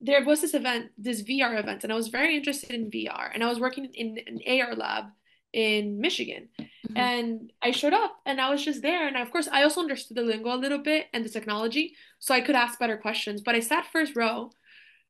there 0.00 0.24
was 0.24 0.40
this 0.40 0.54
event, 0.54 0.90
this 0.96 1.22
VR 1.22 1.58
event, 1.58 1.84
and 1.84 1.92
I 1.92 1.96
was 1.96 2.08
very 2.08 2.36
interested 2.36 2.70
in 2.70 2.90
VR. 2.90 3.30
And 3.32 3.42
I 3.42 3.48
was 3.48 3.60
working 3.60 3.86
in 3.86 4.18
an 4.26 4.40
AR 4.46 4.74
lab 4.74 5.06
in 5.52 6.00
Michigan. 6.00 6.48
Mm-hmm. 6.60 6.96
And 6.96 7.52
I 7.62 7.70
showed 7.70 7.92
up 7.92 8.16
and 8.26 8.40
I 8.40 8.50
was 8.50 8.64
just 8.64 8.82
there. 8.82 9.06
And 9.06 9.16
of 9.16 9.30
course, 9.30 9.48
I 9.50 9.62
also 9.62 9.80
understood 9.80 10.16
the 10.16 10.22
lingo 10.22 10.54
a 10.54 10.56
little 10.56 10.78
bit 10.78 11.06
and 11.12 11.24
the 11.24 11.28
technology. 11.28 11.94
So 12.18 12.34
I 12.34 12.40
could 12.40 12.56
ask 12.56 12.78
better 12.78 12.96
questions. 12.96 13.40
But 13.40 13.54
I 13.54 13.60
sat 13.60 13.86
first 13.92 14.16
row. 14.16 14.50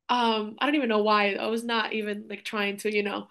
Um, 0.08 0.56
I 0.58 0.66
don't 0.66 0.76
even 0.76 0.88
know 0.88 1.02
why. 1.02 1.34
I 1.34 1.46
was 1.46 1.64
not 1.64 1.92
even 1.92 2.26
like 2.28 2.44
trying 2.44 2.76
to, 2.78 2.94
you 2.94 3.02
know, 3.02 3.28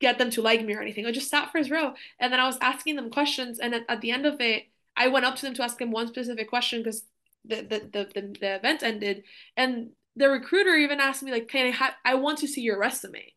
get 0.00 0.18
them 0.18 0.30
to 0.30 0.42
like 0.42 0.64
me 0.64 0.74
or 0.74 0.80
anything. 0.80 1.06
I 1.06 1.12
just 1.12 1.30
sat 1.30 1.52
first 1.52 1.70
row. 1.70 1.92
And 2.18 2.32
then 2.32 2.40
I 2.40 2.46
was 2.46 2.58
asking 2.60 2.96
them 2.96 3.10
questions. 3.10 3.58
And 3.58 3.74
at, 3.74 3.82
at 3.88 4.00
the 4.00 4.10
end 4.10 4.26
of 4.26 4.40
it, 4.40 4.64
I 4.96 5.08
went 5.08 5.26
up 5.26 5.36
to 5.36 5.42
them 5.42 5.54
to 5.54 5.62
ask 5.62 5.78
them 5.78 5.90
one 5.90 6.08
specific 6.08 6.48
question 6.48 6.80
because 6.82 7.02
the, 7.44 7.56
the, 7.56 7.78
the, 7.92 8.10
the, 8.14 8.36
the 8.40 8.54
event 8.56 8.82
ended. 8.82 9.24
And 9.56 9.90
the 10.16 10.30
recruiter 10.30 10.74
even 10.74 10.98
asked 10.98 11.22
me 11.22 11.30
like, 11.30 11.48
"Can 11.48 11.66
I 11.66 11.70
have? 11.70 11.92
I 12.04 12.14
want 12.14 12.38
to 12.38 12.48
see 12.48 12.62
your 12.62 12.78
resume." 12.78 13.32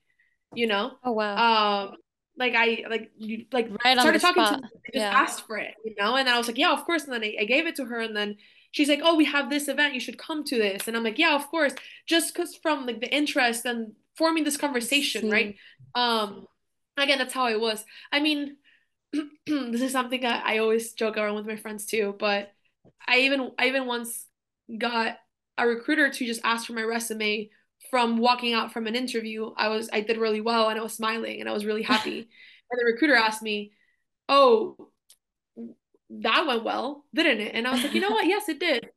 You 0.55 0.67
know? 0.67 0.93
Oh 1.03 1.11
wow. 1.11 1.89
Um, 1.89 1.97
like 2.39 2.55
I 2.55 2.85
like 2.89 3.11
you 3.17 3.45
like 3.51 3.69
right 3.83 3.99
started 3.99 4.21
talking 4.21 4.45
spot. 4.45 4.55
to 4.55 4.61
me, 4.61 4.69
just 4.93 4.95
yeah. 4.95 5.11
asked 5.11 5.45
for 5.45 5.57
it, 5.57 5.75
you 5.83 5.93
know, 5.99 6.15
and 6.15 6.27
then 6.27 6.33
I 6.33 6.37
was 6.37 6.47
like, 6.47 6.57
"Yeah, 6.57 6.71
of 6.71 6.85
course." 6.85 7.03
And 7.03 7.13
then 7.13 7.23
I, 7.23 7.35
I 7.41 7.45
gave 7.45 7.67
it 7.67 7.75
to 7.75 7.85
her, 7.85 7.99
and 7.99 8.15
then 8.15 8.37
she's 8.71 8.89
like, 8.89 9.01
"Oh, 9.03 9.15
we 9.15 9.25
have 9.25 9.49
this 9.49 9.67
event. 9.67 9.93
You 9.93 9.99
should 9.99 10.17
come 10.17 10.43
to 10.45 10.57
this." 10.57 10.87
And 10.87 10.95
I'm 10.95 11.03
like, 11.03 11.19
"Yeah, 11.19 11.35
of 11.35 11.47
course." 11.49 11.75
Just 12.07 12.33
because 12.33 12.55
from 12.55 12.85
like 12.85 13.01
the 13.01 13.13
interest 13.13 13.65
and 13.65 13.93
forming 14.15 14.45
this 14.45 14.57
conversation, 14.57 15.23
See. 15.23 15.31
right? 15.31 15.55
Um, 15.95 16.47
again, 16.97 17.17
that's 17.17 17.33
how 17.33 17.45
I 17.45 17.57
was. 17.57 17.83
I 18.11 18.21
mean, 18.21 18.55
this 19.45 19.81
is 19.81 19.91
something 19.91 20.21
that 20.21 20.45
I 20.45 20.59
always 20.59 20.93
joke 20.93 21.17
around 21.17 21.35
with 21.35 21.45
my 21.47 21.57
friends 21.57 21.85
too. 21.85 22.15
But 22.17 22.51
I 23.07 23.19
even 23.19 23.51
I 23.59 23.67
even 23.67 23.85
once 23.85 24.25
got 24.77 25.17
a 25.57 25.67
recruiter 25.67 26.09
to 26.09 26.25
just 26.25 26.41
ask 26.43 26.65
for 26.65 26.73
my 26.73 26.83
resume 26.83 27.49
from 27.89 28.17
walking 28.17 28.53
out 28.53 28.71
from 28.71 28.87
an 28.87 28.95
interview. 28.95 29.51
I 29.57 29.69
was 29.69 29.89
I 29.91 30.01
did 30.01 30.17
really 30.17 30.41
well 30.41 30.69
and 30.69 30.79
I 30.79 30.83
was 30.83 30.93
smiling 30.93 31.39
and 31.39 31.49
I 31.49 31.53
was 31.53 31.65
really 31.65 31.83
happy. 31.83 32.19
and 32.71 32.79
the 32.79 32.85
recruiter 32.85 33.15
asked 33.15 33.41
me, 33.41 33.71
"Oh, 34.27 34.89
that 36.09 36.45
went 36.47 36.63
well, 36.63 37.05
didn't 37.13 37.41
it?" 37.41 37.55
And 37.55 37.67
I 37.67 37.71
was 37.71 37.83
like, 37.83 37.93
"You 37.93 38.01
know 38.01 38.11
what? 38.11 38.25
Yes, 38.25 38.49
it 38.49 38.59
did." 38.59 38.89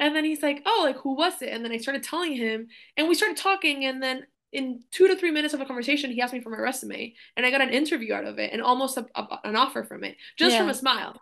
And 0.00 0.14
then 0.14 0.24
he's 0.24 0.42
like, 0.42 0.62
"Oh, 0.66 0.82
like 0.84 0.96
who 0.96 1.14
was 1.14 1.42
it?" 1.42 1.52
And 1.52 1.64
then 1.64 1.72
I 1.72 1.78
started 1.78 2.02
telling 2.02 2.34
him, 2.34 2.68
and 2.96 3.08
we 3.08 3.14
started 3.14 3.36
talking, 3.36 3.84
and 3.84 4.02
then 4.02 4.26
in 4.52 4.80
two 4.90 5.08
to 5.08 5.16
three 5.16 5.30
minutes 5.30 5.52
of 5.54 5.60
a 5.60 5.66
conversation, 5.66 6.10
he 6.10 6.22
asked 6.22 6.32
me 6.32 6.40
for 6.40 6.50
my 6.50 6.58
resume, 6.58 7.14
and 7.36 7.44
I 7.44 7.50
got 7.50 7.60
an 7.60 7.70
interview 7.70 8.14
out 8.14 8.24
of 8.24 8.38
it, 8.38 8.52
and 8.52 8.62
almost 8.62 8.96
a, 8.96 9.06
a, 9.14 9.40
an 9.44 9.56
offer 9.56 9.84
from 9.84 10.04
it, 10.04 10.16
just 10.38 10.54
yeah. 10.54 10.60
from 10.60 10.70
a 10.70 10.74
smile, 10.74 11.20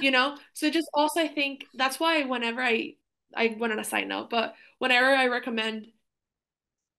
you 0.00 0.10
know. 0.10 0.36
so 0.54 0.70
just 0.70 0.88
also, 0.94 1.20
I 1.20 1.28
think 1.28 1.64
that's 1.74 2.00
why 2.00 2.24
whenever 2.24 2.60
I 2.60 2.94
I 3.36 3.56
went 3.58 3.72
on 3.72 3.78
a 3.78 3.84
side 3.84 4.08
note, 4.08 4.30
but 4.30 4.54
whenever 4.78 5.06
I 5.06 5.28
recommend 5.28 5.86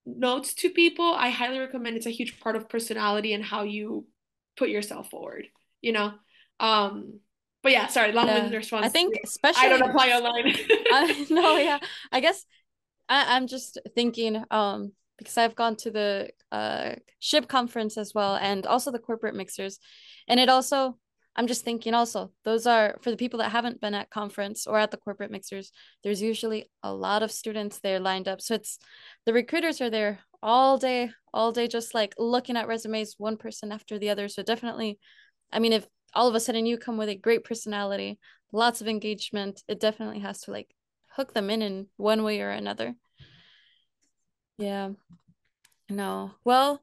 notes 0.06 0.54
to 0.54 0.70
people, 0.70 1.12
I 1.14 1.30
highly 1.30 1.58
recommend. 1.58 1.96
It's 1.96 2.06
a 2.06 2.10
huge 2.10 2.40
part 2.40 2.56
of 2.56 2.68
personality 2.68 3.32
and 3.32 3.44
how 3.44 3.64
you 3.64 4.06
put 4.56 4.68
yourself 4.68 5.10
forward. 5.10 5.46
You 5.80 5.92
know. 5.92 6.12
Um, 6.60 7.20
but 7.62 7.72
yeah, 7.72 7.88
sorry, 7.88 8.12
long-winded 8.12 8.52
yeah. 8.52 8.58
response. 8.58 8.86
I 8.86 8.88
think 8.88 9.18
especially 9.24 9.66
I 9.66 9.68
don't 9.68 9.90
apply 9.90 10.10
online. 10.10 10.54
I, 10.92 11.26
no, 11.30 11.56
yeah, 11.56 11.80
I 12.12 12.20
guess 12.20 12.46
I, 13.08 13.36
I'm 13.36 13.46
just 13.46 13.78
thinking. 13.94 14.42
Um, 14.50 14.92
because 15.18 15.38
I've 15.38 15.54
gone 15.54 15.76
to 15.76 15.90
the 15.90 16.30
uh, 16.52 16.96
SHPE 17.22 17.48
conference 17.48 17.96
as 17.96 18.12
well 18.14 18.36
and 18.36 18.66
also 18.66 18.90
the 18.90 18.98
corporate 18.98 19.34
mixers. 19.34 19.78
And 20.28 20.38
it 20.38 20.48
also, 20.48 20.98
I'm 21.36 21.46
just 21.46 21.64
thinking 21.64 21.92
also, 21.92 22.32
those 22.44 22.66
are 22.66 22.96
for 23.02 23.10
the 23.10 23.16
people 23.16 23.38
that 23.40 23.52
haven't 23.52 23.80
been 23.80 23.94
at 23.94 24.10
conference 24.10 24.66
or 24.66 24.78
at 24.78 24.90
the 24.90 24.96
corporate 24.96 25.30
mixers, 25.30 25.70
there's 26.02 26.22
usually 26.22 26.70
a 26.82 26.92
lot 26.92 27.22
of 27.22 27.30
students 27.30 27.78
there 27.80 28.00
lined 28.00 28.26
up. 28.26 28.40
So 28.40 28.54
it's 28.54 28.78
the 29.26 29.34
recruiters 29.34 29.82
are 29.82 29.90
there 29.90 30.20
all 30.42 30.78
day, 30.78 31.10
all 31.34 31.52
day, 31.52 31.68
just 31.68 31.94
like 31.94 32.14
looking 32.18 32.56
at 32.56 32.66
resumes, 32.66 33.16
one 33.18 33.36
person 33.36 33.70
after 33.70 33.98
the 33.98 34.08
other. 34.08 34.28
So 34.28 34.42
definitely, 34.42 34.98
I 35.52 35.58
mean, 35.58 35.74
if 35.74 35.86
all 36.14 36.26
of 36.26 36.34
a 36.34 36.40
sudden 36.40 36.64
you 36.64 36.78
come 36.78 36.96
with 36.96 37.10
a 37.10 37.14
great 37.14 37.44
personality, 37.44 38.18
lots 38.50 38.80
of 38.80 38.88
engagement, 38.88 39.62
it 39.68 39.78
definitely 39.78 40.20
has 40.20 40.40
to 40.42 40.50
like 40.52 40.74
hook 41.10 41.34
them 41.34 41.50
in 41.50 41.60
in 41.60 41.86
one 41.98 42.22
way 42.22 42.40
or 42.40 42.50
another. 42.50 42.94
Yeah. 44.56 44.90
No. 45.90 46.32
Well, 46.44 46.82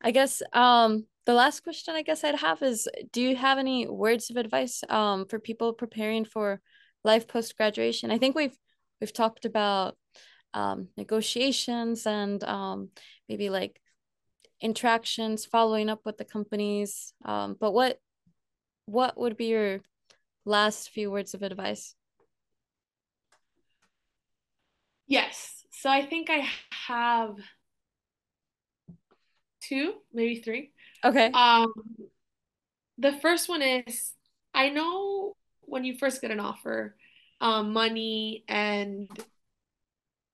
I 0.00 0.10
guess 0.10 0.42
um 0.52 1.06
the 1.28 1.34
last 1.34 1.62
question 1.62 1.94
I 1.94 2.00
guess 2.00 2.24
I'd 2.24 2.36
have 2.36 2.62
is 2.62 2.88
do 3.12 3.20
you 3.20 3.36
have 3.36 3.58
any 3.58 3.86
words 3.86 4.30
of 4.30 4.38
advice 4.38 4.82
um 4.88 5.26
for 5.26 5.38
people 5.38 5.74
preparing 5.74 6.24
for 6.24 6.62
life 7.04 7.28
post 7.28 7.54
graduation? 7.54 8.10
I 8.10 8.16
think 8.16 8.34
we've 8.34 8.56
we've 8.98 9.12
talked 9.12 9.44
about 9.44 9.98
um 10.54 10.88
negotiations 10.96 12.06
and 12.06 12.42
um 12.44 12.88
maybe 13.28 13.50
like 13.50 13.78
interactions, 14.62 15.44
following 15.44 15.90
up 15.90 16.00
with 16.06 16.16
the 16.16 16.24
companies. 16.24 17.12
Um 17.26 17.56
but 17.60 17.72
what 17.72 17.98
what 18.86 19.18
would 19.18 19.36
be 19.36 19.48
your 19.48 19.80
last 20.46 20.88
few 20.88 21.10
words 21.10 21.34
of 21.34 21.42
advice? 21.42 21.94
Yes. 25.06 25.62
So 25.72 25.90
I 25.90 26.06
think 26.06 26.30
I 26.30 26.48
have 26.86 27.36
two, 29.60 29.92
maybe 30.14 30.36
three. 30.36 30.72
Okay. 31.04 31.30
Um, 31.32 31.72
the 32.98 33.12
first 33.12 33.48
one 33.48 33.62
is 33.62 34.12
I 34.54 34.70
know 34.70 35.36
when 35.62 35.84
you 35.84 35.96
first 35.96 36.20
get 36.20 36.30
an 36.30 36.40
offer, 36.40 36.96
um, 37.40 37.72
money 37.72 38.44
and 38.48 39.08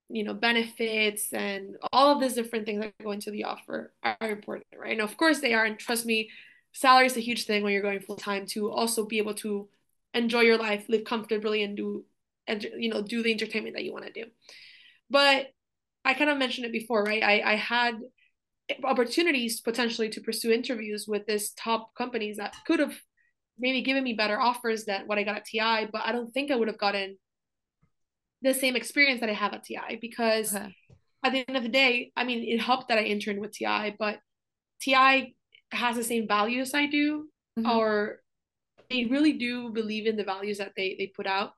you 0.09 0.23
know 0.23 0.33
benefits 0.33 1.33
and 1.33 1.75
all 1.91 2.11
of 2.13 2.21
these 2.21 2.33
different 2.33 2.65
things 2.65 2.81
that 2.81 2.93
go 3.03 3.11
into 3.11 3.31
the 3.31 3.43
offer 3.43 3.93
are 4.03 4.17
important, 4.21 4.67
right? 4.77 4.93
And 4.93 5.01
of 5.01 5.17
course 5.17 5.39
they 5.39 5.53
are, 5.53 5.65
and 5.65 5.77
trust 5.79 6.05
me, 6.05 6.29
salary 6.73 7.07
is 7.07 7.17
a 7.17 7.21
huge 7.21 7.45
thing 7.45 7.63
when 7.63 7.73
you're 7.73 7.81
going 7.81 7.99
full 7.99 8.17
time 8.17 8.45
to 8.47 8.71
also 8.71 9.05
be 9.05 9.17
able 9.17 9.33
to 9.35 9.67
enjoy 10.13 10.41
your 10.41 10.57
life, 10.57 10.85
live 10.89 11.03
comfortably, 11.03 11.63
and 11.63 11.75
do 11.75 12.05
and 12.47 12.63
you 12.77 12.89
know 12.89 13.01
do 13.01 13.23
the 13.23 13.31
entertainment 13.31 13.75
that 13.75 13.83
you 13.83 13.93
want 13.93 14.05
to 14.05 14.11
do. 14.11 14.25
But 15.09 15.47
I 16.03 16.13
kind 16.13 16.29
of 16.29 16.37
mentioned 16.37 16.65
it 16.67 16.71
before, 16.71 17.03
right? 17.03 17.23
I, 17.23 17.41
I 17.41 17.55
had 17.55 17.95
opportunities 18.83 19.61
potentially 19.61 20.09
to 20.09 20.21
pursue 20.21 20.51
interviews 20.51 21.05
with 21.07 21.25
this 21.25 21.51
top 21.51 21.93
companies 21.95 22.37
that 22.37 22.55
could 22.65 22.79
have 22.79 22.95
maybe 23.57 23.81
given 23.81 24.03
me 24.03 24.13
better 24.13 24.39
offers 24.39 24.85
than 24.85 25.07
what 25.07 25.17
I 25.17 25.23
got 25.23 25.37
at 25.37 25.45
TI, 25.45 25.87
but 25.91 26.01
I 26.03 26.11
don't 26.11 26.31
think 26.31 26.51
I 26.51 26.55
would 26.55 26.67
have 26.67 26.77
gotten 26.77 27.17
the 28.41 28.53
same 28.53 28.75
experience 28.75 29.21
that 29.21 29.29
I 29.29 29.33
have 29.33 29.53
at 29.53 29.63
TI 29.63 29.97
because 30.01 30.55
okay. 30.55 30.75
at 31.23 31.31
the 31.31 31.45
end 31.47 31.57
of 31.57 31.63
the 31.63 31.69
day, 31.69 32.11
I 32.15 32.23
mean, 32.23 32.43
it 32.43 32.59
helped 32.59 32.89
that 32.89 32.97
I 32.97 33.03
interned 33.03 33.39
with 33.39 33.53
TI, 33.53 33.95
but 33.97 34.19
TI 34.81 35.35
has 35.71 35.95
the 35.95 36.03
same 36.03 36.27
values 36.27 36.73
I 36.73 36.85
do, 36.87 37.29
mm-hmm. 37.57 37.69
or 37.69 38.21
they 38.89 39.05
really 39.05 39.33
do 39.33 39.69
believe 39.69 40.05
in 40.05 40.15
the 40.15 40.23
values 40.23 40.57
that 40.57 40.73
they 40.75 40.95
they 40.97 41.07
put 41.07 41.27
out. 41.27 41.53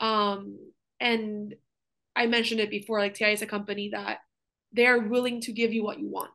Um, 0.00 0.58
and 0.98 1.54
I 2.16 2.26
mentioned 2.26 2.60
it 2.60 2.70
before, 2.70 2.98
like 2.98 3.14
TI 3.14 3.32
is 3.32 3.42
a 3.42 3.46
company 3.46 3.90
that 3.90 4.18
they're 4.72 4.98
willing 4.98 5.40
to 5.42 5.52
give 5.52 5.72
you 5.72 5.84
what 5.84 5.98
you 5.98 6.08
want. 6.08 6.32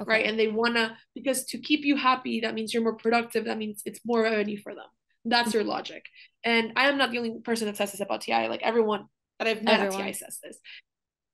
Okay. 0.00 0.10
Right. 0.10 0.26
And 0.26 0.38
they 0.38 0.48
wanna 0.48 0.96
because 1.14 1.44
to 1.46 1.58
keep 1.58 1.84
you 1.84 1.96
happy, 1.96 2.40
that 2.40 2.54
means 2.54 2.72
you're 2.72 2.82
more 2.82 2.96
productive. 2.96 3.44
That 3.44 3.58
means 3.58 3.82
it's 3.84 4.00
more 4.04 4.22
revenue 4.22 4.58
for 4.62 4.74
them. 4.74 4.86
That's 5.24 5.50
mm-hmm. 5.50 5.58
their 5.58 5.66
logic. 5.66 6.06
And 6.44 6.72
I 6.76 6.88
am 6.88 6.98
not 6.98 7.10
the 7.10 7.18
only 7.18 7.40
person 7.40 7.66
that 7.66 7.76
says 7.76 7.92
this 7.92 8.00
about 8.00 8.22
TI. 8.22 8.48
Like 8.48 8.62
everyone 8.62 9.06
that 9.38 9.48
I've 9.48 9.62
met 9.62 9.80
everyone. 9.80 10.00
at 10.00 10.06
TI 10.06 10.12
says 10.12 10.38
this. 10.42 10.58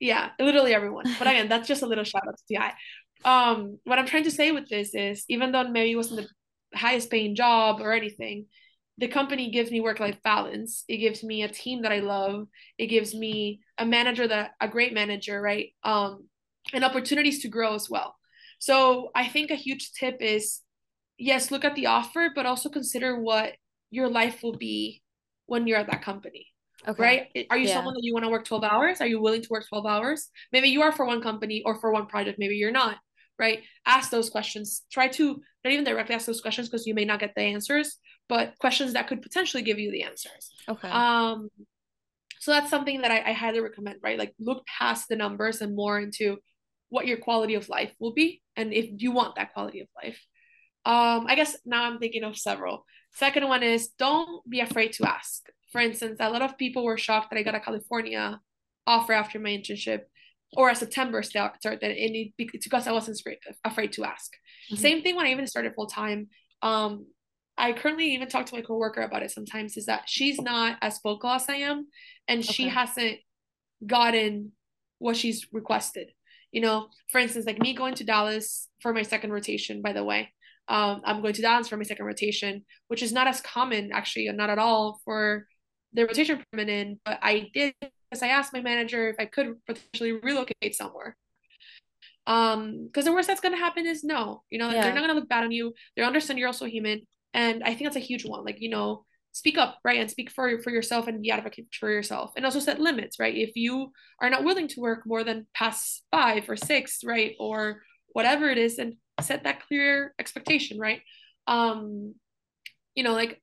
Yeah, 0.01 0.31
literally 0.39 0.75
everyone. 0.75 1.05
But 1.19 1.29
again, 1.29 1.49
that's 1.49 1.69
just 1.69 1.83
a 1.83 1.87
little 1.87 2.05
shout 2.05 2.27
out 2.27 2.37
to 2.37 2.55
TI. 2.55 2.71
Um, 3.25 3.79
what 3.85 3.99
I'm 3.99 4.07
trying 4.07 4.25
to 4.25 4.31
say 4.31 4.53
with 4.53 4.69
this 4.69 4.95
is 4.95 5.25
even 5.29 5.53
though 5.53 5.65
maybe 5.69 5.93
it 5.93 5.97
wasn't 5.97 6.29
the 6.73 6.79
highest 6.79 7.11
paying 7.11 7.35
job 7.35 7.81
or 7.81 7.93
anything, 7.93 8.47
the 8.99 9.09
company 9.09 9.51
gives 9.51 9.71
me 9.71 9.81
work 9.81 10.01
life 10.01 10.19
balance. 10.23 10.85
It 10.89 10.99
gives 10.99 11.23
me 11.23 11.43
a 11.43 11.49
team 11.49 11.83
that 11.83 11.93
I 11.93 12.01
love. 12.01 12.49
It 12.79 12.87
gives 12.87 13.15
me 13.15 13.61
a 13.79 13.87
manager 13.87 14.27
that 14.27 14.53
a 14.61 14.69
great 14.69 14.93
manager, 14.93 15.41
right? 15.41 15.71
Um, 15.85 16.29
and 16.73 16.85
opportunities 16.85 17.43
to 17.43 17.49
grow 17.49 17.75
as 17.75 17.89
well. 17.89 18.18
So 18.59 19.11
I 19.15 19.29
think 19.29 19.51
a 19.51 19.57
huge 19.57 19.93
tip 19.93 20.19
is 20.21 20.61
yes, 21.17 21.51
look 21.51 21.65
at 21.65 21.75
the 21.75 21.87
offer, 21.87 22.29
but 22.35 22.47
also 22.47 22.69
consider 22.69 23.21
what 23.21 23.55
your 23.91 24.09
life 24.09 24.43
will 24.43 24.57
be 24.57 25.03
when 25.47 25.67
you're 25.67 25.79
at 25.79 25.91
that 25.91 26.03
company. 26.03 26.47
Okay. 26.87 27.03
Right? 27.03 27.47
Are 27.51 27.59
you 27.59 27.69
yeah. 27.69 27.75
someone 27.75 27.95
that 27.95 28.05
you 28.05 28.13
want 28.13 28.25
to 28.25 28.31
work 28.31 28.45
12 28.45 28.63
hours? 28.63 29.01
Are 29.01 29.07
you 29.07 29.21
willing 29.21 29.43
to 29.43 29.49
work 29.51 29.69
12 29.69 29.85
hours? 29.87 30.29
Maybe 30.53 30.69
you 30.69 30.83
are 30.83 30.93
for 30.93 31.07
one 31.07 31.21
company 31.21 31.63
or 31.65 31.75
for 31.75 31.91
one 31.93 32.07
project, 32.07 32.39
maybe 32.39 32.55
you're 32.55 32.71
not 32.71 32.99
right? 33.39 33.63
Ask 33.87 34.11
those 34.11 34.31
questions. 34.31 34.83
Try 34.91 35.09
to 35.09 35.41
not 35.65 35.73
even 35.73 35.85
directly 35.85 36.15
ask 36.15 36.27
those 36.27 36.41
questions 36.41 36.69
because 36.69 36.87
you 36.87 36.95
may 36.95 37.05
not 37.05 37.21
get 37.21 37.35
the 37.35 37.43
answers, 37.43 37.97
but 38.29 38.59
questions 38.59 38.95
that 38.95 39.07
could 39.07 39.23
potentially 39.23 39.63
give 39.63 39.79
you 39.79 39.91
the 39.91 40.03
answers. 40.03 40.51
Okay. 40.69 40.89
Um, 40.89 41.49
so 42.41 42.53
that's 42.53 42.71
something 42.71 43.03
that 43.03 43.11
I, 43.11 43.31
I 43.31 43.33
highly 43.33 43.61
recommend, 43.61 43.99
right? 44.03 44.19
Like 44.19 44.35
look 44.39 44.67
past 44.67 45.09
the 45.09 45.17
numbers 45.17 45.61
and 45.61 45.75
more 45.75 45.99
into 45.99 46.39
what 46.89 47.07
your 47.07 47.19
quality 47.19 47.55
of 47.55 47.69
life 47.69 47.93
will 47.99 48.13
be, 48.13 48.43
and 48.57 48.73
if 48.73 48.87
you 48.99 49.13
want 49.13 49.37
that 49.37 49.53
quality 49.53 49.81
of 49.81 49.89
life. 50.03 50.21
Um, 50.85 51.27
I 51.27 51.35
guess 51.35 51.57
now 51.67 51.85
I'm 51.85 51.99
thinking 51.99 52.25
of 52.25 52.37
several. 52.37 52.85
Second 53.15 53.49
one 53.49 53.63
is 53.63 53.89
don't 53.99 54.49
be 54.49 54.61
afraid 54.61 54.93
to 54.95 55.09
ask. 55.09 55.47
For 55.73 55.81
instance, 55.81 56.17
a 56.21 56.31
lot 56.31 56.43
of 56.43 56.57
people 56.57 56.85
were 56.85 56.97
shocked 56.97 57.31
that 57.31 57.39
I 57.39 57.43
got 57.43 57.55
a 57.55 57.61
California 57.61 58.41
offer 58.87 59.13
after 59.13 59.39
my 59.39 59.51
internship 59.51 60.03
or 60.55 60.71
a 60.71 60.75
September 60.75 61.23
start, 61.23 61.57
start 61.57 61.81
that 61.83 61.91
it, 61.91 62.33
it's 62.39 62.67
because 62.67 62.87
I 62.87 62.93
wasn't 62.93 63.21
afraid 63.65 63.93
to 63.93 64.05
ask. 64.05 64.33
Mm-hmm. 64.73 64.77
Same 64.77 65.03
thing 65.03 65.15
when 65.15 65.27
I 65.27 65.31
even 65.31 65.47
started 65.47 65.75
full 65.75 65.87
time. 65.87 66.29
Um, 66.63 67.07
I 67.59 67.73
currently 67.73 68.15
even 68.15 68.29
talk 68.29 68.47
to 68.47 68.55
my 68.55 68.63
coworker 68.63 69.03
about 69.03 69.23
it 69.23 69.31
sometimes 69.31 69.77
is 69.77 69.87
that 69.87 70.05
she's 70.07 70.41
not 70.41 70.79
as 70.81 71.01
vocal 71.03 71.31
as 71.31 71.49
I 71.49 71.57
am 71.57 71.89
and 72.29 72.41
okay. 72.41 72.53
she 72.53 72.69
hasn't 72.69 73.19
gotten 73.85 74.53
what 74.99 75.17
she's 75.17 75.49
requested. 75.53 76.13
You 76.53 76.61
know, 76.63 76.89
for 77.11 77.19
instance, 77.19 77.47
like 77.47 77.59
me 77.59 77.75
going 77.75 77.95
to 77.97 78.05
Dallas 78.05 78.69
for 78.81 78.93
my 78.93 79.03
second 79.03 79.33
rotation, 79.33 79.83
by 79.83 79.93
the 79.93 80.05
way. 80.05 80.33
Um, 80.69 81.01
I'm 81.05 81.23
going 81.23 81.35
to 81.35 81.43
Dallas 81.43 81.69
for 81.69 81.77
my 81.77 81.83
second 81.83 82.07
rotation, 82.07 82.65
which 82.89 83.03
is 83.03 83.13
not 83.13 83.27
as 83.27 83.41
common 83.41 83.91
actually, 83.93 84.31
not 84.33 84.51
at 84.51 84.59
all 84.59 85.01
for 85.05 85.47
the 85.93 86.05
rotation 86.05 86.43
permanent. 86.53 87.01
but 87.05 87.19
I 87.23 87.49
did 87.55 87.75
because 87.81 88.23
I 88.23 88.29
asked 88.29 88.53
my 88.53 88.61
manager 88.61 89.09
if 89.09 89.17
I 89.19 89.27
could 89.27 89.55
potentially 89.67 90.13
relocate 90.13 90.75
somewhere. 90.75 91.17
Um, 92.27 92.87
because 92.87 93.07
the 93.07 93.13
worst 93.13 93.29
that's 93.29 93.41
gonna 93.41 93.57
happen 93.57 93.87
is 93.87 94.05
no, 94.05 94.43
you 94.51 94.59
know, 94.59 94.69
yeah. 94.71 94.83
they're 94.83 94.95
not 94.95 95.01
gonna 95.01 95.15
look 95.15 95.29
bad 95.29 95.45
on 95.45 95.51
you. 95.51 95.73
They 95.97 96.03
understand 96.03 96.39
you're 96.39 96.49
also 96.49 96.67
human, 96.67 97.03
and 97.33 97.63
I 97.65 97.69
think 97.69 97.85
that's 97.85 97.97
a 97.97 98.01
huge 98.01 98.27
one. 98.27 98.45
Like, 98.45 98.61
you 98.61 98.69
know, 98.69 99.07
speak 99.39 99.57
up, 99.57 99.79
right, 99.85 100.01
and 100.01 100.11
speak 100.11 100.31
for 100.31 100.61
for 100.63 100.71
yourself 100.71 101.07
and 101.07 101.23
be 101.23 101.31
advocate 101.31 101.67
for 101.79 101.91
yourself, 101.91 102.33
and 102.37 102.45
also 102.45 102.59
set 102.59 102.81
limits, 102.81 103.19
right. 103.21 103.35
If 103.35 103.53
you 103.55 103.93
are 104.21 104.31
not 104.31 104.45
willing 104.45 104.69
to 104.69 104.81
work 104.81 105.07
more 105.07 105.23
than 105.23 105.47
past 105.55 106.05
five 106.11 106.51
or 106.51 106.57
six, 106.57 107.01
right, 107.05 107.35
or 107.39 107.83
whatever 108.09 108.51
it 108.51 108.59
is, 108.59 108.79
and 108.79 108.95
set 109.21 109.45
that 109.45 109.67
clear 109.67 110.15
expectation, 110.19 110.79
right. 110.79 111.03
Um, 111.47 112.15
you 112.95 113.05
know, 113.05 113.15
like 113.15 113.41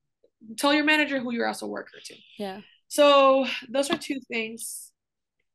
tell 0.57 0.73
your 0.73 0.83
manager 0.83 1.19
who 1.19 1.33
you're 1.33 1.47
also 1.47 1.65
a 1.65 1.69
worker 1.69 1.97
to. 2.05 2.15
Yeah. 2.37 2.61
So 2.89 3.47
those 3.69 3.89
are 3.89 3.97
two 3.97 4.19
things, 4.27 4.91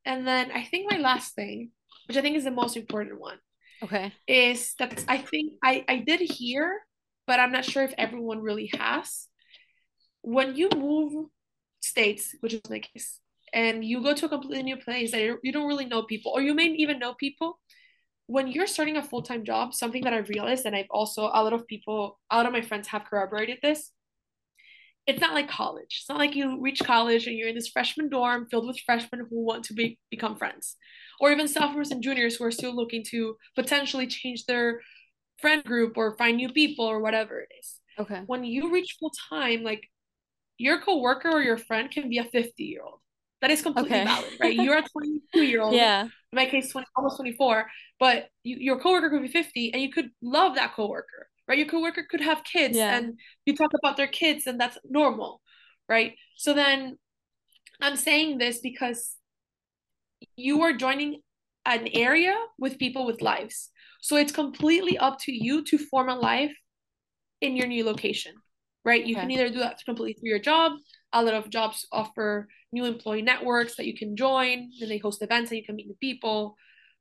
and 0.05 0.27
then 0.27 0.51
I 0.53 0.65
think 0.65 0.91
my 0.91 0.99
last 0.99 1.35
thing, 1.35 1.71
which 2.09 2.17
I 2.17 2.23
think 2.23 2.37
is 2.37 2.45
the 2.45 2.51
most 2.51 2.77
important 2.77 3.21
one, 3.21 3.39
okay, 3.83 4.13
is 4.27 4.75
that 4.79 5.05
I 5.07 5.19
think 5.19 5.53
I 5.63 5.85
I 5.87 5.97
did 5.99 6.21
hear, 6.21 6.81
but 7.27 7.39
I'm 7.39 7.53
not 7.53 7.67
sure 7.67 7.85
if 7.85 7.95
everyone 7.99 8.41
really 8.41 8.71
has 8.79 9.27
when 10.23 10.57
you 10.57 10.69
move 10.75 11.27
states, 11.81 12.35
which 12.41 12.55
is 12.55 12.61
my 12.69 12.81
case, 12.81 13.21
and 13.53 13.85
you 13.85 14.03
go 14.03 14.15
to 14.15 14.27
a 14.27 14.29
completely 14.29 14.63
new 14.63 14.77
place 14.77 15.11
that 15.13 15.39
you 15.43 15.53
don't 15.53 15.67
really 15.67 15.87
know 15.87 16.03
people, 16.03 16.33
or 16.33 16.41
you 16.41 16.55
may 16.55 16.67
even 16.67 16.99
know 16.99 17.15
people, 17.15 17.59
when 18.27 18.47
you're 18.47 18.67
starting 18.67 18.97
a 18.97 19.03
full 19.03 19.23
time 19.23 19.45
job, 19.45 19.75
something 19.75 20.05
that 20.05 20.13
I've 20.13 20.29
realized, 20.29 20.67
and 20.67 20.77
I've 20.77 20.91
also, 20.91 21.23
a 21.23 21.43
lot 21.43 21.53
of 21.53 21.67
people, 21.67 22.21
a 22.31 22.37
lot 22.37 22.47
of 22.47 22.53
my 22.53 22.63
friends 22.63 22.89
have 22.89 23.05
corroborated 23.05 23.59
this. 23.63 23.93
It's 25.07 25.21
not 25.21 25.35
like 25.35 25.49
college. 25.49 25.99
It's 25.99 26.09
not 26.09 26.19
like 26.19 26.37
you 26.37 26.61
reach 26.61 26.81
college 26.85 27.27
and 27.27 27.37
you're 27.37 27.49
in 27.49 27.55
this 27.57 27.69
freshman 27.69 28.09
dorm 28.09 28.47
filled 28.49 28.69
with 28.69 28.79
freshmen 28.87 29.27
who 29.29 29.45
want 29.45 29.65
to 29.65 29.75
be, 29.75 29.99
become 30.11 30.37
friends, 30.37 30.77
or 31.19 31.33
even 31.33 31.49
sophomores 31.49 31.91
and 31.91 32.03
juniors 32.03 32.37
who 32.37 32.45
are 32.45 32.53
still 32.53 32.77
looking 32.77 33.03
to 33.11 33.37
potentially 33.57 34.07
change 34.07 34.45
their 34.45 34.81
friend 35.41 35.65
group 35.65 35.97
or 35.97 36.17
find 36.17 36.37
new 36.37 36.53
people 36.53 36.85
or 36.85 37.01
whatever 37.01 37.41
it 37.41 37.49
is. 37.59 37.81
Okay. 37.99 38.23
When 38.27 38.45
you 38.45 38.71
reach 38.71 38.97
full 39.01 39.11
time, 39.31 39.65
like 39.65 39.89
your 40.61 40.79
coworker 40.79 41.31
or 41.31 41.41
your 41.41 41.57
friend 41.57 41.91
can 41.91 42.11
be 42.11 42.19
a 42.19 42.25
50 42.25 42.63
year 42.63 42.83
old. 42.85 43.01
That 43.41 43.51
is 43.51 43.63
completely 43.63 43.97
okay. 43.97 44.05
valid, 44.05 44.33
right? 44.39 44.55
You're 44.55 44.77
a 44.77 44.83
22 44.93 45.43
year 45.43 45.63
old. 45.63 45.75
Yeah. 45.75 46.03
In 46.03 46.11
my 46.35 46.45
case, 46.45 46.71
20, 46.71 46.87
almost 46.95 47.17
24, 47.17 47.67
but 47.99 48.29
you, 48.45 48.57
your 48.59 48.79
coworker 48.79 49.09
could 49.09 49.23
be 49.23 49.29
50 49.29 49.73
and 49.73 49.83
you 49.83 49.91
could 49.91 50.11
love 50.21 50.57
that 50.57 50.75
coworker, 50.75 51.29
right? 51.49 51.57
Your 51.57 51.67
coworker 51.67 52.07
could 52.09 52.21
have 52.21 52.45
kids 52.45 52.77
yeah. 52.77 52.95
and 52.95 53.19
you 53.47 53.57
talk 53.57 53.71
about 53.83 53.97
their 53.97 54.07
kids 54.07 54.47
and 54.47 54.61
that's 54.61 54.77
normal, 54.85 55.41
right? 55.89 56.13
So 56.37 56.53
then 56.53 56.99
I'm 57.81 57.97
saying 57.97 58.37
this 58.37 58.61
because 58.61 59.15
you 60.37 60.63
are 60.63 60.75
joining 60.75 61.21
an 61.65 61.89
area 61.95 62.35
with 62.59 62.79
people 62.79 63.07
with 63.07 63.23
lives. 63.23 63.71
So 64.03 64.17
it's 64.17 64.33
completely 64.33 64.99
up 64.99 65.19
to 65.21 65.33
you 65.33 65.65
to 65.65 65.79
form 65.79 66.11
a 66.11 66.17
life 66.17 66.55
in 67.41 67.57
your 67.57 67.67
new 67.67 67.85
location 67.85 68.35
right? 68.85 69.05
You 69.05 69.15
okay. 69.15 69.23
can 69.23 69.31
either 69.31 69.51
do 69.51 69.59
that 69.59 69.81
completely 69.85 70.15
through 70.15 70.31
your 70.31 70.39
job. 70.39 70.73
A 71.13 71.23
lot 71.23 71.35
of 71.35 71.51
jobs 71.51 71.87
offer 71.93 72.49
new 72.73 72.85
employee 72.85 73.23
networks 73.23 73.77
that 73.77 73.87
you 73.87 73.97
can 73.97 74.17
join, 74.17 74.71
and 74.81 74.91
they 74.91 74.99
host 74.99 75.23
events 75.23 75.51
and 75.51 75.59
you 75.59 75.65
can 75.65 75.77
meet 75.77 75.87
new 75.87 75.97
people. 76.01 76.57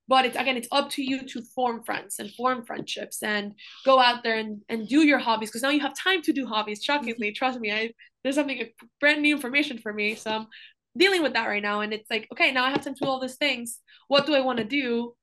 But 0.07 0.25
it's 0.25 0.35
again, 0.35 0.57
it's 0.57 0.67
up 0.71 0.89
to 0.91 1.03
you 1.03 1.21
to 1.27 1.43
form 1.53 1.83
friends 1.83 2.17
and 2.17 2.31
form 2.31 2.65
friendships 2.65 3.21
and 3.21 3.53
go 3.85 3.99
out 3.99 4.23
there 4.23 4.37
and, 4.37 4.61
and 4.67 4.87
do 4.87 5.01
your 5.01 5.19
hobbies 5.19 5.49
because 5.49 5.61
now 5.61 5.69
you 5.69 5.81
have 5.81 5.93
time 5.95 6.23
to 6.23 6.33
do 6.33 6.47
hobbies. 6.47 6.83
Shockingly, 6.83 7.27
mm-hmm. 7.27 7.35
trust 7.35 7.59
me, 7.59 7.71
I 7.71 7.91
there's 8.23 8.35
something 8.35 8.69
brand 8.99 9.21
new 9.21 9.35
information 9.35 9.77
for 9.77 9.93
me. 9.93 10.15
So 10.15 10.31
I'm 10.31 10.47
dealing 10.97 11.21
with 11.21 11.33
that 11.33 11.47
right 11.47 11.61
now. 11.61 11.81
And 11.81 11.93
it's 11.93 12.09
like, 12.09 12.27
okay, 12.31 12.51
now 12.51 12.65
I 12.65 12.71
have 12.71 12.83
time 12.83 12.95
to 12.95 13.05
do 13.05 13.09
all 13.09 13.19
these 13.19 13.35
things. 13.35 13.79
What 14.07 14.25
do 14.25 14.35
I 14.35 14.41
want 14.41 14.57
to 14.57 14.65
do? 14.65 15.13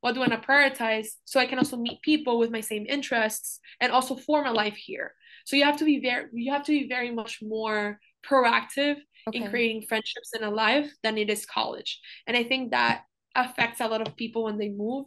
What 0.00 0.14
do 0.14 0.22
I 0.22 0.28
want 0.28 0.40
to 0.40 0.48
prioritize? 0.48 1.08
So 1.24 1.40
I 1.40 1.46
can 1.46 1.58
also 1.58 1.76
meet 1.76 2.00
people 2.02 2.38
with 2.38 2.50
my 2.50 2.60
same 2.60 2.86
interests 2.88 3.60
and 3.80 3.92
also 3.92 4.14
form 4.14 4.46
a 4.46 4.52
life 4.52 4.76
here. 4.76 5.14
So 5.46 5.56
you 5.56 5.64
have 5.64 5.78
to 5.78 5.84
be 5.84 6.00
very 6.00 6.26
you 6.32 6.52
have 6.52 6.64
to 6.64 6.72
be 6.72 6.88
very 6.88 7.10
much 7.10 7.40
more 7.40 7.98
proactive 8.28 8.96
okay. 9.28 9.38
in 9.38 9.48
creating 9.48 9.82
friendships 9.88 10.32
in 10.36 10.42
a 10.42 10.50
life 10.50 10.90
than 11.02 11.16
it 11.16 11.30
is 11.30 11.46
college. 11.46 12.00
And 12.26 12.36
I 12.36 12.44
think 12.44 12.72
that 12.72 13.02
affects 13.34 13.80
a 13.80 13.86
lot 13.86 14.06
of 14.06 14.16
people 14.16 14.44
when 14.44 14.58
they 14.58 14.68
move. 14.68 15.06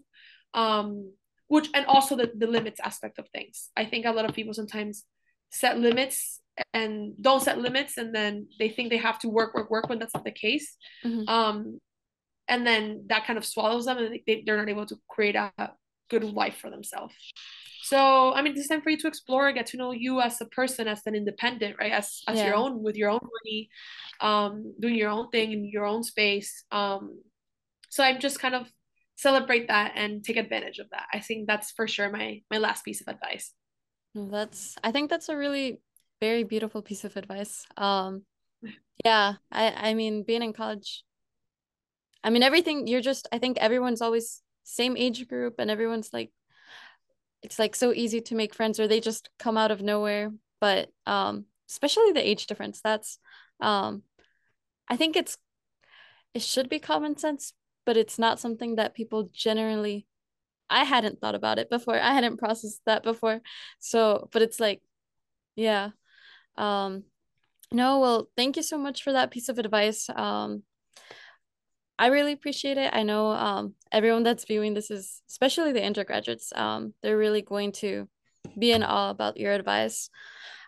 Um 0.53 1.13
which 1.47 1.67
and 1.73 1.85
also 1.87 2.15
the, 2.15 2.31
the 2.35 2.47
limits 2.47 2.79
aspect 2.79 3.19
of 3.19 3.27
things. 3.29 3.69
I 3.75 3.85
think 3.85 4.05
a 4.05 4.11
lot 4.11 4.25
of 4.25 4.35
people 4.35 4.53
sometimes 4.53 5.03
set 5.51 5.79
limits 5.79 6.39
and 6.73 7.13
don't 7.21 7.41
set 7.41 7.59
limits 7.59 7.97
and 7.97 8.13
then 8.13 8.47
they 8.59 8.69
think 8.69 8.89
they 8.89 8.97
have 8.97 9.19
to 9.19 9.29
work 9.29 9.53
work 9.53 9.69
work 9.69 9.89
when 9.89 9.99
that's 9.99 10.13
not 10.13 10.25
the 10.25 10.31
case 10.31 10.75
mm-hmm. 11.03 11.27
um 11.27 11.79
and 12.47 12.65
then 12.67 13.05
that 13.07 13.25
kind 13.25 13.37
of 13.37 13.45
swallows 13.45 13.85
them 13.85 13.97
and 13.97 14.19
they, 14.27 14.43
they're 14.45 14.57
not 14.57 14.69
able 14.69 14.85
to 14.85 14.97
create 15.07 15.35
a 15.35 15.51
good 16.09 16.23
life 16.23 16.57
for 16.57 16.69
themselves 16.69 17.13
so 17.89 18.33
I 18.33 18.43
mean, 18.43 18.53
it's 18.55 18.67
time 18.67 18.81
for 18.81 18.91
you 18.91 18.97
to 18.97 19.07
explore, 19.07 19.51
get 19.51 19.65
to 19.67 19.77
know 19.77 19.91
you 19.91 20.21
as 20.21 20.39
a 20.41 20.45
person, 20.45 20.87
as 20.87 21.01
an 21.07 21.15
independent, 21.15 21.77
right? 21.79 21.91
As 21.91 22.21
as 22.27 22.37
yeah. 22.37 22.47
your 22.47 22.55
own 22.55 22.83
with 22.83 22.95
your 22.95 23.09
own 23.09 23.25
money, 23.37 23.69
um, 24.21 24.75
doing 24.79 24.93
your 24.93 25.09
own 25.09 25.29
thing 25.31 25.53
in 25.53 25.65
your 25.65 25.85
own 25.85 26.03
space. 26.03 26.65
Um, 26.71 27.21
so 27.89 28.03
I'm 28.03 28.19
just 28.19 28.39
kind 28.39 28.53
of 28.53 28.67
celebrate 29.15 29.69
that 29.69 29.93
and 29.95 30.23
take 30.23 30.37
advantage 30.37 30.77
of 30.77 30.89
that. 30.91 31.07
I 31.11 31.19
think 31.19 31.47
that's 31.47 31.71
for 31.71 31.87
sure 31.87 32.11
my 32.11 32.41
my 32.51 32.59
last 32.59 32.83
piece 32.83 33.01
of 33.01 33.07
advice. 33.07 33.53
That's 34.13 34.75
I 34.83 34.91
think 34.91 35.09
that's 35.09 35.29
a 35.29 35.35
really 35.35 35.81
very 36.21 36.43
beautiful 36.43 36.83
piece 36.83 37.05
of 37.05 37.17
advice. 37.17 37.65
Um, 37.75 38.23
yeah, 39.05 39.35
I 39.51 39.89
I 39.89 39.93
mean, 39.95 40.23
being 40.23 40.43
in 40.43 40.53
college. 40.53 41.03
I 42.23 42.29
mean, 42.29 42.43
everything 42.43 42.85
you're 42.85 43.01
just. 43.01 43.27
I 43.31 43.39
think 43.39 43.57
everyone's 43.57 44.01
always 44.01 44.43
same 44.69 44.97
age 44.97 45.27
group, 45.27 45.55
and 45.59 45.69
everyone's 45.71 46.11
like 46.13 46.31
it's 47.41 47.59
like 47.59 47.75
so 47.75 47.93
easy 47.93 48.21
to 48.21 48.35
make 48.35 48.53
friends 48.53 48.79
or 48.79 48.87
they 48.87 48.99
just 48.99 49.29
come 49.39 49.57
out 49.57 49.71
of 49.71 49.81
nowhere. 49.81 50.31
But 50.59 50.89
um 51.05 51.45
especially 51.69 52.11
the 52.11 52.27
age 52.27 52.47
difference 52.47 52.81
that's 52.81 53.19
um 53.59 54.01
i 54.87 54.95
think 54.95 55.15
it's 55.15 55.37
it 56.33 56.41
should 56.41 56.69
be 56.69 56.79
common 56.79 57.15
sense 57.17 57.53
but 57.85 57.97
it's 57.97 58.17
not 58.19 58.39
something 58.39 58.75
that 58.75 58.95
people 58.95 59.29
generally 59.31 60.05
i 60.69 60.83
hadn't 60.83 61.19
thought 61.19 61.35
about 61.35 61.59
it 61.59 61.69
before. 61.69 61.99
I 61.99 62.13
hadn't 62.13 62.37
processed 62.37 62.81
that 62.85 63.03
before. 63.03 63.41
So 63.79 64.29
but 64.31 64.41
it's 64.41 64.59
like 64.59 64.81
yeah. 65.55 65.89
Um 66.57 67.03
no 67.71 67.99
well 67.99 68.29
thank 68.37 68.55
you 68.55 68.63
so 68.63 68.77
much 68.77 69.03
for 69.03 69.13
that 69.13 69.31
piece 69.31 69.49
of 69.49 69.59
advice. 69.59 70.09
Um 70.09 70.63
I 71.99 72.07
really 72.07 72.31
appreciate 72.31 72.77
it. 72.77 72.91
I 72.93 73.03
know 73.03 73.27
um, 73.27 73.73
everyone 73.91 74.23
that's 74.23 74.45
viewing 74.45 74.73
this 74.73 74.89
is, 74.89 75.21
especially 75.29 75.73
the 75.73 75.83
undergraduates, 75.83 76.53
um, 76.55 76.93
they're 77.03 77.17
really 77.17 77.41
going 77.41 77.73
to 77.73 78.07
be 78.57 78.71
in 78.71 78.83
awe 78.83 79.09
about 79.09 79.35
your 79.35 79.51
advice. 79.51 80.09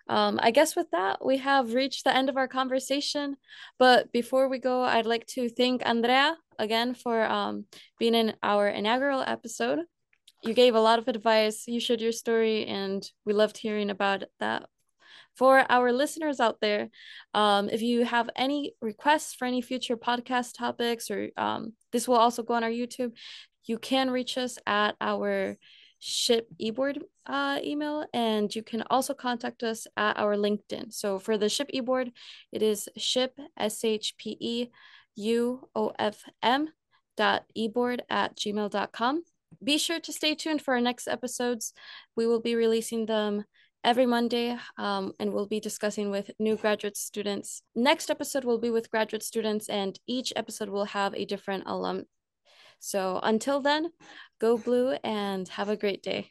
Um, 0.10 0.42
I 0.44 0.52
guess 0.52 0.76
with 0.76 0.92
that, 0.92 1.26
we 1.26 1.38
have 1.38 1.74
reached 1.74 2.04
the 2.04 2.14
end 2.14 2.28
of 2.28 2.36
our 2.36 2.50
conversation. 2.50 3.38
But 3.80 4.12
before 4.12 4.50
we 4.50 4.60
go, 4.60 4.84
I'd 4.84 5.06
like 5.06 5.26
to 5.28 5.48
thank 5.48 5.86
Andrea 5.86 6.36
again 6.60 6.96
for 6.96 7.24
um, 7.24 7.64
being 7.98 8.14
in 8.14 8.34
our 8.44 8.68
inaugural 8.68 9.24
episode. 9.26 9.80
You 10.44 10.54
gave 10.54 10.76
a 10.76 10.82
lot 10.82 11.00
of 11.00 11.08
advice, 11.08 11.64
you 11.66 11.80
shared 11.80 12.02
your 12.02 12.12
story, 12.12 12.66
and 12.66 13.10
we 13.26 13.32
loved 13.32 13.58
hearing 13.58 13.90
about 13.90 14.26
that 14.42 14.68
for 15.42 15.66
our 15.72 15.92
listeners 15.92 16.40
out 16.40 16.62
there, 16.62 16.92
um, 17.34 17.68
if 17.68 17.82
you 17.82 18.06
have 18.06 18.30
any 18.36 18.76
requests 18.80 19.34
for 19.34 19.46
any 19.46 19.60
future 19.60 19.98
podcast 19.98 20.56
topics, 20.56 21.10
or 21.10 21.30
um, 21.36 21.74
this 21.92 22.08
will 22.08 22.18
also 22.18 22.44
go 22.44 22.54
on 22.54 22.64
our 22.64 22.70
YouTube, 22.70 23.14
you 23.66 23.80
can 23.80 24.12
reach 24.12 24.38
us 24.38 24.60
at 24.68 24.96
our 25.02 25.58
SHPE 26.00 26.44
eboard 26.62 27.02
uh, 27.26 27.60
email 27.64 28.06
and 28.14 28.54
you 28.54 28.62
can 28.62 28.84
also 28.92 29.16
contact 29.16 29.64
us 29.64 29.88
at 29.98 30.16
our 30.20 30.36
linkedin. 30.36 30.94
So 30.94 31.18
for 31.18 31.40
the 31.40 31.48
SHPE 31.48 31.82
eboard 31.82 32.12
it 32.52 32.62
is 32.62 32.88
SHPE 32.96 33.48
s-h-p-e 33.58 34.70
u-o-f-m 35.16 36.70
dot 37.18 37.44
eboard 37.58 38.00
at 38.12 38.38
gmail.com 38.38 39.24
be 39.64 39.78
sure 39.78 40.00
to 40.00 40.14
stay 40.14 40.34
tuned 40.36 40.62
for 40.62 40.74
our 40.74 40.82
next 40.82 41.08
episodes. 41.08 41.74
We 42.16 42.26
will 42.26 42.42
be 42.42 42.56
releasing 42.56 43.06
them 43.06 43.46
every 43.84 44.06
Monday, 44.06 44.58
um, 44.78 45.14
and 45.20 45.34
we'll 45.34 45.48
be 45.48 45.60
discussing 45.60 46.10
with 46.10 46.32
new 46.40 46.56
graduate 46.56 46.98
students. 46.98 47.64
Next 47.76 48.10
episode 48.10 48.46
will 48.46 48.60
be 48.60 48.70
with 48.70 48.92
graduate 48.92 49.24
students, 49.24 49.70
and 49.70 50.00
each 50.08 50.34
episode 50.36 50.70
will 50.70 50.86
have 50.86 51.14
a 51.14 51.26
different 51.26 51.64
alum. 51.66 52.06
So 52.80 53.20
until 53.22 53.62
then, 53.62 53.92
go 54.40 54.58
blue 54.58 54.98
and 55.04 55.48
have 55.50 55.70
a 55.70 55.78
great 55.78 56.02
day. 56.02 56.28